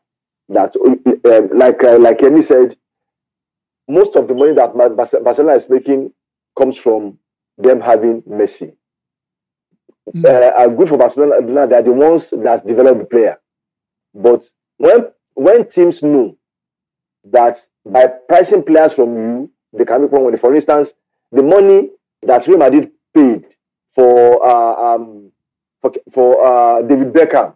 That 0.50 0.76
uh, 0.76 1.56
like 1.56 1.84
uh, 1.84 1.98
like 2.00 2.20
Yemi 2.20 2.44
said, 2.44 2.76
most 3.88 4.16
of 4.16 4.28
the 4.28 4.34
money 4.34 4.54
that 4.54 4.76
Barcelona 5.24 5.56
is 5.56 5.70
making 5.70 6.12
comes 6.58 6.78
from 6.78 7.18
them 7.58 7.80
having 7.80 8.22
Messi. 8.24 8.76
Mm. 10.14 10.26
Uh, 10.26 10.30
uh, 10.58 10.68
good 10.68 10.90
for 10.90 10.98
Barcelona, 10.98 11.68
they 11.68 11.76
are 11.76 11.82
the 11.82 11.92
ones 11.92 12.30
that 12.32 12.68
develop 12.68 12.98
the 13.00 13.06
player. 13.06 13.40
But 14.14 14.44
when 14.78 15.08
when 15.36 15.70
teams 15.70 16.04
know 16.04 16.38
that 17.26 17.60
by 17.86 18.08
pricing 18.28 18.64
players 18.64 18.94
from 18.94 19.16
you, 19.16 19.52
they 19.72 19.86
can 19.86 20.02
make 20.02 20.12
more 20.12 20.26
money. 20.26 20.38
For 20.38 20.54
instance, 20.54 20.94
the 21.34 21.44
money 21.44 21.90
that 22.22 22.48
Real 22.48 22.58
Madrid 22.60 22.92
paid 23.14 23.46
for 23.94 24.46
uh, 24.46 24.96
um, 24.96 25.32
for, 25.82 25.92
for 26.14 26.46
uh, 26.46 26.82
David 26.84 27.12
Beckham, 27.12 27.56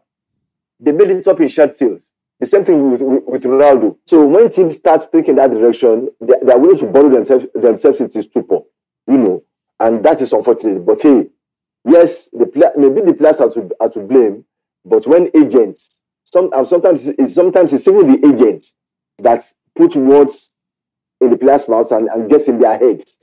they 0.80 0.92
made 0.92 1.10
it 1.10 1.28
up 1.28 1.40
in 1.40 1.48
shirt 1.48 1.78
sales. 1.78 2.12
The 2.40 2.46
same 2.46 2.66
thing 2.66 2.92
with, 2.92 3.02
with, 3.02 3.24
with 3.26 3.44
Ronaldo. 3.44 3.98
So 4.06 4.26
when 4.28 4.52
teams 4.52 4.76
start 4.76 5.12
thinking 5.12 5.36
that 5.36 5.52
direction, 5.52 6.10
they, 6.22 6.36
they 6.44 6.52
are 6.52 6.60
willing 6.60 6.78
to 6.80 6.86
borrow 6.86 7.10
themselves 7.10 7.46
themselves 7.56 8.02
into 8.02 8.22
stupor, 8.22 8.60
you 9.08 9.18
know, 9.18 9.44
and 9.80 10.04
that 10.04 10.22
is 10.22 10.34
unfortunate. 10.34 10.86
But 10.86 11.02
hey, 11.02 11.28
yes, 11.86 12.30
the 12.34 12.46
maybe 12.78 13.02
the 13.02 13.14
players 13.14 13.38
are 13.38 13.50
to 13.52 13.70
are 13.80 13.90
to 13.90 14.00
blame, 14.00 14.44
but 14.86 15.06
when 15.08 15.30
agents, 15.36 15.96
some 16.26 16.52
sometimes 16.66 17.08
it's, 17.08 17.34
sometimes 17.34 17.74
it's 17.74 17.88
even 17.88 18.12
the 18.20 18.28
agents 18.28 18.74
that 19.20 19.52
put 19.76 19.96
words 19.96 20.50
in 21.22 21.32
the 21.32 21.38
players' 21.38 21.68
mouths 21.68 21.92
and, 21.92 22.08
and 22.10 22.30
gets 22.30 22.48
in 22.48 22.60
their 22.60 22.78
heads 22.78 23.18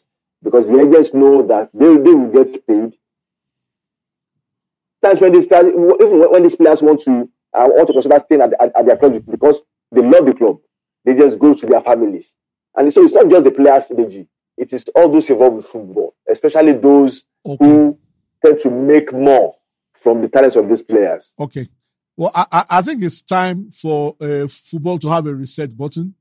because 0.45 0.67
the 0.67 0.79
agents 0.79 1.13
know 1.15 1.45
that 1.47 1.71
they, 1.75 1.87
they 1.97 2.15
will 2.15 2.31
get 2.31 2.67
paid. 2.67 2.93
Times 5.03 5.21
when 5.21 5.33
these 5.33 5.47
players, 5.47 5.67
even 5.69 6.31
when, 6.31 6.43
these 6.43 6.57
players 6.57 6.83
want 6.83 7.01
to 7.03 7.29
uh, 7.55 7.67
want 7.69 7.87
to 7.89 7.93
consider 7.93 8.19
staying 8.21 8.41
at, 8.43 8.53
at, 8.61 8.73
at 8.77 8.87
their 8.87 8.97
club 8.97 9.23
because 9.31 9.63
they 9.91 10.03
love 10.03 10.27
the 10.27 10.35
club, 10.35 10.59
they 11.05 11.15
just 11.15 11.39
go 11.39 11.55
to 11.55 11.67
their 11.67 11.81
families. 11.81 12.37
And 12.77 12.93
so 12.93 13.03
it's 13.03 13.15
not 13.15 13.29
just 13.29 13.45
the 13.45 13.51
players, 13.51 13.87
Deji. 13.89 14.27
It 14.57 14.73
is 14.73 14.85
all 14.95 15.11
those 15.11 15.29
involved 15.31 15.57
with 15.57 15.67
football, 15.67 16.15
especially 16.31 16.73
those 16.73 17.25
Okay. 17.47 17.63
who 17.65 17.99
tend 18.45 18.61
to 18.61 18.71
make 18.71 19.13
more 19.13 19.55
from 20.03 20.23
the 20.23 20.29
talents 20.29 20.57
of 20.57 20.69
these 20.69 20.83
players. 20.83 21.35
Okay. 21.39 21.69
Well, 22.17 22.31
I, 22.35 22.47
I, 22.51 22.65
I 22.79 22.83
think 22.83 23.03
it's 23.03 23.21
time 23.21 23.71
for 23.71 24.17
uh, 24.21 24.47
football 24.49 24.99
to 25.01 25.11
have 25.11 25.27
a 25.27 25.35
reset 25.35 25.77
button. 25.77 26.15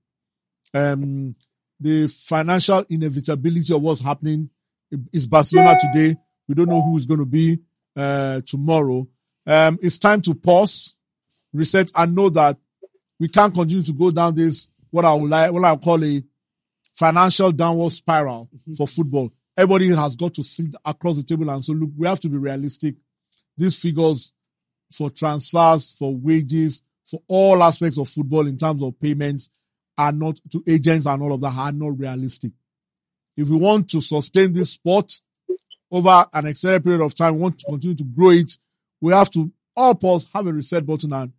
Um, 0.73 1.35
the 1.83 2.07
financial 2.07 2.85
inevitability 2.89 3.73
of 3.73 3.81
what's 3.81 3.99
happening 3.99 4.49
is 5.11 5.27
Barcelona 5.27 5.75
today. 5.79 6.15
We 6.47 6.55
don't 6.55 6.69
know 6.69 6.81
who 6.81 6.97
is 6.97 7.05
going 7.05 7.19
to 7.19 7.25
be 7.25 7.59
uh, 7.95 8.39
tomorrow. 8.45 9.05
Um, 9.45 9.77
it's 9.81 9.97
time 9.97 10.21
to 10.21 10.33
pause, 10.33 10.95
reset, 11.51 11.91
and 11.93 12.15
know 12.15 12.29
that 12.29 12.57
we 13.19 13.27
can't 13.27 13.53
continue 13.53 13.83
to 13.83 13.93
go 13.93 14.11
down 14.11 14.33
this 14.35 14.69
what 14.91 15.03
I 15.03 15.13
would 15.13 15.29
like, 15.29 15.51
what 15.51 15.65
I 15.65 15.75
call 15.75 16.03
a 16.05 16.23
financial 16.93 17.51
downward 17.51 17.91
spiral 17.91 18.49
for 18.77 18.87
football. 18.87 19.31
Everybody 19.57 19.89
has 19.93 20.15
got 20.15 20.33
to 20.35 20.43
sit 20.43 20.73
across 20.85 21.17
the 21.17 21.23
table 21.23 21.49
and 21.49 21.63
so 21.63 21.73
look, 21.73 21.89
we 21.97 22.07
have 22.07 22.19
to 22.21 22.29
be 22.29 22.37
realistic. 22.37 22.95
These 23.57 23.81
figures 23.81 24.31
for 24.91 25.09
transfers, 25.09 25.91
for 25.91 26.15
wages, 26.15 26.81
for 27.03 27.21
all 27.27 27.61
aspects 27.61 27.97
of 27.97 28.07
football 28.07 28.47
in 28.47 28.57
terms 28.57 28.81
of 28.81 28.99
payments 28.99 29.49
are 29.97 30.11
not 30.11 30.39
to 30.51 30.63
agents 30.67 31.05
and 31.05 31.21
all 31.21 31.33
of 31.33 31.41
that 31.41 31.55
are 31.55 31.71
not 31.71 31.97
realistic. 31.97 32.51
If 33.35 33.49
we 33.49 33.57
want 33.57 33.89
to 33.91 34.01
sustain 34.01 34.53
this 34.53 34.71
sport 34.71 35.11
over 35.91 36.25
an 36.33 36.47
extended 36.47 36.83
period 36.83 37.01
of 37.01 37.15
time, 37.15 37.39
want 37.39 37.59
to 37.59 37.65
continue 37.65 37.95
to 37.95 38.03
grow 38.03 38.31
it, 38.31 38.57
we 39.01 39.13
have 39.13 39.29
to 39.31 39.51
all 39.75 39.95
pause, 39.95 40.27
have 40.33 40.47
a 40.47 40.53
reset 40.53 40.85
button 40.85 41.13
and 41.13 41.31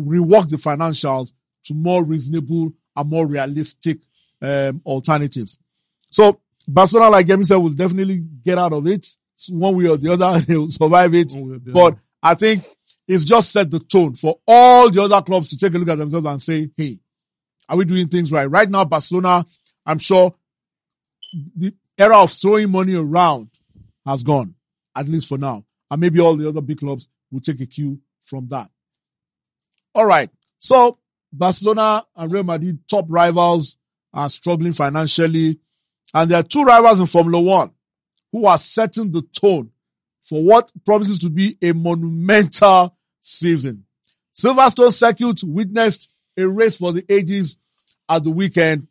rework 0.00 0.48
the 0.48 0.56
financials 0.56 1.32
to 1.64 1.74
more 1.74 2.04
reasonable 2.04 2.72
and 2.96 3.10
more 3.10 3.26
realistic 3.26 3.98
um, 4.42 4.80
alternatives. 4.84 5.58
So 6.10 6.40
Barcelona, 6.66 7.10
like 7.10 7.26
Yemi 7.26 7.46
said, 7.46 7.56
will 7.56 7.70
definitely 7.70 8.18
get 8.18 8.58
out 8.58 8.72
of 8.72 8.86
it 8.86 9.06
one 9.50 9.76
way 9.76 9.86
or 9.86 9.96
the 9.96 10.12
other. 10.12 10.40
They'll 10.46 10.70
survive 10.70 11.14
it. 11.14 11.34
But. 11.72 11.98
I 12.26 12.34
think 12.34 12.64
it's 13.06 13.24
just 13.24 13.52
set 13.52 13.70
the 13.70 13.78
tone 13.78 14.14
for 14.16 14.40
all 14.48 14.90
the 14.90 15.00
other 15.02 15.22
clubs 15.22 15.46
to 15.48 15.56
take 15.56 15.72
a 15.74 15.78
look 15.78 15.88
at 15.88 15.98
themselves 15.98 16.26
and 16.26 16.42
say, 16.42 16.70
hey, 16.76 16.98
are 17.68 17.76
we 17.76 17.84
doing 17.84 18.08
things 18.08 18.32
right? 18.32 18.46
Right 18.46 18.68
now, 18.68 18.84
Barcelona, 18.84 19.46
I'm 19.84 19.98
sure 19.98 20.34
the 21.56 21.74
era 21.98 22.18
of 22.18 22.30
throwing 22.30 22.70
money 22.70 22.94
around 22.94 23.50
has 24.04 24.22
gone, 24.22 24.54
at 24.94 25.08
least 25.08 25.28
for 25.28 25.38
now. 25.38 25.64
And 25.90 26.00
maybe 26.00 26.20
all 26.20 26.36
the 26.36 26.48
other 26.48 26.60
big 26.60 26.78
clubs 26.78 27.08
will 27.30 27.40
take 27.40 27.60
a 27.60 27.66
cue 27.66 28.00
from 28.22 28.48
that. 28.48 28.70
All 29.94 30.06
right. 30.06 30.30
So 30.58 30.98
Barcelona 31.32 32.04
and 32.14 32.32
Real 32.32 32.44
Madrid, 32.44 32.78
top 32.88 33.06
rivals, 33.08 33.76
are 34.12 34.30
struggling 34.30 34.72
financially. 34.72 35.58
And 36.14 36.30
there 36.30 36.40
are 36.40 36.44
two 36.44 36.64
rivals 36.64 37.00
in 37.00 37.06
Formula 37.06 37.40
One 37.40 37.70
who 38.32 38.46
are 38.46 38.58
setting 38.58 39.12
the 39.12 39.22
tone 39.22 39.70
for 40.22 40.42
what 40.42 40.72
promises 40.84 41.18
to 41.20 41.30
be 41.30 41.56
a 41.62 41.72
monumental 41.72 42.96
season. 43.20 43.84
Silverstone 44.34 44.92
Circuit 44.92 45.42
witnessed 45.44 46.10
a 46.36 46.48
race 46.48 46.78
for 46.78 46.92
the 46.92 47.04
ages 47.08 47.56
at 48.08 48.24
the 48.24 48.30
weekend 48.30 48.88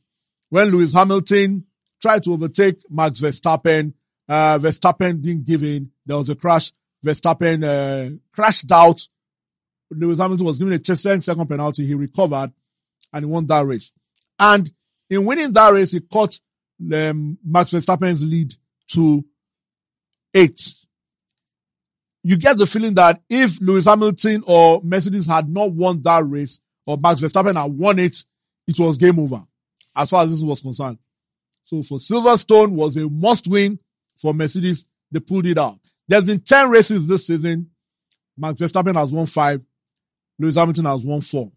when 0.49 0.69
Lewis 0.69 0.93
Hamilton 0.93 1.65
tried 2.01 2.23
to 2.23 2.33
overtake 2.33 2.79
Max 2.89 3.19
Verstappen. 3.19 3.93
Uh, 4.27 4.57
Verstappen 4.57 5.21
didn't 5.21 5.45
give 5.45 5.63
in. 5.63 5.91
There 6.05 6.17
was 6.17 6.29
a 6.29 6.35
crash. 6.35 6.71
Verstappen 7.05 7.63
uh, 7.63 8.17
crashed 8.31 8.71
out. 8.71 9.07
Lewis 9.91 10.19
Hamilton 10.19 10.45
was 10.45 10.57
given 10.57 10.73
a 10.73 10.79
10 10.79 11.21
second 11.21 11.47
penalty. 11.47 11.85
He 11.85 11.93
recovered 11.93 12.51
and 13.13 13.25
he 13.25 13.29
won 13.29 13.45
that 13.47 13.65
race. 13.65 13.93
And 14.39 14.69
in 15.09 15.25
winning 15.25 15.53
that 15.53 15.73
race, 15.73 15.91
he 15.91 16.01
cut 16.01 16.39
um, 16.93 17.37
Max 17.43 17.71
Verstappen's 17.71 18.23
lead 18.23 18.53
to 18.89 19.23
eight. 20.33 20.75
You 22.23 22.37
get 22.37 22.57
the 22.57 22.65
feeling 22.65 22.95
that 22.95 23.21
if 23.29 23.61
Lewis 23.61 23.85
Hamilton 23.85 24.43
or 24.47 24.81
Mercedes 24.83 25.27
had 25.27 25.47
not 25.47 25.71
won 25.71 26.01
that 26.01 26.27
race, 26.27 26.59
or 26.85 26.97
Max 26.97 27.21
Verstappen 27.21 27.61
had 27.61 27.71
won 27.71 27.99
it, 27.99 28.23
it 28.67 28.79
was 28.79 28.97
game 28.97 29.19
over, 29.19 29.43
as 29.95 30.09
far 30.09 30.23
as 30.23 30.29
this 30.29 30.41
was 30.41 30.61
concerned. 30.61 30.97
So 31.63 31.81
for 31.81 31.97
Silverstone 31.97 32.71
was 32.71 32.95
a 32.97 33.09
must 33.09 33.47
win 33.47 33.79
for 34.17 34.33
Mercedes. 34.33 34.85
They 35.11 35.19
pulled 35.19 35.45
it 35.47 35.57
out. 35.57 35.79
There's 36.07 36.23
been 36.23 36.39
10 36.39 36.69
races 36.69 37.07
this 37.07 37.27
season. 37.27 37.71
Max 38.37 38.59
Verstappen 38.59 38.95
has 38.95 39.11
won 39.11 39.25
five. 39.25 39.61
Lewis 40.37 40.55
Hamilton 40.55 40.85
has 40.85 41.05
won 41.05 41.21
four. 41.21 41.51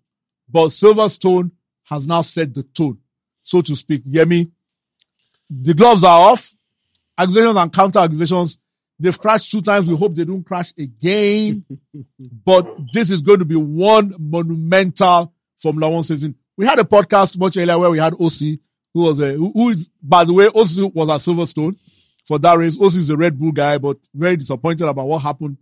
But 0.48 0.68
Silverstone 0.68 1.50
has 1.84 2.06
now 2.06 2.22
set 2.22 2.54
the 2.54 2.62
tone, 2.62 2.98
so 3.42 3.60
to 3.60 3.74
speak. 3.74 4.04
Yemi, 4.04 4.50
the 5.50 5.74
gloves 5.74 6.04
are 6.04 6.30
off. 6.30 6.54
Accusations 7.16 7.56
and 7.56 7.72
counter 7.72 7.98
accusations. 7.98 8.58
They've 8.98 9.18
crashed 9.18 9.50
two 9.50 9.62
times. 9.62 9.88
We 9.88 9.96
hope 9.96 10.14
they 10.14 10.24
don't 10.24 10.44
crash 10.44 10.72
again. 10.76 11.64
but 12.44 12.66
this 12.92 13.10
is 13.10 13.22
going 13.22 13.38
to 13.38 13.44
be 13.44 13.56
one 13.56 14.14
monumental 14.18 15.32
Formula 15.56 15.90
One 15.90 16.02
season. 16.02 16.34
We 16.56 16.66
had 16.66 16.78
a 16.78 16.84
podcast 16.84 17.38
much 17.38 17.56
earlier 17.56 17.78
where 17.78 17.90
we 17.90 17.98
had 17.98 18.14
OC, 18.14 18.58
who 18.92 19.02
was 19.02 19.20
a, 19.20 19.32
who, 19.32 19.52
who 19.52 19.68
is, 19.70 19.88
by 20.02 20.24
the 20.24 20.32
way, 20.32 20.46
OC 20.46 20.92
was 20.94 21.08
at 21.08 21.20
Silverstone 21.20 21.76
for 22.26 22.38
that 22.40 22.58
race. 22.58 22.76
OC 22.80 22.96
is 22.96 23.10
a 23.10 23.16
Red 23.16 23.38
Bull 23.38 23.52
guy, 23.52 23.78
but 23.78 23.98
very 24.12 24.36
disappointed 24.36 24.88
about 24.88 25.06
what 25.06 25.20
happened. 25.20 25.58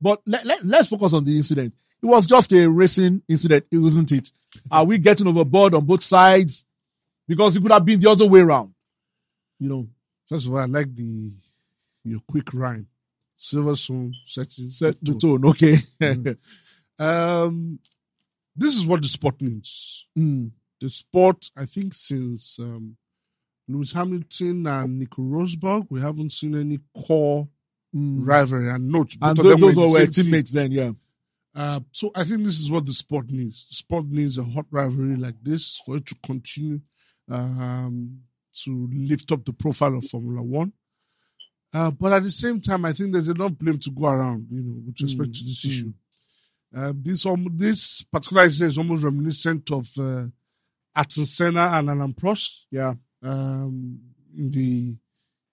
But 0.00 0.22
let, 0.26 0.46
let, 0.46 0.64
let's 0.64 0.88
focus 0.88 1.12
on 1.12 1.24
the 1.24 1.36
incident. 1.36 1.74
It 2.02 2.06
was 2.06 2.26
just 2.26 2.52
a 2.52 2.66
racing 2.68 3.22
incident, 3.28 3.66
isn't 3.70 4.12
it? 4.12 4.30
Are 4.70 4.84
we 4.84 4.96
getting 4.98 5.26
overboard 5.26 5.74
on 5.74 5.84
both 5.84 6.02
sides? 6.02 6.64
Because 7.26 7.56
it 7.56 7.60
could 7.60 7.72
have 7.72 7.84
been 7.84 8.00
the 8.00 8.10
other 8.10 8.26
way 8.26 8.40
around. 8.40 8.72
You 9.58 9.68
know, 9.68 9.88
First 10.28 10.46
of 10.46 10.52
all, 10.52 10.60
I 10.60 10.66
like 10.66 10.94
the 10.94 11.32
your 12.10 12.20
quick 12.28 12.52
rhyme. 12.54 12.86
Silverstone 13.38 14.12
setting 14.24 14.68
Set 14.68 14.96
the 15.02 15.14
tone. 15.14 15.44
Okay. 15.46 15.76
Um, 16.98 17.78
this 18.56 18.74
is 18.74 18.84
what 18.86 19.02
the 19.02 19.08
sport 19.08 19.40
means. 19.40 20.06
Mm. 20.18 20.50
The 20.80 20.88
sport, 20.88 21.48
I 21.56 21.64
think, 21.64 21.94
since 21.94 22.58
um, 22.58 22.96
Lewis 23.68 23.92
Hamilton 23.92 24.66
and 24.66 24.98
Nico 24.98 25.22
Rosberg, 25.22 25.86
we 25.90 26.00
haven't 26.00 26.32
seen 26.32 26.56
any 26.56 26.80
core 26.94 27.48
Mm. 27.96 28.26
rivalry. 28.26 28.68
And 28.70 28.88
note, 28.88 29.14
both 29.18 29.38
And 29.38 29.38
those, 29.38 29.60
those 29.60 29.74
were 29.76 29.82
were 29.82 29.88
same 29.88 30.10
team. 30.10 30.24
teammates 30.24 30.50
then, 30.50 30.72
yeah. 30.72 30.90
Uh, 31.54 31.80
so 31.90 32.10
I 32.14 32.24
think 32.24 32.44
this 32.44 32.60
is 32.60 32.70
what 32.70 32.84
the 32.84 32.92
sport 32.92 33.30
needs. 33.30 33.66
The 33.68 33.76
sport 33.76 34.04
needs 34.08 34.36
a 34.36 34.44
hot 34.44 34.66
rivalry 34.70 35.16
like 35.16 35.36
this 35.42 35.80
for 35.86 35.96
it 35.96 36.04
to 36.06 36.14
continue 36.22 36.82
um, 37.30 38.20
to 38.64 38.90
lift 38.92 39.32
up 39.32 39.42
the 39.46 39.54
profile 39.54 39.96
of 39.96 40.04
Formula 40.04 40.42
One. 40.42 40.74
Uh, 41.72 41.90
but 41.90 42.12
at 42.12 42.22
the 42.22 42.30
same 42.30 42.60
time, 42.60 42.84
I 42.84 42.92
think 42.92 43.12
there's 43.12 43.28
enough 43.28 43.52
blame 43.52 43.78
to 43.78 43.90
go 43.90 44.06
around, 44.06 44.46
you 44.50 44.62
know, 44.62 44.80
with 44.86 45.00
respect 45.00 45.34
to 45.34 45.44
this 45.44 45.64
issue. 45.66 45.92
Uh, 46.74 46.92
this 46.96 47.24
um, 47.26 47.46
this 47.54 48.02
particular 48.02 48.44
incident 48.44 48.70
is 48.70 48.78
almost 48.78 49.04
reminiscent 49.04 49.70
of 49.70 49.86
uh, 49.98 50.24
Ayrton 50.96 51.24
Senna 51.26 51.62
and 51.74 51.90
Alain 51.90 52.12
Prost 52.14 52.64
Yeah. 52.70 52.94
um, 53.22 54.00
in 54.36 54.50
the 54.50 54.96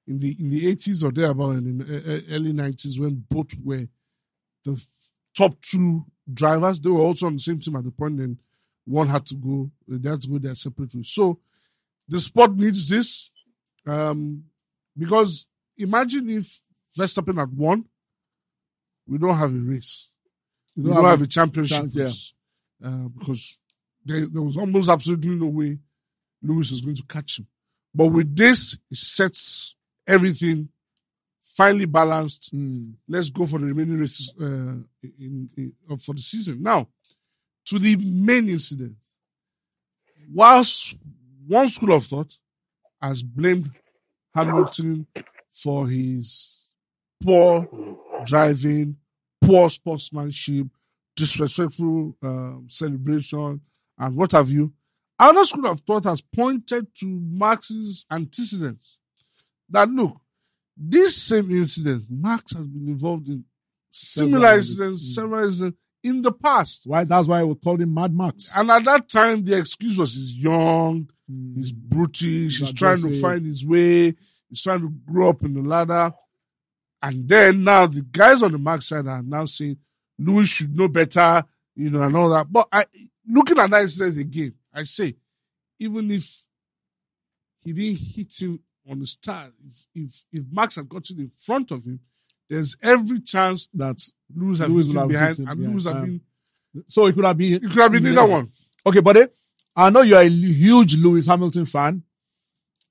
in 0.07 0.19
the 0.19 0.35
in 0.39 0.49
the 0.49 0.67
eighties 0.69 1.03
or 1.03 1.11
thereabout 1.11 1.51
in 1.57 1.77
the 1.79 2.25
early 2.29 2.53
nineties 2.53 2.99
when 2.99 3.25
both 3.29 3.51
were 3.63 3.87
the 4.63 4.81
top 5.37 5.59
two 5.61 6.05
drivers. 6.31 6.79
They 6.79 6.89
were 6.89 7.01
also 7.01 7.27
on 7.27 7.33
the 7.33 7.39
same 7.39 7.59
team 7.59 7.75
at 7.77 7.83
the 7.85 7.91
point, 7.91 8.19
and 8.19 8.37
one 8.85 9.07
had 9.07 9.25
to 9.27 9.35
go. 9.35 9.71
They 9.87 10.09
had 10.09 10.21
to 10.21 10.27
go 10.29 10.37
their 10.37 10.55
separate 10.55 10.93
ways. 10.95 11.09
So 11.09 11.39
the 12.07 12.19
sport 12.19 12.55
needs 12.55 12.89
this 12.89 13.31
um, 13.87 14.43
because 14.97 15.47
imagine 15.77 16.29
if 16.29 16.61
Verstappen 16.97 17.37
had 17.37 17.55
won, 17.55 17.85
we 19.07 19.17
don't 19.17 19.37
have 19.37 19.51
a 19.51 19.57
race. 19.57 20.09
We 20.75 20.91
don't, 20.91 21.05
have, 21.05 21.21
a 21.21 21.27
championship 21.27 21.89
yeah. 21.93 22.09
uh, 22.83 23.07
because 23.17 23.59
there, 24.03 24.25
there 24.27 24.41
was 24.41 24.57
almost 24.57 24.89
absolutely 24.89 25.29
no 25.29 25.45
way 25.45 25.77
Lewis 26.41 26.71
is 26.71 26.81
going 26.81 26.97
to 26.97 27.03
catch 27.03 27.39
him. 27.39 27.47
But 27.93 28.07
with 28.07 28.35
this, 28.35 28.77
it 28.91 28.97
sets 28.97 29.75
everything 30.05 30.67
finely 31.43 31.85
balanced. 31.85 32.53
Mm. 32.53 32.95
Let's 33.07 33.29
go 33.29 33.45
for 33.45 33.57
the 33.59 33.67
remaining 33.67 33.99
races 33.99 34.33
uh, 34.39 34.43
in, 34.43 35.49
in, 35.55 35.73
uh, 35.89 35.95
for 35.95 36.13
the 36.13 36.21
season. 36.21 36.61
Now, 36.61 36.89
to 37.67 37.79
the 37.79 37.95
main 37.95 38.49
incident. 38.49 38.97
Whilst 40.33 40.95
one 41.47 41.67
school 41.67 41.93
of 41.93 42.05
thought 42.05 42.37
has 43.01 43.21
blamed 43.23 43.71
Hamilton 44.33 45.07
for 45.55 45.87
his 45.87 46.69
poor 47.23 47.67
driving, 48.25 48.97
poor 49.41 49.69
sportsmanship, 49.69 50.67
disrespectful 51.15 52.15
um, 52.21 52.65
celebration, 52.69 53.61
and 53.97 54.15
what 54.15 54.33
have 54.33 54.49
you. 54.49 54.73
Another 55.17 55.45
school 55.45 55.67
of 55.67 55.79
thought 55.81 56.03
has 56.03 56.21
pointed 56.21 56.93
to 56.99 57.05
Max's 57.07 58.05
antecedents. 58.11 58.97
That 59.69 59.89
look, 59.89 60.17
this 60.75 61.15
same 61.23 61.51
incident, 61.51 62.03
Marx 62.09 62.53
has 62.53 62.67
been 62.67 62.89
involved 62.89 63.29
in 63.29 63.45
similar 63.91 64.55
incidents, 64.55 64.79
incidents. 65.01 65.15
several 65.15 65.45
incidents 65.47 65.77
in 66.03 66.21
the 66.21 66.33
past. 66.33 66.83
Why? 66.85 67.05
That's 67.05 67.27
why 67.27 67.43
we 67.43 67.55
called 67.55 67.81
him 67.81 67.93
Mad 67.93 68.13
Max. 68.13 68.51
And 68.55 68.69
at 68.69 68.83
that 68.83 69.07
time, 69.07 69.45
the 69.45 69.57
excuse 69.57 69.97
was 69.97 70.15
he's 70.15 70.35
young, 70.37 71.09
Mm. 71.31 71.55
he's 71.55 71.71
brutish, 71.71 72.59
he's 72.59 72.61
Not 72.61 72.75
trying 72.75 73.01
to 73.01 73.19
find 73.19 73.45
his 73.47 73.65
way, 73.65 74.13
he's 74.55 74.63
trying 74.63 74.81
to 74.81 74.89
grow 75.11 75.29
up 75.29 75.43
in 75.43 75.53
the 75.53 75.61
ladder. 75.61 76.13
And 77.01 77.27
then 77.27 77.63
now 77.63 77.85
the 77.87 78.01
guys 78.01 78.41
on 78.41 78.51
the 78.53 78.57
Max 78.57 78.87
side 78.87 79.05
are 79.05 79.21
now 79.21 79.45
saying 79.45 79.77
Lewis 80.17 80.47
should 80.47 80.75
know 80.75 80.87
better, 80.87 81.43
you 81.75 81.89
know, 81.89 82.01
and 82.01 82.15
all 82.15 82.29
that. 82.29 82.51
But 82.51 82.67
I, 82.71 82.85
looking 83.27 83.59
at 83.59 83.69
that 83.69 83.81
incident 83.81 84.17
again, 84.17 84.53
I 84.73 84.83
say, 84.83 85.15
even 85.79 86.09
if 86.09 86.43
he 87.63 87.73
didn't 87.73 87.99
hit 87.99 88.41
him 88.41 88.59
on 88.89 88.99
the 88.99 89.05
start, 89.05 89.51
if 89.67 89.85
if, 89.93 90.23
if 90.31 90.43
Max 90.51 90.77
had 90.77 90.89
gotten 90.89 91.19
in 91.19 91.29
front 91.29 91.71
of 91.71 91.83
him, 91.83 91.99
there's 92.49 92.77
every 92.81 93.19
chance 93.19 93.67
that 93.73 94.01
Lewis 94.33 94.59
had 94.59 94.69
Lewis 94.69 94.87
hit 94.87 94.95
would 94.95 94.95
him 94.95 95.01
have 95.01 95.09
behind, 95.09 95.37
and 95.39 95.45
behind, 95.47 95.71
Lewis 95.71 95.85
had 95.85 95.95
yeah. 95.95 96.01
been. 96.01 96.21
so 96.87 97.05
it 97.05 97.13
could 97.13 97.25
have 97.25 97.37
been. 97.37 97.53
It 97.55 97.61
could 97.61 97.81
have 97.81 97.91
been 97.91 98.07
either 98.07 98.25
one. 98.25 98.51
Okay, 98.85 99.01
buddy. 99.01 99.25
I 99.75 99.89
know 99.89 100.01
you're 100.01 100.21
a 100.21 100.29
huge 100.29 100.95
Lewis 100.95 101.27
Hamilton 101.27 101.65
fan, 101.65 102.03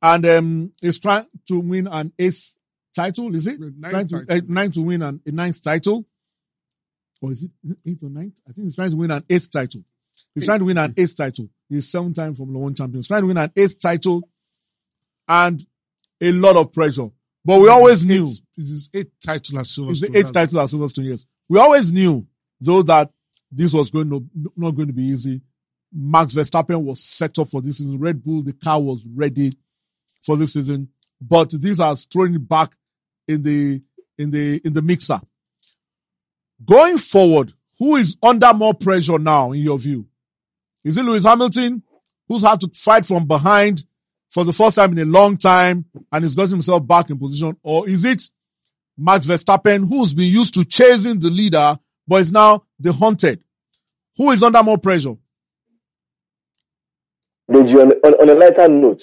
and 0.05 0.27
um, 0.27 0.73
he's 0.83 0.99
trying 1.01 1.25
to 1.49 1.59
win 1.61 1.87
an 1.87 2.13
ace 2.19 2.55
title. 2.95 3.35
Is 3.35 3.47
it 3.47 3.59
trying 3.83 4.07
to 4.09 4.25
title. 4.27 4.37
uh, 4.37 4.41
nine 4.47 4.71
to 4.73 4.83
win 4.83 5.01
an, 5.03 5.21
a 5.27 5.33
ninth 5.33 5.63
title, 5.63 6.05
or 7.23 7.33
is 7.33 7.45
it 7.45 7.51
eighth 7.87 8.03
or 8.03 8.11
ninth? 8.11 8.39
I 8.47 8.53
think 8.53 8.67
he's 8.67 8.77
trying 8.77 8.91
to 8.91 8.97
win 8.99 9.11
an 9.11 9.25
ace 9.31 9.49
title. 9.49 9.83
He's 10.35 10.45
trying 10.45 10.59
to 10.59 10.67
win 10.67 10.77
an 10.79 10.93
ace 10.97 11.15
title. 11.15 11.49
He's 11.71 11.91
seven-time 11.91 12.35
Formula 12.35 12.61
One 12.63 12.75
champion. 12.75 12.99
He's 12.99 13.09
trying 13.09 13.23
to 13.23 13.27
win 13.29 13.39
an 13.39 13.51
ace 13.57 13.75
title, 13.77 14.29
and 15.27 15.67
a 16.21 16.33
lot 16.33 16.57
of 16.57 16.73
pressure. 16.73 17.09
But 17.47 17.61
we 17.61 17.69
always 17.69 18.05
knew 18.05 18.25
It's 18.25 18.43
his 18.71 18.91
eighth 18.93 19.13
title 19.25 19.59
at 19.59 19.65
Silverstone. 19.65 19.91
it's 19.91 20.01
the 20.01 20.19
eighth 20.19 20.33
title 20.33 20.61
at 20.61 20.69
Silverstone. 20.69 21.05
Yes, 21.09 21.25
we 21.49 21.59
always 21.59 21.91
knew 21.91 22.27
though 22.61 22.83
that 22.83 23.11
this 23.51 23.73
was 23.73 23.91
going 23.91 24.11
to 24.11 24.25
not 24.55 24.73
going 24.73 24.89
to 24.89 24.93
be 24.95 25.05
easy. 25.05 25.41
Max 25.93 26.35
Verstappen 26.35 26.83
was 26.83 27.03
set 27.03 27.39
up 27.39 27.49
for 27.49 27.63
this 27.63 27.79
season. 27.79 27.99
Red 27.99 28.23
Bull, 28.23 28.43
the 28.43 28.53
car 28.53 28.81
was 28.83 29.07
ready 29.15 29.57
for 30.25 30.37
this 30.37 30.55
season, 30.55 30.89
but 31.21 31.51
these 31.51 31.81
are 31.81 31.95
thrown 31.97 32.39
back 32.45 32.73
in 33.29 33.43
the 33.43 33.83
in 34.19 34.31
the 34.31 34.61
in 34.65 34.73
the 34.73 34.83
mixer. 34.83 35.21
Going 36.65 36.99
forward, 36.99 37.53
who 37.79 37.97
is 37.97 38.17
under 38.23 38.53
more 38.55 38.75
pressure 38.75 39.19
now, 39.19 39.53
in 39.53 39.61
your 39.61 39.79
view? 39.79 40.07
Is 40.85 40.97
it 40.97 41.05
Lewis 41.05 41.25
Hamilton, 41.25 41.83
who's 42.29 42.43
had 42.43 42.61
to 42.61 42.71
fight 42.75 43.07
from 43.07 43.27
behind 43.27 43.85
for 44.31 44.45
the 44.45 44.53
first 44.53 44.77
time 44.77 44.93
in 44.93 44.99
a 44.99 45.05
long 45.05 45.37
time 45.37 45.85
and 46.13 46.25
he's 46.25 46.35
got 46.35 46.49
himself 46.51 46.87
back 46.87 47.11
in 47.11 47.19
position, 47.19 47.57
or 47.63 47.89
is 47.89 48.05
it 48.05 48.23
Max 48.97 49.27
Verstappen, 49.27 49.89
who's 49.89 50.15
been 50.15 50.33
used 50.33 50.55
to 50.55 50.65
chasing 50.65 51.19
the 51.19 51.31
leader, 51.31 51.79
but 52.07 52.21
is 52.21 52.33
now 52.33 52.65
the 52.79 52.93
hunted. 52.93 53.43
Who 54.17 54.31
is 54.31 54.43
under 54.43 54.63
more 54.63 54.79
pressure? 54.79 55.17
On, 57.49 57.57
on, 57.57 58.15
on 58.15 58.29
a 58.29 58.35
lighter 58.35 58.69
note, 58.69 59.03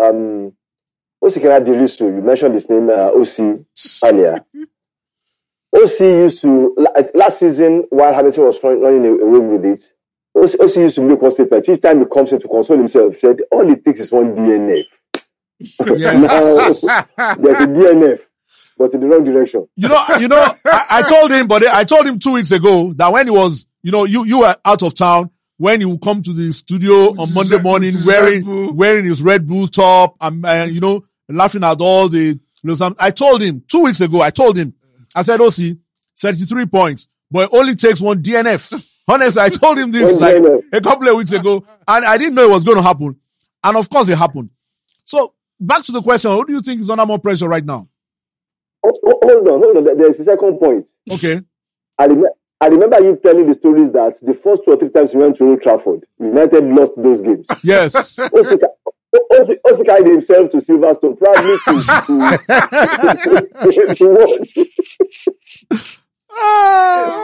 um, 0.00 0.52
Osikana 1.22 1.64
Dirisu, 1.64 2.00
you 2.14 2.22
mentioned 2.22 2.54
his 2.54 2.68
name, 2.68 2.90
uh, 2.90 3.10
OC, 3.12 3.64
earlier. 4.04 4.44
OC 5.74 6.00
used 6.00 6.40
to, 6.42 6.74
la- 6.76 7.02
last 7.14 7.40
season, 7.40 7.84
while 7.90 8.14
Hamilton 8.14 8.44
was 8.44 8.58
running 8.62 9.06
away 9.20 9.38
with 9.38 9.64
it, 9.64 9.92
OC, 10.36 10.60
OC 10.60 10.76
used 10.76 10.94
to 10.96 11.02
make 11.02 11.20
one 11.20 11.32
statement. 11.32 11.68
Each 11.68 11.80
time 11.80 12.00
he 12.00 12.04
comes 12.06 12.32
in 12.32 12.40
to 12.40 12.48
console 12.48 12.76
himself, 12.78 13.14
he 13.14 13.18
said, 13.20 13.38
all 13.50 13.70
it 13.72 13.84
takes 13.84 14.00
is 14.00 14.12
one 14.12 14.34
DNF. 14.34 14.84
Yes. 15.96 16.84
Now, 17.16 17.34
there's 17.36 17.58
a 17.60 17.66
DNF, 17.66 18.20
but 18.76 18.92
in 18.92 19.00
the 19.00 19.06
wrong 19.06 19.24
direction. 19.24 19.66
you 19.76 19.88
know, 19.88 20.04
you 20.18 20.28
know, 20.28 20.54
I, 20.66 20.86
I 20.90 21.02
told 21.02 21.32
him, 21.32 21.46
but 21.46 21.64
I 21.66 21.84
told 21.84 22.06
him 22.06 22.18
two 22.18 22.32
weeks 22.32 22.50
ago 22.50 22.92
that 22.94 23.10
when 23.12 23.26
he 23.26 23.30
was, 23.30 23.64
you 23.82 23.92
know, 23.92 24.04
you, 24.04 24.24
you 24.26 24.40
were 24.40 24.54
out 24.64 24.82
of 24.82 24.94
town, 24.94 25.30
when 25.58 25.80
he 25.80 25.86
would 25.86 26.00
come 26.00 26.22
to 26.22 26.32
the 26.32 26.52
studio 26.52 27.10
on 27.16 27.32
Monday 27.34 27.56
Red- 27.56 27.62
morning 27.64 27.86
with 27.88 27.96
his 27.96 28.06
Red 28.06 28.44
wearing, 28.46 28.76
wearing 28.76 29.04
his 29.04 29.22
Red 29.22 29.46
Bull 29.46 29.68
top 29.68 30.16
and, 30.20 30.44
uh, 30.44 30.66
you 30.68 30.80
know, 30.80 31.04
laughing 31.28 31.64
at 31.64 31.80
all 31.80 32.08
the, 32.08 32.38
I 32.98 33.10
told 33.10 33.42
him 33.42 33.62
two 33.70 33.82
weeks 33.82 34.00
ago, 34.00 34.20
I 34.22 34.30
told 34.30 34.56
him, 34.56 34.74
I 35.14 35.22
said, 35.22 35.40
OC, 35.40 35.76
33 36.18 36.66
points, 36.66 37.06
but 37.30 37.44
it 37.52 37.56
only 37.56 37.74
takes 37.74 38.00
one 38.00 38.22
DNF. 38.22 38.90
Honestly, 39.08 39.42
I 39.42 39.50
told 39.50 39.78
him 39.78 39.92
this 39.92 40.18
like 40.18 40.42
a 40.72 40.80
couple 40.80 41.06
of 41.08 41.16
weeks 41.16 41.32
ago, 41.32 41.62
and 41.86 42.04
I 42.06 42.16
didn't 42.16 42.34
know 42.36 42.44
it 42.44 42.50
was 42.50 42.64
going 42.64 42.78
to 42.78 42.82
happen. 42.82 43.16
And 43.62 43.76
of 43.76 43.90
course, 43.90 44.08
it 44.08 44.16
happened. 44.16 44.48
So 45.04 45.34
back 45.60 45.82
to 45.84 45.92
the 45.92 46.00
question: 46.00 46.30
Who 46.30 46.46
do 46.46 46.54
you 46.54 46.62
think 46.62 46.80
is 46.80 46.88
under 46.88 47.04
more 47.04 47.18
pressure 47.18 47.46
right 47.46 47.64
now? 47.64 47.86
Oh, 48.82 48.90
oh, 49.06 49.18
hold 49.22 49.48
on, 49.48 49.62
hold 49.62 49.76
on. 49.88 49.98
There's 49.98 50.18
a 50.20 50.24
second 50.24 50.58
point. 50.58 50.88
Okay, 51.10 51.42
I, 51.98 52.06
rem- 52.06 52.24
I 52.60 52.66
remember 52.68 53.02
you 53.02 53.18
telling 53.22 53.46
the 53.48 53.54
stories 53.54 53.92
that 53.92 54.14
the 54.22 54.34
first 54.34 54.62
two 54.64 54.72
or 54.72 54.76
three 54.76 54.88
times 54.90 55.12
you 55.12 55.20
went 55.20 55.36
to 55.36 55.44
Old 55.44 55.62
Trafford, 55.62 56.04
United 56.18 56.64
lost 56.64 56.92
those 56.96 57.20
games. 57.20 57.46
yes, 57.62 57.92
Osika, 58.18 58.66
Osi- 59.32 59.58
Osi 59.66 59.84
carried 59.84 60.06
himself 60.08 60.50
to 60.50 60.58
Silverstone, 60.58 61.18
probably 61.18 61.56
to, 61.64 61.76
to, 63.70 63.94
to 63.94 64.08
watch. 64.08 64.58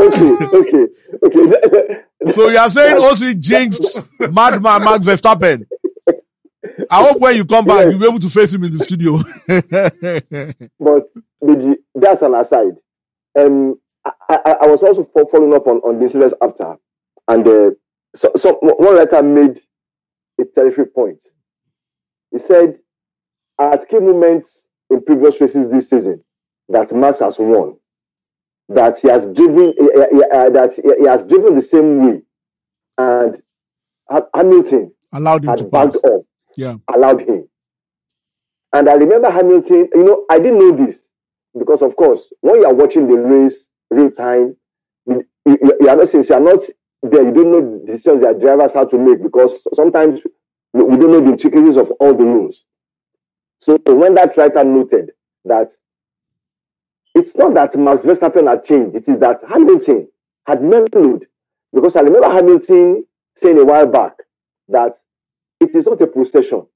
Okay, 0.01 0.31
okay, 0.57 0.87
okay. 1.25 2.01
so 2.35 2.49
you 2.49 2.59
are 2.59 2.71
saying 2.71 2.97
OC 2.99 3.39
jinxed 3.41 4.03
madman 4.19 4.85
Max 4.85 5.05
Verstappen. 5.07 5.67
I 6.91 7.03
hope 7.05 7.19
when 7.21 7.37
you 7.37 7.45
come 7.45 7.65
back, 7.65 7.87
you'll 7.87 7.99
be 7.99 8.07
able 8.07 8.19
to 8.21 8.29
face 8.31 8.53
him 8.53 8.65
in 8.65 8.73
the 8.77 8.81
studio. 8.85 9.19
but 10.79 11.11
that's 11.95 12.23
an 12.23 12.35
aside. 12.35 12.77
Um, 13.39 13.77
I, 14.29 14.57
I, 14.63 14.67
was 14.67 14.83
also 14.83 15.05
following 15.05 15.55
up 15.55 15.67
on, 15.67 15.79
on 15.79 15.99
the 15.99 16.05
incidents 16.05 16.35
after, 16.43 16.77
and 17.29 17.47
uh, 17.47 17.71
so, 18.15 18.33
so 18.37 18.59
one 18.61 18.97
writer 18.97 19.23
made 19.23 19.61
a 20.41 20.45
terrific 20.45 20.95
point. 20.95 21.23
He 22.31 22.39
said, 22.39 22.79
at 23.59 23.89
key 23.89 23.99
moments 23.99 24.63
in 24.89 25.03
previous 25.05 25.41
races 25.41 25.71
this 25.71 25.91
season 25.91 26.23
that 26.69 26.93
Max 26.93 27.19
has 27.19 27.39
won, 27.39 27.77
that 28.69 29.01
he 29.01 29.09
has 29.09 29.25
driven 29.35 29.75
uh, 29.81 30.37
uh, 30.37 30.51
that 30.51 30.73
he 30.99 31.07
has 31.07 31.25
driven 31.25 31.57
the 31.57 31.63
same 31.63 32.07
way, 32.07 32.23
and 32.99 33.43
Hamilton 34.35 34.93
allowed 35.13 35.45
him 35.45 35.57
to 35.57 35.65
pass. 35.67 35.97
up, 35.97 36.23
Yeah. 36.57 36.77
allowed 36.93 37.23
him. 37.23 37.49
And 38.73 38.89
I 38.89 38.95
remember 38.95 39.31
Hamilton. 39.31 39.89
You 39.95 40.05
know, 40.05 40.27
I 40.31 40.39
didn't 40.39 40.59
know 40.59 40.73
this 40.87 41.01
because, 41.59 41.83
of 41.83 41.97
course, 41.97 42.33
when 42.41 42.61
you 42.61 42.67
are 42.67 42.75
watching 42.75 43.07
the 43.07 43.15
race 43.15 43.67
real 43.91 44.11
time, 44.11 44.57
you, 45.07 45.89
are 45.89 45.97
not 45.97 46.09
since 46.09 46.29
you 46.29 46.35
are 46.35 46.41
not 46.41 46.61
there, 47.03 47.25
you 47.25 47.33
don't 47.33 47.51
know 47.51 47.79
the 47.79 47.87
decisions 47.87 48.23
that 48.23 48.41
drivers 48.41 48.73
have 48.73 48.91
to 48.91 48.99
make 48.99 49.23
because 49.23 49.67
sometimes 49.75 50.21
we 50.73 50.83
we 50.85 50.97
don't 50.97 51.13
know 51.13 51.21
the 51.21 51.33
intricacies 51.33 51.77
of 51.77 51.91
all 51.93 52.15
the 52.15 52.25
rules. 52.25 52.65
So 53.59 53.79
when 53.87 54.15
that 54.15 54.37
writer 54.37 54.65
noted 54.65 55.13
that 55.45 55.73
it's 57.15 57.35
not 57.37 57.55
that 57.55 57.77
Max 57.77 58.03
Verstappen 58.03 58.49
had 58.49 58.65
changed, 58.65 58.97
it 58.97 59.09
is 59.09 59.19
that 59.19 59.41
Hamilton 59.49 60.09
had 60.47 60.63
mellowed. 60.63 61.27
Because 61.73 61.97
I 61.97 62.01
remember 62.01 62.31
Hamilton 62.31 63.05
saying 63.37 63.59
a 63.59 63.65
while 63.65 63.87
back 63.87 64.15
that 64.69 64.99
it 65.61 65.75
is 65.75 65.87
not 65.87 66.01
a 66.01 66.07
procession, 66.07 66.67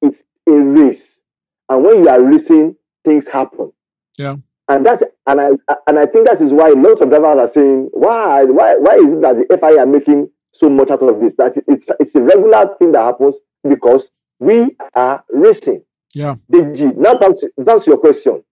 it's 0.00 0.22
a 0.48 0.52
race. 0.52 1.20
And 1.68 1.84
when 1.84 2.04
you 2.04 2.08
are 2.08 2.22
racing, 2.22 2.76
things 3.04 3.26
happen. 3.26 3.72
Yeah. 4.18 4.36
And 4.68 4.86
that's 4.86 5.02
and 5.26 5.40
I 5.40 5.48
and 5.86 5.98
I 5.98 6.06
think 6.06 6.26
that 6.26 6.40
is 6.40 6.52
why 6.52 6.68
a 6.68 6.74
lot 6.74 7.00
of 7.02 7.08
drivers 7.10 7.50
are 7.50 7.52
saying, 7.52 7.90
why 7.92 8.44
why 8.44 8.76
why 8.76 8.94
is 8.96 9.12
it 9.12 9.20
that 9.22 9.36
the 9.36 9.58
FIA 9.58 9.80
are 9.80 9.86
making 9.86 10.30
so 10.52 10.68
much 10.70 10.90
out 10.90 11.02
of 11.02 11.20
this? 11.20 11.34
That 11.36 11.54
it's 11.66 11.86
it's 12.00 12.14
a 12.14 12.20
regular 12.22 12.74
thing 12.78 12.92
that 12.92 13.02
happens 13.02 13.38
because 13.68 14.10
we 14.38 14.76
are 14.94 15.22
racing. 15.30 15.82
Yeah. 16.14 16.36
Deji, 16.50 16.96
now 16.96 17.14
back 17.14 17.32
to, 17.40 17.50
back 17.58 17.82
to 17.84 17.90
your 17.90 17.98
question. 17.98 18.42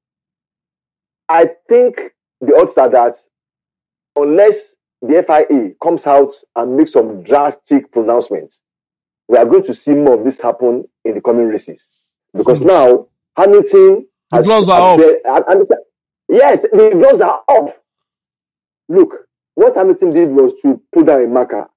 I 1.28 1.50
think 1.68 2.00
the 2.40 2.56
odds 2.56 2.76
are 2.76 2.88
that 2.90 3.16
unless 4.16 4.74
the 5.02 5.24
FIA 5.26 5.72
comes 5.82 6.06
out 6.06 6.34
and 6.56 6.76
makes 6.76 6.92
some 6.92 7.22
drastic 7.22 7.90
pronouncements, 7.92 8.60
we 9.28 9.38
are 9.38 9.46
going 9.46 9.64
to 9.64 9.74
see 9.74 9.92
more 9.92 10.18
of 10.18 10.24
this 10.24 10.40
happen 10.40 10.84
in 11.04 11.14
the 11.14 11.20
coming 11.20 11.48
races. 11.48 11.88
Because 12.36 12.58
hmm. 12.58 12.66
now 12.66 13.06
Hamilton 13.36 14.06
The 14.30 14.42
gloves 14.42 14.68
are 14.68 14.80
off. 14.80 14.98
the- 14.98 15.20
and- 15.24 15.44
and- 15.48 15.68
yes, 16.30 16.60
the 16.60 16.90
gloves 16.92 17.20
are 17.20 17.42
off. 17.48 17.74
Look, 18.88 19.14
what 19.54 19.76
Hamilton 19.76 20.10
did 20.10 20.30
was 20.30 20.52
to 20.62 20.80
put 20.92 21.06
down 21.06 21.24
a 21.24 21.28
marker. 21.28 21.68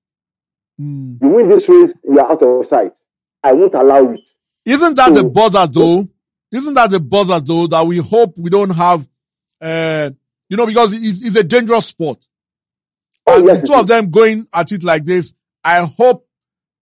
Mm. 0.80 1.22
You 1.22 1.28
win 1.28 1.48
this 1.50 1.68
race, 1.70 1.94
you 2.04 2.20
are 2.20 2.32
out 2.32 2.42
of 2.42 2.66
sight. 2.66 2.94
I 3.44 3.54
won't 3.54 3.74
allow 3.76 4.12
it. 4.12 4.30
Isn't 4.66 4.96
that 4.96 5.18
a 5.18 5.24
bother 5.24 5.68
though? 5.68 6.08
Isn't 6.52 6.74
that 6.76 6.94
a 6.94 7.00
bother 7.00 7.40
though 7.40 7.68
that 7.68 7.86
we 7.86 7.98
hope 7.98 8.38
we 8.38 8.50
don't 8.50 8.70
have, 8.70 9.08
uh, 9.60 10.12
you 10.50 10.58
know, 10.58 10.66
because 10.66 10.94
it's, 10.94 11.26
it's 11.26 11.36
a 11.36 11.44
dangerous 11.44 11.88
sport. 11.88 12.26
Oh, 13.28 13.38
and 13.38 13.48
yes, 13.48 13.62
the 13.62 13.68
two 13.68 13.74
of 13.74 13.88
them 13.88 14.10
going 14.10 14.48
at 14.54 14.72
it 14.72 14.84
like 14.84 15.06
this, 15.06 15.34
I 15.64 15.84
hope 15.86 16.28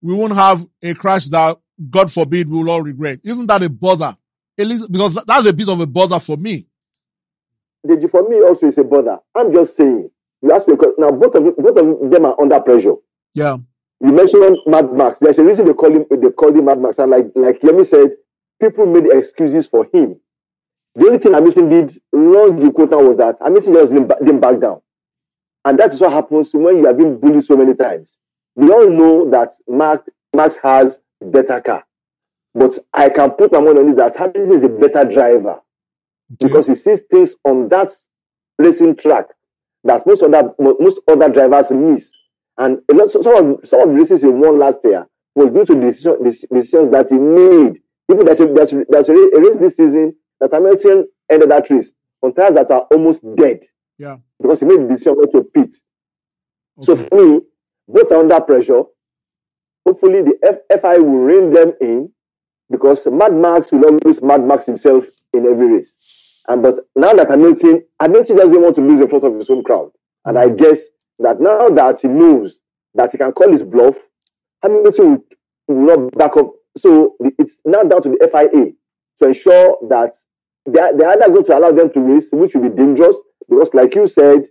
we 0.02 0.14
won't 0.14 0.34
have 0.34 0.66
a 0.82 0.94
crash 0.94 1.28
that, 1.28 1.58
God 1.90 2.12
forbid, 2.12 2.50
we 2.50 2.58
will 2.58 2.70
all 2.70 2.82
regret. 2.82 3.20
Isn't 3.24 3.48
that 3.48 3.64
a 3.64 3.70
bother? 3.70 4.18
At 4.58 4.68
least, 4.68 4.92
because 4.92 5.16
that's 5.16 5.48
a 5.48 5.54
bit 5.54 5.70
of 5.70 5.80
a 5.80 5.88
bother 5.88 6.20
for 6.20 6.38
me. 6.38 6.68
Deji, 7.88 8.10
for 8.10 8.28
me 8.28 8.42
also 8.42 8.68
is 8.68 8.78
a 8.78 8.84
bother. 8.84 9.18
I'm 9.36 9.54
just 9.54 9.76
saying. 9.76 10.10
You 10.42 10.52
ask 10.52 10.68
me 10.68 10.76
because 10.76 10.94
now 10.98 11.12
both 11.12 11.36
of 11.36 11.44
both 11.58 11.78
of 11.78 12.12
them 12.12 12.26
are 12.26 12.40
under 12.40 12.60
pressure. 12.60 12.96
Yeah. 13.34 13.58
You 14.00 14.12
mentioned 14.12 14.58
Mad 14.66 14.92
Max. 14.94 15.20
There's 15.20 15.38
a 15.38 15.44
reason 15.44 15.66
they 15.68 15.74
call 15.74 15.92
him 15.92 16.06
they 16.10 16.30
call 16.32 16.50
him 16.50 16.66
Mad 16.66 16.80
Max. 16.80 16.98
And 16.98 17.12
like 17.12 17.28
like 17.36 17.62
Yemi 17.62 17.86
said, 17.86 18.12
people 18.60 18.86
made 18.86 19.06
excuses 19.12 19.68
for 19.68 19.88
him. 19.94 20.20
The 20.96 21.06
only 21.08 21.20
thing 21.20 21.34
Hamilton 21.34 21.70
did 21.70 22.02
wrong 22.12 22.60
the 22.64 22.72
quota 22.72 22.98
was 22.98 23.18
that 23.18 23.38
Hamilton 23.42 23.74
just 23.74 23.94
didn't, 23.94 24.08
ba- 24.08 24.18
didn't 24.20 24.42
back 24.42 24.60
down. 24.60 24.82
And 25.64 25.80
that 25.80 25.94
is 25.94 26.02
what 26.02 26.12
happens 26.12 26.52
when 26.54 26.78
you 26.78 26.86
have 26.88 26.98
been 26.98 27.18
bullied 27.20 27.46
so 27.46 27.56
many 27.56 27.76
times. 27.76 28.18
We 28.56 28.70
all 28.72 28.90
know 28.90 29.30
that 29.30 29.54
Max 29.68 30.10
Max 30.36 30.56
has 30.64 31.00
better 31.22 31.62
car. 31.62 31.86
But 32.54 32.80
I 32.94 33.10
can 33.10 33.32
put 33.32 33.52
my 33.52 33.60
money 33.60 33.80
on 33.80 33.90
it 33.92 33.98
that 33.98 34.18
Hamilton 34.18 34.54
is 34.54 34.64
a 34.64 34.70
better 34.70 35.06
driver. 35.06 35.62
Because 36.40 36.68
he 36.68 36.76
sees 36.76 37.02
things 37.12 37.36
on 37.46 37.70
that 37.70 37.94
racing 38.58 38.96
track 38.96 39.26
that 39.84 40.06
most 40.06 40.22
other 40.24 40.54
most 40.60 41.00
other 41.08 41.30
drivers 41.30 41.72
miss. 41.72 42.10
And 42.58 42.80
a 42.92 42.96
lot, 42.96 43.12
some 43.12 43.26
of 43.28 43.68
some 43.68 43.82
of 43.82 43.90
the 43.90 43.96
races 43.96 44.22
he 44.22 44.28
won 44.28 44.60
last 44.60 44.78
year 44.84 45.08
was 45.36 45.52
due 45.52 45.66
to 45.66 45.76
decision, 45.82 46.18
decisions 46.24 46.92
that 46.92 47.08
he 47.10 47.18
made. 47.18 47.82
Even 48.12 48.26
there's 48.26 48.42
a, 48.42 48.46
there's, 48.48 48.74
there's 48.90 49.10
a 49.10 49.14
race 49.14 49.58
this 49.60 49.78
season 49.78 50.14
that 50.42 50.52
Hamilton 50.54 51.08
ended 51.32 51.50
that 51.50 51.70
race 51.70 51.94
on 52.22 52.34
tires 52.34 52.56
that 52.56 52.70
are 52.70 52.82
almost 52.92 53.22
hmm. 53.22 53.36
dead 53.36 53.62
Yeah. 53.98 54.18
because 54.42 54.60
he 54.60 54.66
made 54.66 54.82
the 54.82 54.88
decision 54.90 55.16
not 55.18 55.32
to 55.32 55.44
pit. 55.46 55.76
So 56.82 56.94
Okay. 56.94 57.08
for 57.08 57.16
me, 57.16 57.42
both 57.88 58.12
are 58.12 58.20
under 58.20 58.42
pressure. 58.42 58.84
Hopefully, 59.86 60.22
the 60.22 60.38
F- 60.44 60.82
FI 60.82 60.98
will 60.98 61.20
rein 61.24 61.54
them 61.54 61.74
in 61.82 62.12
because 62.70 63.08
Mad 63.08 63.34
Max 63.34 63.72
will 63.72 63.86
always 63.86 64.22
Mad 64.22 64.44
Max 64.46 64.66
himself 64.66 65.06
in 65.34 65.46
every 65.46 65.78
race. 65.78 65.96
And 66.48 66.62
but 66.62 66.80
now 66.96 67.14
that 67.14 67.30
Hamilton, 67.30 67.84
Hamilton 68.00 68.36
doesn't 68.36 68.62
want 68.62 68.76
to 68.76 68.82
lose 68.82 69.02
in 69.02 69.10
front 69.10 69.24
of 69.24 69.36
his 69.36 69.50
own 69.50 69.64
crowd. 69.64 69.92
And 70.26 70.38
I 70.38 70.50
guess 70.50 70.80
that 71.20 71.40
now 71.40 71.70
that 71.70 72.02
he 72.02 72.08
knows 72.08 72.60
that 72.96 73.12
he 73.12 73.18
can 73.18 73.32
call 73.32 73.52
his 73.52 73.64
bluff, 73.64 73.96
Hamilton 74.64 75.24
will, 75.68 75.98
not 75.98 76.12
back 76.18 76.38
up. 76.38 76.52
So 76.78 77.16
it's 77.20 77.60
now 77.66 77.84
down 77.84 78.02
to 78.04 78.10
the 78.10 78.30
FIA 78.32 78.72
to 79.22 79.28
ensure 79.28 79.78
that 79.90 80.16
they 80.66 80.80
are, 80.80 80.96
they 80.96 81.06
are 81.06 81.14
either 81.14 81.32
going 81.32 81.46
to 81.46 81.58
allow 81.58 81.72
them 81.72 81.92
to 81.94 82.00
race, 82.00 82.28
which 82.32 82.54
will 82.54 82.70
be 82.70 82.76
dangerous 82.76 83.16
because, 83.50 83.70
like 83.74 83.96
you 83.96 84.08
said, 84.08 84.46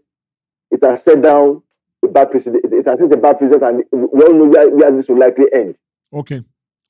it 0.71 0.85
has 0.85 1.03
set 1.03 1.23
down 1.23 1.63
a 2.05 2.09
bad 2.09 2.31
precedent. 2.31 2.65
It, 2.65 2.73
it 2.73 2.87
has 2.87 2.99
set 2.99 3.13
a 3.13 3.17
bad 3.17 3.39
precedent, 3.39 3.63
and 3.63 3.85
we 3.93 4.23
all 4.23 4.35
know 4.35 4.45
where, 4.47 4.71
where 4.71 4.93
this 4.93 5.09
will 5.09 5.19
likely 5.19 5.47
end. 5.53 5.77
Okay. 6.13 6.43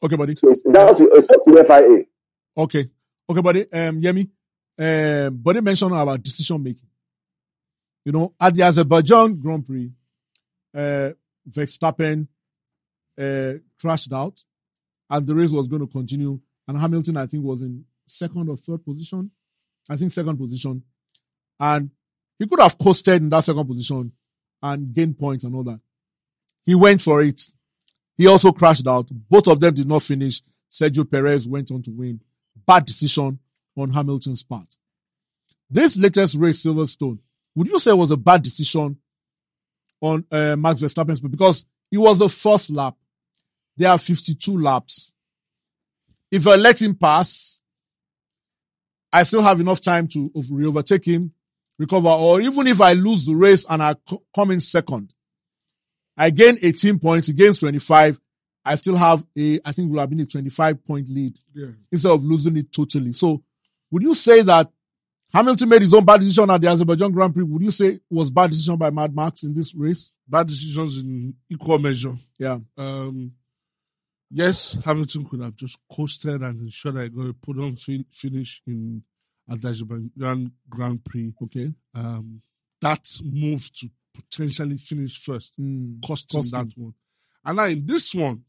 Okay, 0.03 0.16
buddy. 0.16 0.34
So 0.36 0.51
it's 0.51 0.62
down 0.62 0.97
to 0.97 1.09
it's 1.12 1.28
up 1.30 1.45
to 1.45 1.53
the 1.53 1.64
FIA. 1.64 2.05
Okay. 2.57 2.88
Okay, 3.30 3.42
buddy. 3.42 3.72
Um, 3.72 4.00
Yemi, 4.02 4.28
um, 4.76 5.36
buddy 5.36 5.60
mentioned 5.60 5.92
about 5.92 6.20
decision 6.20 6.60
making. 6.60 6.88
You 8.04 8.10
know, 8.10 8.34
at 8.40 8.54
the 8.54 8.62
Azerbaijan 8.62 9.38
Grand 9.38 9.64
Prix, 9.64 9.92
uh, 10.74 11.10
Verstappen, 11.48 12.26
uh, 13.16 13.52
crashed 13.80 14.12
out 14.12 14.42
and 15.10 15.26
the 15.26 15.34
race 15.34 15.50
was 15.50 15.68
going 15.68 15.80
to 15.80 15.86
continue. 15.86 16.40
And 16.66 16.78
Hamilton, 16.78 17.18
I 17.18 17.26
think, 17.26 17.44
was 17.44 17.62
in 17.62 17.84
second 18.06 18.48
or 18.48 18.56
third 18.56 18.84
position. 18.84 19.30
I 19.88 19.96
think 19.96 20.12
second 20.12 20.36
position. 20.36 20.82
And 21.58 21.90
he 22.38 22.46
could 22.48 22.60
have 22.60 22.78
coasted 22.78 23.22
in 23.22 23.28
that 23.28 23.44
second 23.44 23.66
position 23.66 24.12
and 24.62 24.92
gained 24.92 25.18
points 25.18 25.44
and 25.44 25.54
all 25.54 25.64
that. 25.64 25.80
He 26.66 26.74
went 26.74 27.02
for 27.02 27.22
it. 27.22 27.42
He 28.16 28.26
also 28.26 28.50
crashed 28.52 28.86
out. 28.86 29.08
Both 29.28 29.46
of 29.48 29.60
them 29.60 29.74
did 29.74 29.86
not 29.86 30.02
finish. 30.02 30.42
Sergio 30.70 31.08
Perez 31.08 31.48
went 31.48 31.70
on 31.70 31.82
to 31.82 31.90
win. 31.90 32.20
Bad 32.70 32.86
decision 32.86 33.40
on 33.76 33.90
Hamilton's 33.90 34.44
part. 34.44 34.76
This 35.68 35.96
latest 35.96 36.36
race, 36.36 36.64
Silverstone, 36.64 37.18
would 37.56 37.66
you 37.66 37.80
say 37.80 37.92
was 37.92 38.12
a 38.12 38.16
bad 38.16 38.44
decision 38.44 38.96
on 40.00 40.24
uh, 40.30 40.54
Max 40.54 40.80
Verstappen's 40.80 41.18
part? 41.18 41.32
Because 41.32 41.66
it 41.90 41.98
was 41.98 42.20
the 42.20 42.28
first 42.28 42.70
lap. 42.70 42.94
There 43.76 43.90
are 43.90 43.98
52 43.98 44.56
laps. 44.56 45.12
If 46.30 46.46
I 46.46 46.54
let 46.54 46.80
him 46.80 46.94
pass, 46.94 47.58
I 49.12 49.24
still 49.24 49.42
have 49.42 49.58
enough 49.58 49.80
time 49.80 50.06
to 50.06 50.30
over- 50.32 50.62
overtake 50.64 51.04
him, 51.04 51.32
recover, 51.76 52.10
or 52.10 52.40
even 52.40 52.68
if 52.68 52.80
I 52.80 52.92
lose 52.92 53.26
the 53.26 53.34
race 53.34 53.66
and 53.68 53.82
I 53.82 53.96
come 54.32 54.52
in 54.52 54.60
second, 54.60 55.12
I 56.16 56.30
gain 56.30 56.56
18 56.62 57.00
points, 57.00 57.26
he 57.26 57.32
gains 57.32 57.58
25. 57.58 58.20
I 58.64 58.74
still 58.76 58.96
have 58.96 59.24
a, 59.38 59.58
I 59.64 59.72
think 59.72 59.88
it 59.88 59.92
will 59.92 60.00
have 60.00 60.11
been 60.11 60.20
a 60.20 60.26
25 60.26 60.84
point 60.84 61.08
lead 61.08 61.36
Yeah. 61.54 61.68
instead 61.90 62.12
of 62.12 62.24
losing 62.24 62.56
it 62.56 62.72
totally. 62.72 63.12
So 63.12 63.42
would 63.90 64.02
you 64.02 64.14
say 64.14 64.42
that 64.42 64.70
Hamilton 65.32 65.68
made 65.68 65.82
his 65.82 65.94
own 65.94 66.04
bad 66.04 66.20
decision 66.20 66.50
at 66.50 66.61
the 66.61 66.68
Azerbaijan 66.68 67.12
Grand 67.12 67.32
Prix? 67.32 67.44
Would 67.44 67.62
you 67.62 67.70
say 67.70 67.86
it 67.94 68.02
was 68.11 68.30
bad 68.30 68.50
decision 68.50 68.76
by 68.76 68.90
Mad 68.90 69.14
Max 69.14 69.42
in 69.44 69.54
this 69.54 69.74
race? 69.74 70.12
Bad 70.28 70.46
decisions 70.48 71.02
in 71.02 71.34
equal 71.48 71.78
measure. 71.78 72.16
Yeah. 72.38 72.58
Um, 72.76 73.32
yes, 74.30 74.74
Hamilton 74.84 75.24
could 75.26 75.40
have 75.40 75.54
just 75.56 75.78
coasted 75.92 76.42
and 76.42 76.61
ensured 76.61 76.96
that 76.96 77.02
he 77.04 77.08
got 77.11 77.28
a 77.28 77.32
put 77.34 77.58
on 77.58 77.76
fin- 77.76 78.06
finish 78.11 78.61
in 78.66 79.02
at 79.48 79.61
the 79.61 79.68
Azerbaijan 79.68 80.52
Grand 80.68 81.04
Prix. 81.04 81.32
Okay. 81.44 81.72
Um, 81.94 82.42
that 82.80 83.06
move 83.24 83.72
to 83.74 83.88
potentially 84.14 84.76
finish 84.78 85.16
first 85.22 85.52
Mm. 85.61 86.02
cost 86.06 86.34
him 86.34 86.42
that 86.50 86.72
one. 86.76 86.94
And 87.44 87.56
now 87.56 87.64
in 87.66 87.86
this 87.86 88.14
one, 88.14 88.44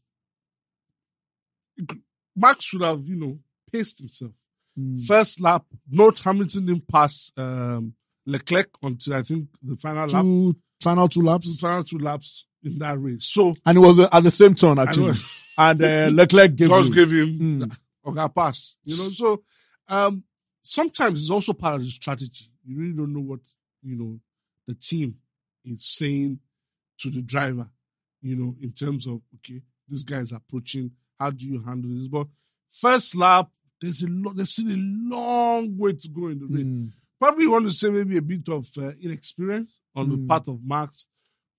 Max 2.36 2.64
should 2.64 2.82
have, 2.82 3.06
you 3.06 3.16
know, 3.16 3.38
paced 3.72 3.98
himself. 4.00 4.32
Mm. 4.78 5.04
First 5.04 5.40
lap, 5.40 5.64
note 5.90 6.20
Hamilton 6.20 6.66
didn't 6.66 6.88
pass 6.88 7.30
um, 7.36 7.94
Leclerc 8.26 8.70
until 8.82 9.14
I 9.14 9.22
think 9.22 9.48
the 9.62 9.76
final 9.76 10.06
lap, 10.06 10.22
Two, 10.22 10.56
final 10.82 11.08
two 11.08 11.20
the 11.20 11.26
laps. 11.26 11.60
final 11.60 11.84
two 11.84 11.98
laps 11.98 12.46
in 12.64 12.78
that 12.78 12.98
race. 12.98 13.26
So 13.26 13.52
And 13.66 13.76
it 13.76 13.80
was 13.80 13.98
uh, 13.98 14.08
at 14.12 14.22
the 14.22 14.30
same 14.30 14.54
turn, 14.54 14.78
I 14.78 14.84
actually. 14.84 15.14
And 15.58 15.82
uh, 15.82 16.08
Leclerc 16.12 16.56
gave 16.56 16.68
just 16.68 16.90
way. 16.90 16.94
gave 16.94 17.10
him 17.12 17.38
Mm. 17.38 17.76
Oga 18.06 18.34
pass. 18.34 18.76
You 18.84 18.96
know, 18.96 19.08
so 19.10 19.42
um, 19.88 20.24
sometimes 20.62 21.20
it's 21.20 21.30
also 21.30 21.52
part 21.52 21.74
of 21.74 21.82
the 21.82 21.90
strategy. 21.90 22.46
You 22.64 22.78
really 22.80 22.94
don't 22.94 23.12
know 23.12 23.20
what 23.20 23.40
you 23.82 23.96
know 23.96 24.18
the 24.66 24.74
team 24.74 25.16
is 25.66 25.84
saying 25.84 26.38
to 27.00 27.10
the 27.10 27.20
driver, 27.20 27.68
you 28.22 28.34
know, 28.36 28.56
in 28.62 28.72
terms 28.72 29.06
of, 29.06 29.20
okay, 29.36 29.60
this 29.88 30.02
guy 30.04 30.18
is 30.20 30.32
approaching. 30.32 30.92
How 31.22 31.30
do 31.30 31.46
you 31.46 31.62
handle 31.62 31.90
this? 31.96 32.08
But 32.08 32.26
first 32.70 33.14
lap, 33.16 33.48
there's 33.80 34.02
a 34.02 34.08
lot, 34.08 34.34
there's 34.36 34.50
still 34.50 34.70
a 34.72 34.82
long 35.14 35.76
way 35.78 35.92
to 35.92 36.08
go 36.08 36.28
in 36.28 36.38
the 36.40 36.46
race. 36.46 36.64
Mm. 36.66 36.92
Probably 37.20 37.46
want 37.46 37.66
to 37.66 37.72
say 37.72 37.90
maybe 37.90 38.16
a 38.16 38.22
bit 38.22 38.48
of 38.48 38.66
uh, 38.78 38.90
inexperience 39.00 39.72
on 39.94 40.10
the 40.10 40.16
Mm. 40.16 40.28
part 40.28 40.48
of 40.48 40.58
Max 40.64 41.06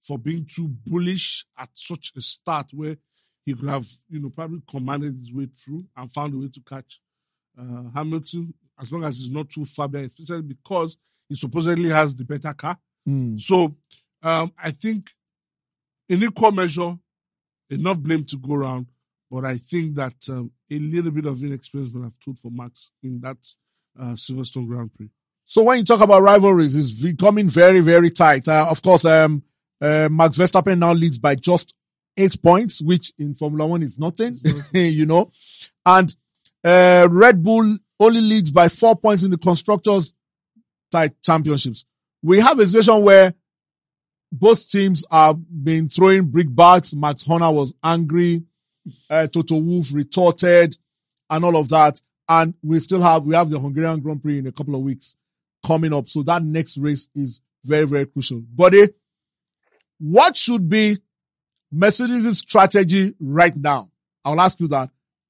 for 0.02 0.18
being 0.18 0.46
too 0.46 0.68
bullish 0.86 1.46
at 1.58 1.70
such 1.74 2.12
a 2.18 2.22
start 2.22 2.68
where 2.74 2.98
he 3.46 3.54
could 3.54 3.70
have, 3.70 3.88
you 4.10 4.20
know, 4.20 4.30
probably 4.30 4.62
commanded 4.70 5.18
his 5.18 5.32
way 5.34 5.48
through 5.48 5.86
and 5.96 6.12
found 6.12 6.34
a 6.34 6.38
way 6.38 6.50
to 6.50 6.62
catch 6.62 7.00
uh, 7.58 7.84
Hamilton 7.94 8.54
as 8.82 8.92
long 8.92 9.04
as 9.06 9.20
he's 9.20 9.32
not 9.32 9.50
too 9.50 9.64
far 9.66 9.88
behind, 9.88 10.08
especially 10.08 10.42
because 10.42 10.98
he 11.30 11.36
supposedly 11.36 11.90
has 11.90 12.14
the 12.16 12.26
better 12.26 12.54
car. 12.54 12.78
Mm. 13.08 13.40
So 13.40 13.76
um, 14.22 14.52
I 14.58 14.72
think 14.72 15.10
in 16.10 16.24
equal 16.24 16.52
measure, 16.52 16.98
enough 17.70 18.00
blame 18.00 18.24
to 18.26 18.38
go 18.38 18.54
around. 18.56 18.88
But 19.34 19.46
I 19.46 19.58
think 19.58 19.96
that 19.96 20.14
um, 20.30 20.52
a 20.70 20.78
little 20.78 21.10
bit 21.10 21.26
of 21.26 21.44
inexperience 21.44 21.92
would 21.92 22.04
have 22.04 22.20
told 22.24 22.38
for 22.38 22.52
Max 22.52 22.92
in 23.02 23.20
that 23.22 23.38
uh, 24.00 24.14
Silverstone 24.14 24.68
Grand 24.68 24.94
Prix. 24.94 25.10
So 25.44 25.64
when 25.64 25.80
you 25.80 25.84
talk 25.84 26.02
about 26.02 26.22
rivalries, 26.22 26.76
it's 26.76 27.02
becoming 27.02 27.50
very, 27.50 27.80
very 27.80 28.12
tight. 28.12 28.48
Uh, 28.48 28.68
of 28.70 28.84
course, 28.84 29.06
um, 29.06 29.42
uh, 29.82 30.08
Max 30.12 30.38
Verstappen 30.38 30.78
now 30.78 30.94
leads 30.94 31.18
by 31.18 31.34
just 31.34 31.74
eight 32.16 32.40
points, 32.44 32.80
which 32.80 33.12
in 33.18 33.34
Formula 33.34 33.66
One 33.66 33.82
is 33.82 33.98
nothing, 33.98 34.38
you 34.72 35.08
know. 35.08 35.32
And 35.84 36.16
uh, 36.64 37.08
Red 37.10 37.42
Bull 37.42 37.80
only 38.00 38.22
leads 38.22 38.52
by 38.52 38.68
four 38.68 38.96
points 38.96 39.24
in 39.24 39.32
the 39.32 39.40
constructors' 39.40 40.14
tight 40.92 41.14
championships. 41.24 41.86
We 42.22 42.40
have 42.40 42.60
a 42.60 42.68
situation 42.68 43.02
where 43.02 43.34
both 44.32 44.70
teams 44.70 45.04
have 45.10 45.40
been 45.64 45.90
throwing 45.90 46.28
brickbats. 46.30 46.94
Max 46.94 47.26
Horner 47.26 47.52
was 47.52 47.74
angry. 47.84 48.44
Uh, 49.10 49.28
Toto 49.28 49.56
Wolff 49.56 49.94
retorted 49.94 50.78
and 51.30 51.46
all 51.46 51.58
of 51.58 51.70
that. 51.70 52.02
And 52.28 52.54
we 52.64 52.80
still 52.80 53.02
have, 53.02 53.26
we 53.26 53.36
have 53.36 53.50
the 53.50 53.60
Hungarian 53.60 54.00
Grand 54.00 54.22
Prix 54.22 54.40
in 54.40 54.48
a 54.48 54.52
couple 54.52 54.76
of 54.76 54.82
weeks 54.82 55.18
coming 55.66 55.94
up. 55.94 56.10
So 56.10 56.24
that 56.24 56.44
next 56.44 56.78
race 56.78 57.08
is 57.16 57.42
very, 57.64 57.86
very 57.86 58.06
crucial. 58.06 58.42
Buddy, 58.42 58.90
what 60.00 60.36
should 60.36 60.68
be 60.70 60.98
Mercedes' 61.72 62.40
strategy 62.40 63.14
right 63.20 63.56
now? 63.56 63.90
I'll 64.26 64.40
ask 64.40 64.60
you 64.60 64.68
that. 64.70 64.90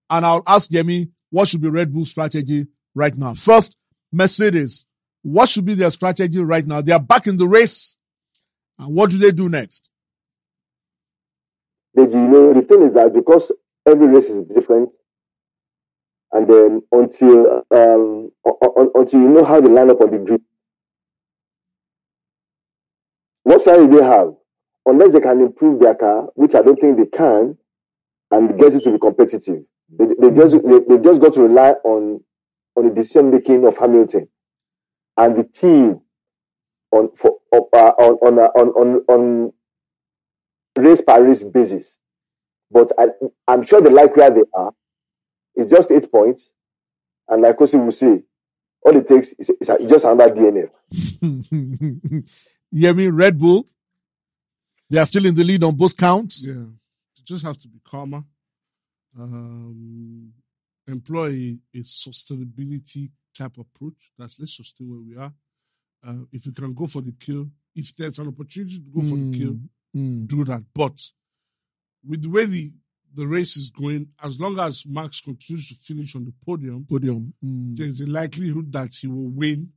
And 0.10 0.26
I'll 0.26 0.44
ask 0.46 0.70
Yemi, 0.70 1.12
what 1.30 1.48
should 1.48 1.62
be 1.62 1.70
Red 1.70 1.94
Bull's 1.94 2.10
strategy 2.10 2.68
right 2.94 3.16
now? 3.18 3.34
First, 3.34 3.78
Mercedes, 4.12 4.86
what 5.24 5.50
should 5.50 5.66
be 5.66 5.74
their 5.74 5.90
strategy 5.90 6.40
right 6.40 6.66
now? 6.66 6.82
They 6.82 6.92
are 6.92 7.00
back 7.00 7.28
in 7.28 7.38
the 7.38 7.48
race. 7.48 7.98
And 8.78 8.94
what 8.94 9.10
do 9.10 9.18
they 9.18 9.32
do 9.32 9.50
next? 9.50 9.90
Deji, 11.98 12.14
you 12.14 12.28
know, 12.30 12.54
the 12.54 12.62
thing 12.62 12.84
is 12.84 12.94
that 12.94 13.14
because 13.14 13.52
every 13.88 14.08
race 14.08 14.30
is 14.30 14.48
different, 14.48 14.94
and 16.32 16.48
then 16.50 16.82
until 16.92 17.64
um, 17.72 18.32
until 18.96 19.22
you 19.22 19.30
know 19.30 19.44
how 19.46 19.62
they 19.62 19.70
line 19.70 19.92
up 19.92 20.02
on 20.02 20.12
the 20.12 20.18
grid, 20.20 20.42
what 23.44 23.64
do 23.66 23.88
they 23.90 24.04
have? 24.04 24.34
Unless 24.86 25.14
they 25.14 25.22
can 25.22 25.42
improve 25.42 25.80
their 25.82 25.96
car, 25.96 26.28
which 26.36 26.56
I 26.56 26.62
don't 26.62 26.80
think 26.80 26.98
they 26.98 27.06
can, 27.06 27.58
and 28.32 28.60
get 28.60 28.74
it 28.74 28.84
to 28.84 28.92
be 28.92 29.00
competitive, 29.00 29.64
they, 29.98 30.06
they 30.20 30.32
just 30.32 30.58
they, 30.64 30.80
they 30.90 30.98
just 31.04 31.22
got 31.22 31.34
to 31.36 31.44
rely 31.44 31.72
on 31.84 32.22
on 32.76 32.90
the 32.90 32.94
decision 32.96 33.32
making 33.32 33.66
of 33.68 33.78
Hamilton. 33.78 34.28
And 35.18 35.38
the 35.38 35.44
team 35.44 36.02
on 36.92 37.10
for 37.18 37.38
uh, 37.54 37.94
on 38.00 38.14
on 38.28 38.40
uh, 38.40 38.50
on 38.56 38.70
on 38.70 39.04
on 39.10 39.54
race 40.78 41.02
by 41.02 41.18
race 41.18 41.44
basis. 41.44 41.98
But 42.72 42.92
I, 42.98 43.08
I'm 43.48 43.66
sure 43.66 43.82
they 43.82 43.90
like 43.90 44.16
where 44.16 44.32
they 44.32 44.44
are. 44.54 44.74
It's 45.56 45.70
just 45.70 45.92
eight 45.92 46.12
points. 46.12 46.52
And 47.28 47.42
like 47.42 47.58
Kosi 47.58 47.84
will 47.84 47.92
say, 47.92 48.24
all 48.86 48.98
it 48.98 49.08
takes 49.08 49.34
is, 49.34 49.52
is 49.62 49.70
a- 49.70 49.88
just 49.88 50.04
another 50.06 50.34
DNF. 50.34 50.70
Yemi, 52.76 53.10
Red 53.18 53.38
Bull, 53.40 53.68
they 54.90 54.98
are 55.00 55.06
still 55.06 55.26
in 55.26 55.36
the 55.36 55.44
lead 55.44 55.64
on 55.64 55.76
both 55.76 55.96
counts. 55.96 56.46
Yeah. 56.46 56.54
You 56.54 57.24
just 57.24 57.46
have 57.46 57.58
to 57.60 57.68
be 57.68 57.80
calmer. 57.86 58.24
Um, 59.18 60.34
employ 60.88 61.28
a, 61.30 61.58
a 61.78 61.82
sustainability 61.82 63.10
type 63.38 63.58
approach. 63.58 64.12
That's 64.18 64.40
let's 64.40 64.56
sustain 64.58 64.90
where 64.90 65.00
we 65.00 65.16
are. 65.18 65.32
Uh, 66.06 66.26
if 66.32 66.46
you 66.46 66.52
can 66.52 66.74
go 66.74 66.88
for 66.88 67.02
the 67.02 67.14
kill, 67.14 67.48
if 67.76 67.96
there's 67.96 68.20
an 68.20 68.28
opportunity 68.28 68.80
to 68.80 68.90
go 68.94 69.02
for 69.02 69.16
the 69.16 69.38
kill, 69.38 69.58
Mm. 69.96 70.28
do 70.28 70.44
that. 70.46 70.64
But 70.74 71.00
with 72.08 72.24
the 72.24 72.30
way 72.30 72.46
the, 72.46 72.72
the 73.14 73.28
race 73.28 73.56
is 73.58 73.70
going, 73.70 74.08
as 74.24 74.40
long 74.40 74.60
as 74.60 74.86
Max 74.88 75.22
continues 75.22 75.68
to 75.70 75.76
finish 75.76 76.16
on 76.16 76.26
the 76.26 76.34
podium, 76.46 76.86
Podium. 76.90 77.34
Mm. 77.44 77.76
there's 77.78 78.02
a 78.02 78.06
likelihood 78.08 78.72
that 78.72 78.94
he 78.96 79.08
will 79.08 79.30
win 79.30 79.70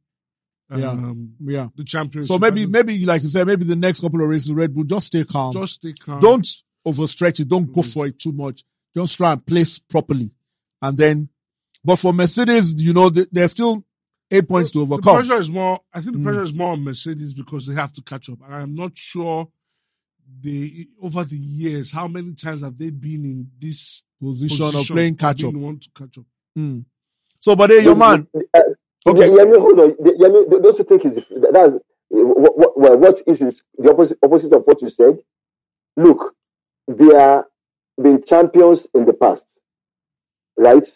Yeah. 0.75 0.91
um, 0.91 1.35
Yeah. 1.41 1.69
the 1.77 1.85
championship. 1.85 2.29
So 2.29 2.39
maybe, 2.39 2.67
maybe, 2.67 3.05
like 3.05 3.23
you 3.23 3.29
said, 3.29 3.47
maybe 3.47 3.65
the 3.65 3.77
next 3.77 4.01
couple 4.01 4.21
of 4.23 4.29
races, 4.29 4.53
Red 4.53 4.75
Bull, 4.75 4.85
just 4.85 5.07
stay 5.09 5.25
calm. 5.25 5.53
just 5.53 5.75
stay 5.75 5.93
calm. 5.93 6.19
don't 6.21 6.47
overstretch 6.87 7.41
it. 7.41 7.49
Don't 7.49 7.71
go 7.73 7.83
Mhm. 7.83 7.93
for 7.93 8.07
it 8.07 8.19
too 8.19 8.33
much. 8.33 8.65
Just 8.97 9.17
try 9.17 9.33
and 9.33 9.45
place 9.45 9.79
properly. 9.79 10.31
And 10.81 10.97
then, 10.97 11.29
but 11.85 11.97
for 11.97 12.13
Mercedes, 12.13 12.75
you 12.83 12.93
know, 12.95 13.11
they, 13.11 13.27
they're 13.31 13.49
still 13.49 13.85
eight 14.31 14.49
points 14.49 14.71
to 14.73 14.79
The 14.79 14.83
overcome. 14.95 15.15
pressure 15.17 15.39
is 15.39 15.51
more. 15.51 15.81
I 15.93 16.01
think 16.01 16.15
the 16.15 16.19
Mm. 16.21 16.25
pressure 16.25 16.43
is 16.43 16.55
more 16.55 16.73
on 16.73 16.83
Mercedes 16.83 17.35
because 17.35 17.67
they 17.67 17.75
have 17.75 17.93
to 17.93 18.03
catch 18.03 18.29
up, 18.31 18.39
and 18.45 18.55
I'm 18.55 18.75
not 18.75 18.97
sure 18.99 19.49
they 20.41 20.87
over 21.03 21.25
the 21.25 21.37
years 21.37 21.91
how 21.91 22.09
many 22.09 22.35
times 22.35 22.63
have 22.63 22.77
they 22.79 22.91
been 22.91 23.25
in 23.25 23.51
this 23.59 24.03
Position, 24.21 24.57
position 24.57 24.81
of 24.81 24.87
playing 24.87 25.17
catch 25.17 25.45
up. 25.45 25.53
want 25.55 25.83
to 25.83 25.91
catch 25.95 26.19
up. 26.19 26.25
Mm. 26.59 26.85
So, 27.41 27.55
but 27.55 27.69
hey, 27.71 27.83
your 27.83 27.95
man, 27.97 28.27
Uh, 28.55 28.61
Okay. 29.07 29.29
Yeah, 29.29 29.45
Yemi, 29.45 29.61
hold 29.61 29.79
on. 29.79 29.93
Yemi, 29.93 30.63
don't 30.63 30.79
you 30.79 30.85
think 30.85 31.05
is 31.05 31.15
that's 31.53 31.75
what, 32.09 32.59
what, 32.59 32.79
well, 32.79 32.97
what 32.99 33.23
is 33.27 33.41
is 33.41 33.63
the 33.79 33.91
opposite 33.93 34.19
opposite 34.23 34.53
of 34.53 34.63
what 34.65 34.83
you 34.83 34.91
said? 34.91 35.19
Look, 35.97 36.35
they 36.89 37.15
are 37.15 37.47
been 38.03 38.23
champions 38.25 38.87
in 38.95 39.05
the 39.05 39.13
past, 39.13 39.45
right? 40.57 40.87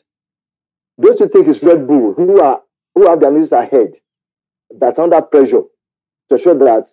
Don't 1.00 1.20
you 1.20 1.28
think 1.28 1.46
it's 1.46 1.62
Red 1.62 1.86
Bull 1.86 2.14
who 2.14 2.40
are 2.40 2.62
who 2.94 3.08
have 3.08 3.20
their 3.20 3.30
noses 3.30 3.52
ahead 3.52 3.92
that's 4.76 4.98
under 4.98 5.22
pressure 5.22 5.62
to 6.30 6.38
show 6.38 6.54
that 6.58 6.88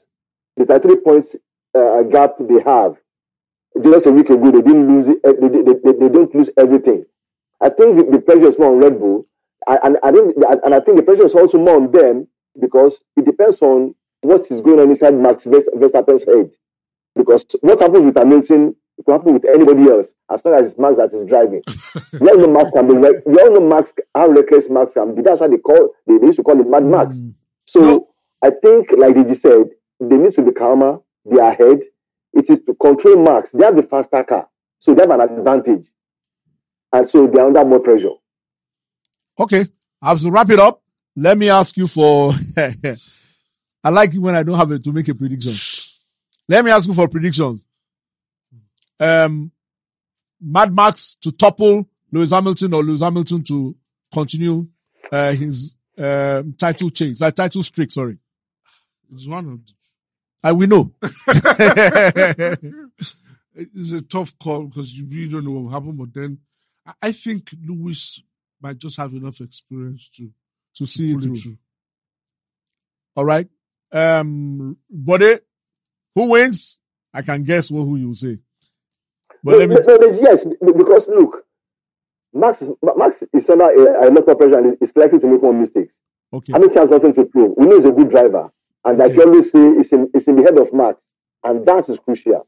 the 0.56 0.66
33 0.66 0.96
points 0.98 1.36
uh, 1.78 2.03
gap 2.03 2.36
they 2.39 2.61
have 2.65 2.97
just 3.84 4.05
a 4.07 4.11
week 4.11 4.30
ago 4.30 4.51
they 4.51 4.61
didn't 4.61 4.88
lose 4.88 5.07
it, 5.07 5.19
uh, 5.23 5.34
they, 5.39 5.47
they, 5.49 5.61
they, 5.63 5.99
they 5.99 6.09
don't 6.13 6.34
lose 6.34 6.49
everything. 6.57 7.05
I 7.61 7.69
think 7.69 7.97
the, 7.97 8.11
the 8.11 8.19
pressure 8.19 8.47
is 8.47 8.57
more 8.59 8.71
on 8.71 8.80
Red 8.80 8.99
Bull 8.99 9.25
and, 9.67 9.80
and 9.84 9.97
I 10.03 10.11
think 10.11 10.36
and 10.63 10.73
I 10.75 10.80
think 10.80 10.97
the 10.97 11.03
pressure 11.03 11.25
is 11.25 11.36
also 11.36 11.57
more 11.57 11.75
on 11.75 11.91
them 11.91 12.28
because 12.59 13.03
it 13.15 13.25
depends 13.25 13.61
on 13.61 13.93
what 14.21 14.49
is 14.51 14.61
going 14.61 14.80
on 14.80 14.89
inside 14.89 15.13
Max 15.13 15.45
Verstappen's 15.45 16.23
head. 16.23 16.51
Because 17.15 17.45
what 17.61 17.80
happens 17.80 18.05
with 18.05 18.17
Hamilton 18.17 18.75
it 18.97 19.05
can 19.05 19.13
happen 19.13 19.34
with 19.34 19.45
anybody 19.45 19.84
else 19.91 20.13
as 20.32 20.43
long 20.43 20.55
as 20.55 20.69
it's 20.69 20.80
Max 20.80 20.97
that 20.97 21.13
is 21.13 21.25
driving. 21.25 21.61
we 22.19 22.30
all 22.30 22.38
know 22.38 22.47
Max 22.47 22.71
can 22.71 22.88
be 22.88 22.95
re- 22.95 23.21
we 23.25 23.39
all 23.39 23.51
know 23.53 23.59
Max 23.67 23.93
how 24.15 24.28
reckless 24.28 24.69
Max 24.69 24.93
can 24.93 25.13
be. 25.15 25.21
That's 25.21 25.39
why 25.41 25.47
they 25.47 25.57
call 25.57 25.93
they, 26.07 26.17
they 26.17 26.28
used 26.28 26.38
to 26.38 26.43
call 26.43 26.59
him 26.59 26.69
Mad 26.71 26.86
Max. 26.86 27.17
Mm. 27.17 27.34
So 27.67 27.80
No. 27.82 28.07
I 28.43 28.51
think, 28.51 28.91
like 28.97 29.15
Deji 29.15 29.39
said, 29.39 29.69
they 29.99 30.17
need 30.17 30.34
to 30.36 30.41
be 30.41 30.51
calmer. 30.51 30.99
They 31.30 31.39
are 31.39 31.51
ahead. 31.51 31.82
It 32.34 32.49
is 32.49 32.59
to 32.65 32.73
control 32.75 33.17
Max. 33.23 33.51
They 33.51 33.65
have 33.65 33.75
the 33.75 33.84
faster 33.84 34.23
car, 34.23 34.47
so 34.80 34.93
they 34.93 35.01
have 35.01 35.11
an 35.11 35.21
advantage, 35.21 35.88
and 36.93 37.09
so 37.09 37.28
they 37.28 37.39
are 37.39 37.47
under 37.47 37.65
more 37.65 37.80
pressure. 37.80 38.11
okay, 39.39 39.65
I 40.01 40.09
have 40.09 40.21
to 40.21 40.32
wrap 40.32 40.49
it 40.49 40.59
up. 40.59 40.82
Let 41.15 41.38
me 41.38 41.49
ask 41.49 41.75
you 41.78 41.88
for, 41.88 42.34
I 43.84 43.89
like 43.89 44.13
it 44.13 44.19
when 44.19 44.36
I 44.36 44.43
don't 44.43 44.57
have 44.57 44.71
it 44.71 44.84
to 44.84 44.91
make 44.91 45.07
a 45.07 45.15
prediction. 45.15 45.53
Let 46.47 46.63
me 46.63 46.69
ask 46.71 46.88
you 46.88 46.93
for 46.93 47.07
predictions. 47.07 47.65
Um, 48.99 49.51
Mad 50.39 50.73
Max 50.73 51.15
to 51.21 51.32
topple 51.32 51.89
Lewis 52.11 52.32
Hamilton 52.32 52.73
or 52.73 52.84
Lewis 52.84 53.01
Hamilton 53.01 53.43
to 53.45 53.75
continue 54.13 54.67
uh, 55.11 55.32
his 55.34 55.75
um 55.97 56.53
title 56.53 56.91
change, 56.91 57.19
like 57.19 57.34
title 57.34 57.63
streak. 57.63 57.91
Sorry, 57.91 58.17
It's 59.11 59.28
one 59.28 59.45
of 59.49 59.65
the 59.65 59.73
uh, 60.44 60.54
we 60.56 60.68
know. 60.68 60.92
it's 63.56 63.92
a 63.94 64.02
tough 64.02 64.38
call 64.40 64.66
because 64.66 64.94
you 64.98 65.06
really 65.10 65.30
don't 65.30 65.46
know 65.46 65.52
what 65.52 65.64
will 65.64 65.72
happen. 65.72 65.94
But 65.98 66.14
then 66.14 66.40
I- 66.86 66.94
I 67.02 67.12
think 67.12 67.50
Lewis 67.66 68.22
might 68.62 68.78
just 68.78 68.98
have 68.98 69.14
enough 69.14 69.42
experience 69.42 70.10
to 70.18 70.30
to 70.76 70.86
see 70.86 71.10
it 71.10 71.14
pull 71.14 71.22
through. 71.22 71.32
it 71.34 71.38
through. 71.40 71.58
All 73.16 73.26
right. 73.26 73.48
Um, 73.92 74.78
Bode, 74.90 75.42
who 76.14 76.30
wins? 76.30 76.78
I 77.14 77.22
can 77.24 77.44
guess 77.44 77.72
what 77.72 77.84
who 77.86 77.96
you 77.98 78.08
will 78.10 78.16
say. 78.16 78.38
But 79.44 79.52
No, 79.54 79.58
let 79.58 79.70
me, 79.70 79.76
no, 79.76 79.82
no, 79.82 79.98
there's- 79.98 80.20
yes, 80.22 80.46
because 80.62 81.08
look, 81.08 81.46
Max, 82.34 82.64
Max 82.96 83.24
is 83.34 83.50
under 83.50 83.66
a, 83.66 84.08
a 84.08 84.12
lot 84.12 84.28
of 84.28 84.38
pressure 84.38 84.58
and 84.60 84.74
is- 84.74 84.90
is 84.90 84.96
likely 84.96 85.20
to 85.20 85.28
make 85.28 85.42
more 85.42 85.54
mistakes. 85.54 85.96
okay. 86.34 86.54
I 86.54 86.60
mean, 86.60 86.70
he 86.70 86.76
has 86.78 86.90
nothing 86.90 87.14
to 87.14 87.26
prove. 87.26 87.54
We 87.58 87.66
know 87.66 87.76
he's 87.76 87.86
a 87.86 87.92
good 87.92 88.10
driver, 88.10 88.52
And 88.88 88.98
like 88.98 89.12
Okay. 89.12 89.16
you 89.18 89.24
always 89.24 89.52
say, 89.52 89.60
it's 89.68 89.92
in, 89.92 90.10
it's 90.14 90.28
in 90.28 90.36
the 90.38 90.44
head 90.44 90.58
of 90.58 90.72
Max. 90.74 91.04
And 91.44 91.66
that 91.66 91.90
is 91.90 92.00
crucial. 92.00 92.48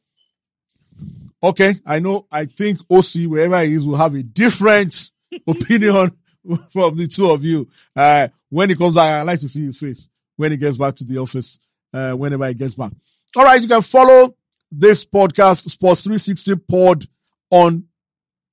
Okay, 1.42 1.76
I 1.86 2.00
know. 2.00 2.26
I 2.32 2.46
think 2.46 2.80
OC, 2.90 3.28
wherever 3.28 3.62
he 3.64 3.74
is, 3.76 3.86
will 3.88 3.96
have 3.98 4.14
a 4.16 4.24
different 4.24 5.12
opinion 5.48 6.12
from 6.70 6.96
the 6.98 7.08
two 7.08 7.30
of 7.30 7.44
you. 7.46 7.68
Uh, 7.96 8.28
when 8.50 8.70
he 8.70 8.76
comes 8.76 8.96
back, 8.96 9.20
I 9.20 9.22
like 9.22 9.40
to 9.42 9.50
see 9.50 9.66
his 9.66 9.80
face 9.80 10.10
when 10.36 10.52
he 10.52 10.58
gets 10.58 10.78
back 10.78 10.96
to 10.96 11.06
the 11.06 11.18
office, 11.18 11.60
uh, 11.94 12.12
whenever 12.14 12.48
he 12.48 12.54
gets 12.54 12.76
back. 12.76 12.92
All 13.38 13.44
right, 13.46 13.62
you 13.62 13.68
can 13.68 13.82
follow 13.82 14.36
this 14.72 15.06
podcast, 15.06 15.70
Sports 15.70 16.02
360 16.02 16.56
Pod, 16.58 17.06
on 17.52 17.86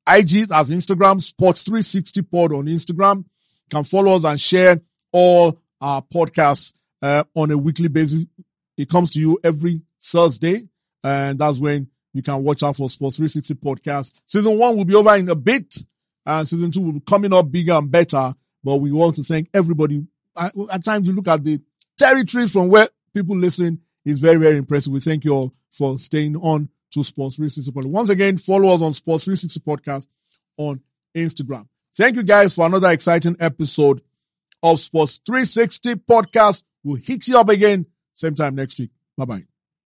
IG, 0.09 0.51
as 0.53 0.70
Instagram, 0.70 1.20
Sports 1.22 1.62
360 1.62 2.22
Pod 2.22 2.53
on 2.53 2.66
Instagram. 2.66 3.18
You 3.18 3.24
can 3.70 3.84
follow 3.84 4.16
us 4.16 4.24
and 4.24 4.41
share 4.41 4.80
all 5.12 5.59
our 5.80 6.03
podcasts 6.03 6.72
uh, 7.03 7.24
on 7.34 7.51
a 7.51 7.59
weekly 7.59 7.88
basis. 7.88 8.24
It 8.76 8.88
comes 8.88 9.11
to 9.12 9.20
you 9.20 9.38
every 9.42 9.82
Thursday, 10.03 10.68
and 11.03 11.38
that's 11.38 11.59
when 11.59 11.88
you 12.12 12.22
can 12.22 12.42
watch 12.42 12.62
out 12.62 12.76
for 12.76 12.88
Sports 12.90 13.16
360 13.16 13.55
podcast. 13.55 14.12
Season 14.26 14.59
one 14.59 14.76
will 14.76 14.84
be 14.84 14.94
over 14.94 15.14
in 15.16 15.28
a 15.28 15.34
bit, 15.34 15.76
and 16.24 16.49
season 16.49 16.70
two 16.70 16.82
will 16.82 16.92
be 16.92 17.01
coming 17.01 17.32
up 17.32 17.51
bigger 17.51 17.72
and 17.74 17.90
better. 17.90 18.34
But 18.62 18.76
we 18.76 18.90
want 18.92 19.16
to 19.16 19.22
thank 19.22 19.49
everybody. 19.55 20.05
At, 20.36 20.53
at 20.70 20.84
times, 20.84 21.09
you 21.09 21.14
look 21.14 21.28
at 21.28 21.42
the 21.44 21.61
territory 21.99 22.49
from 22.49 22.68
where 22.68 22.88
people 23.14 23.36
listen 23.36 23.80
It's 24.05 24.20
very, 24.20 24.36
very 24.38 24.59
impressive. 24.59 24.92
We 24.92 25.01
thank 25.01 25.24
you 25.24 25.32
all 25.32 25.53
for 25.70 25.99
staying 25.99 26.36
on 26.36 26.68
to 26.92 27.03
Sports 27.03 27.36
360 27.36 27.72
podcast. 27.72 27.90
Once 27.90 28.09
again, 28.11 28.38
follow 28.38 28.74
us 28.74 28.82
on 28.82 28.94
Sports 28.94 29.24
360 29.24 29.61
podcast 29.61 30.07
on 30.57 30.80
Instagram. 31.14 31.66
Thank 31.97 32.16
you 32.16 32.22
guys 32.22 32.55
for 32.55 32.66
another 32.66 32.90
exciting 32.90 33.36
episode 33.40 34.03
of 34.62 34.80
Sports 34.80 35.20
360 35.26 35.94
podcast. 35.97 36.62
We'll 36.87 37.03
hit 37.03 37.26
you 37.26 37.37
up 37.37 37.49
again 37.49 37.87
same 38.14 38.37
time 38.37 38.55
next 38.55 38.78
week. 38.78 38.91
Bye 39.18 39.24
bye. 39.24 39.55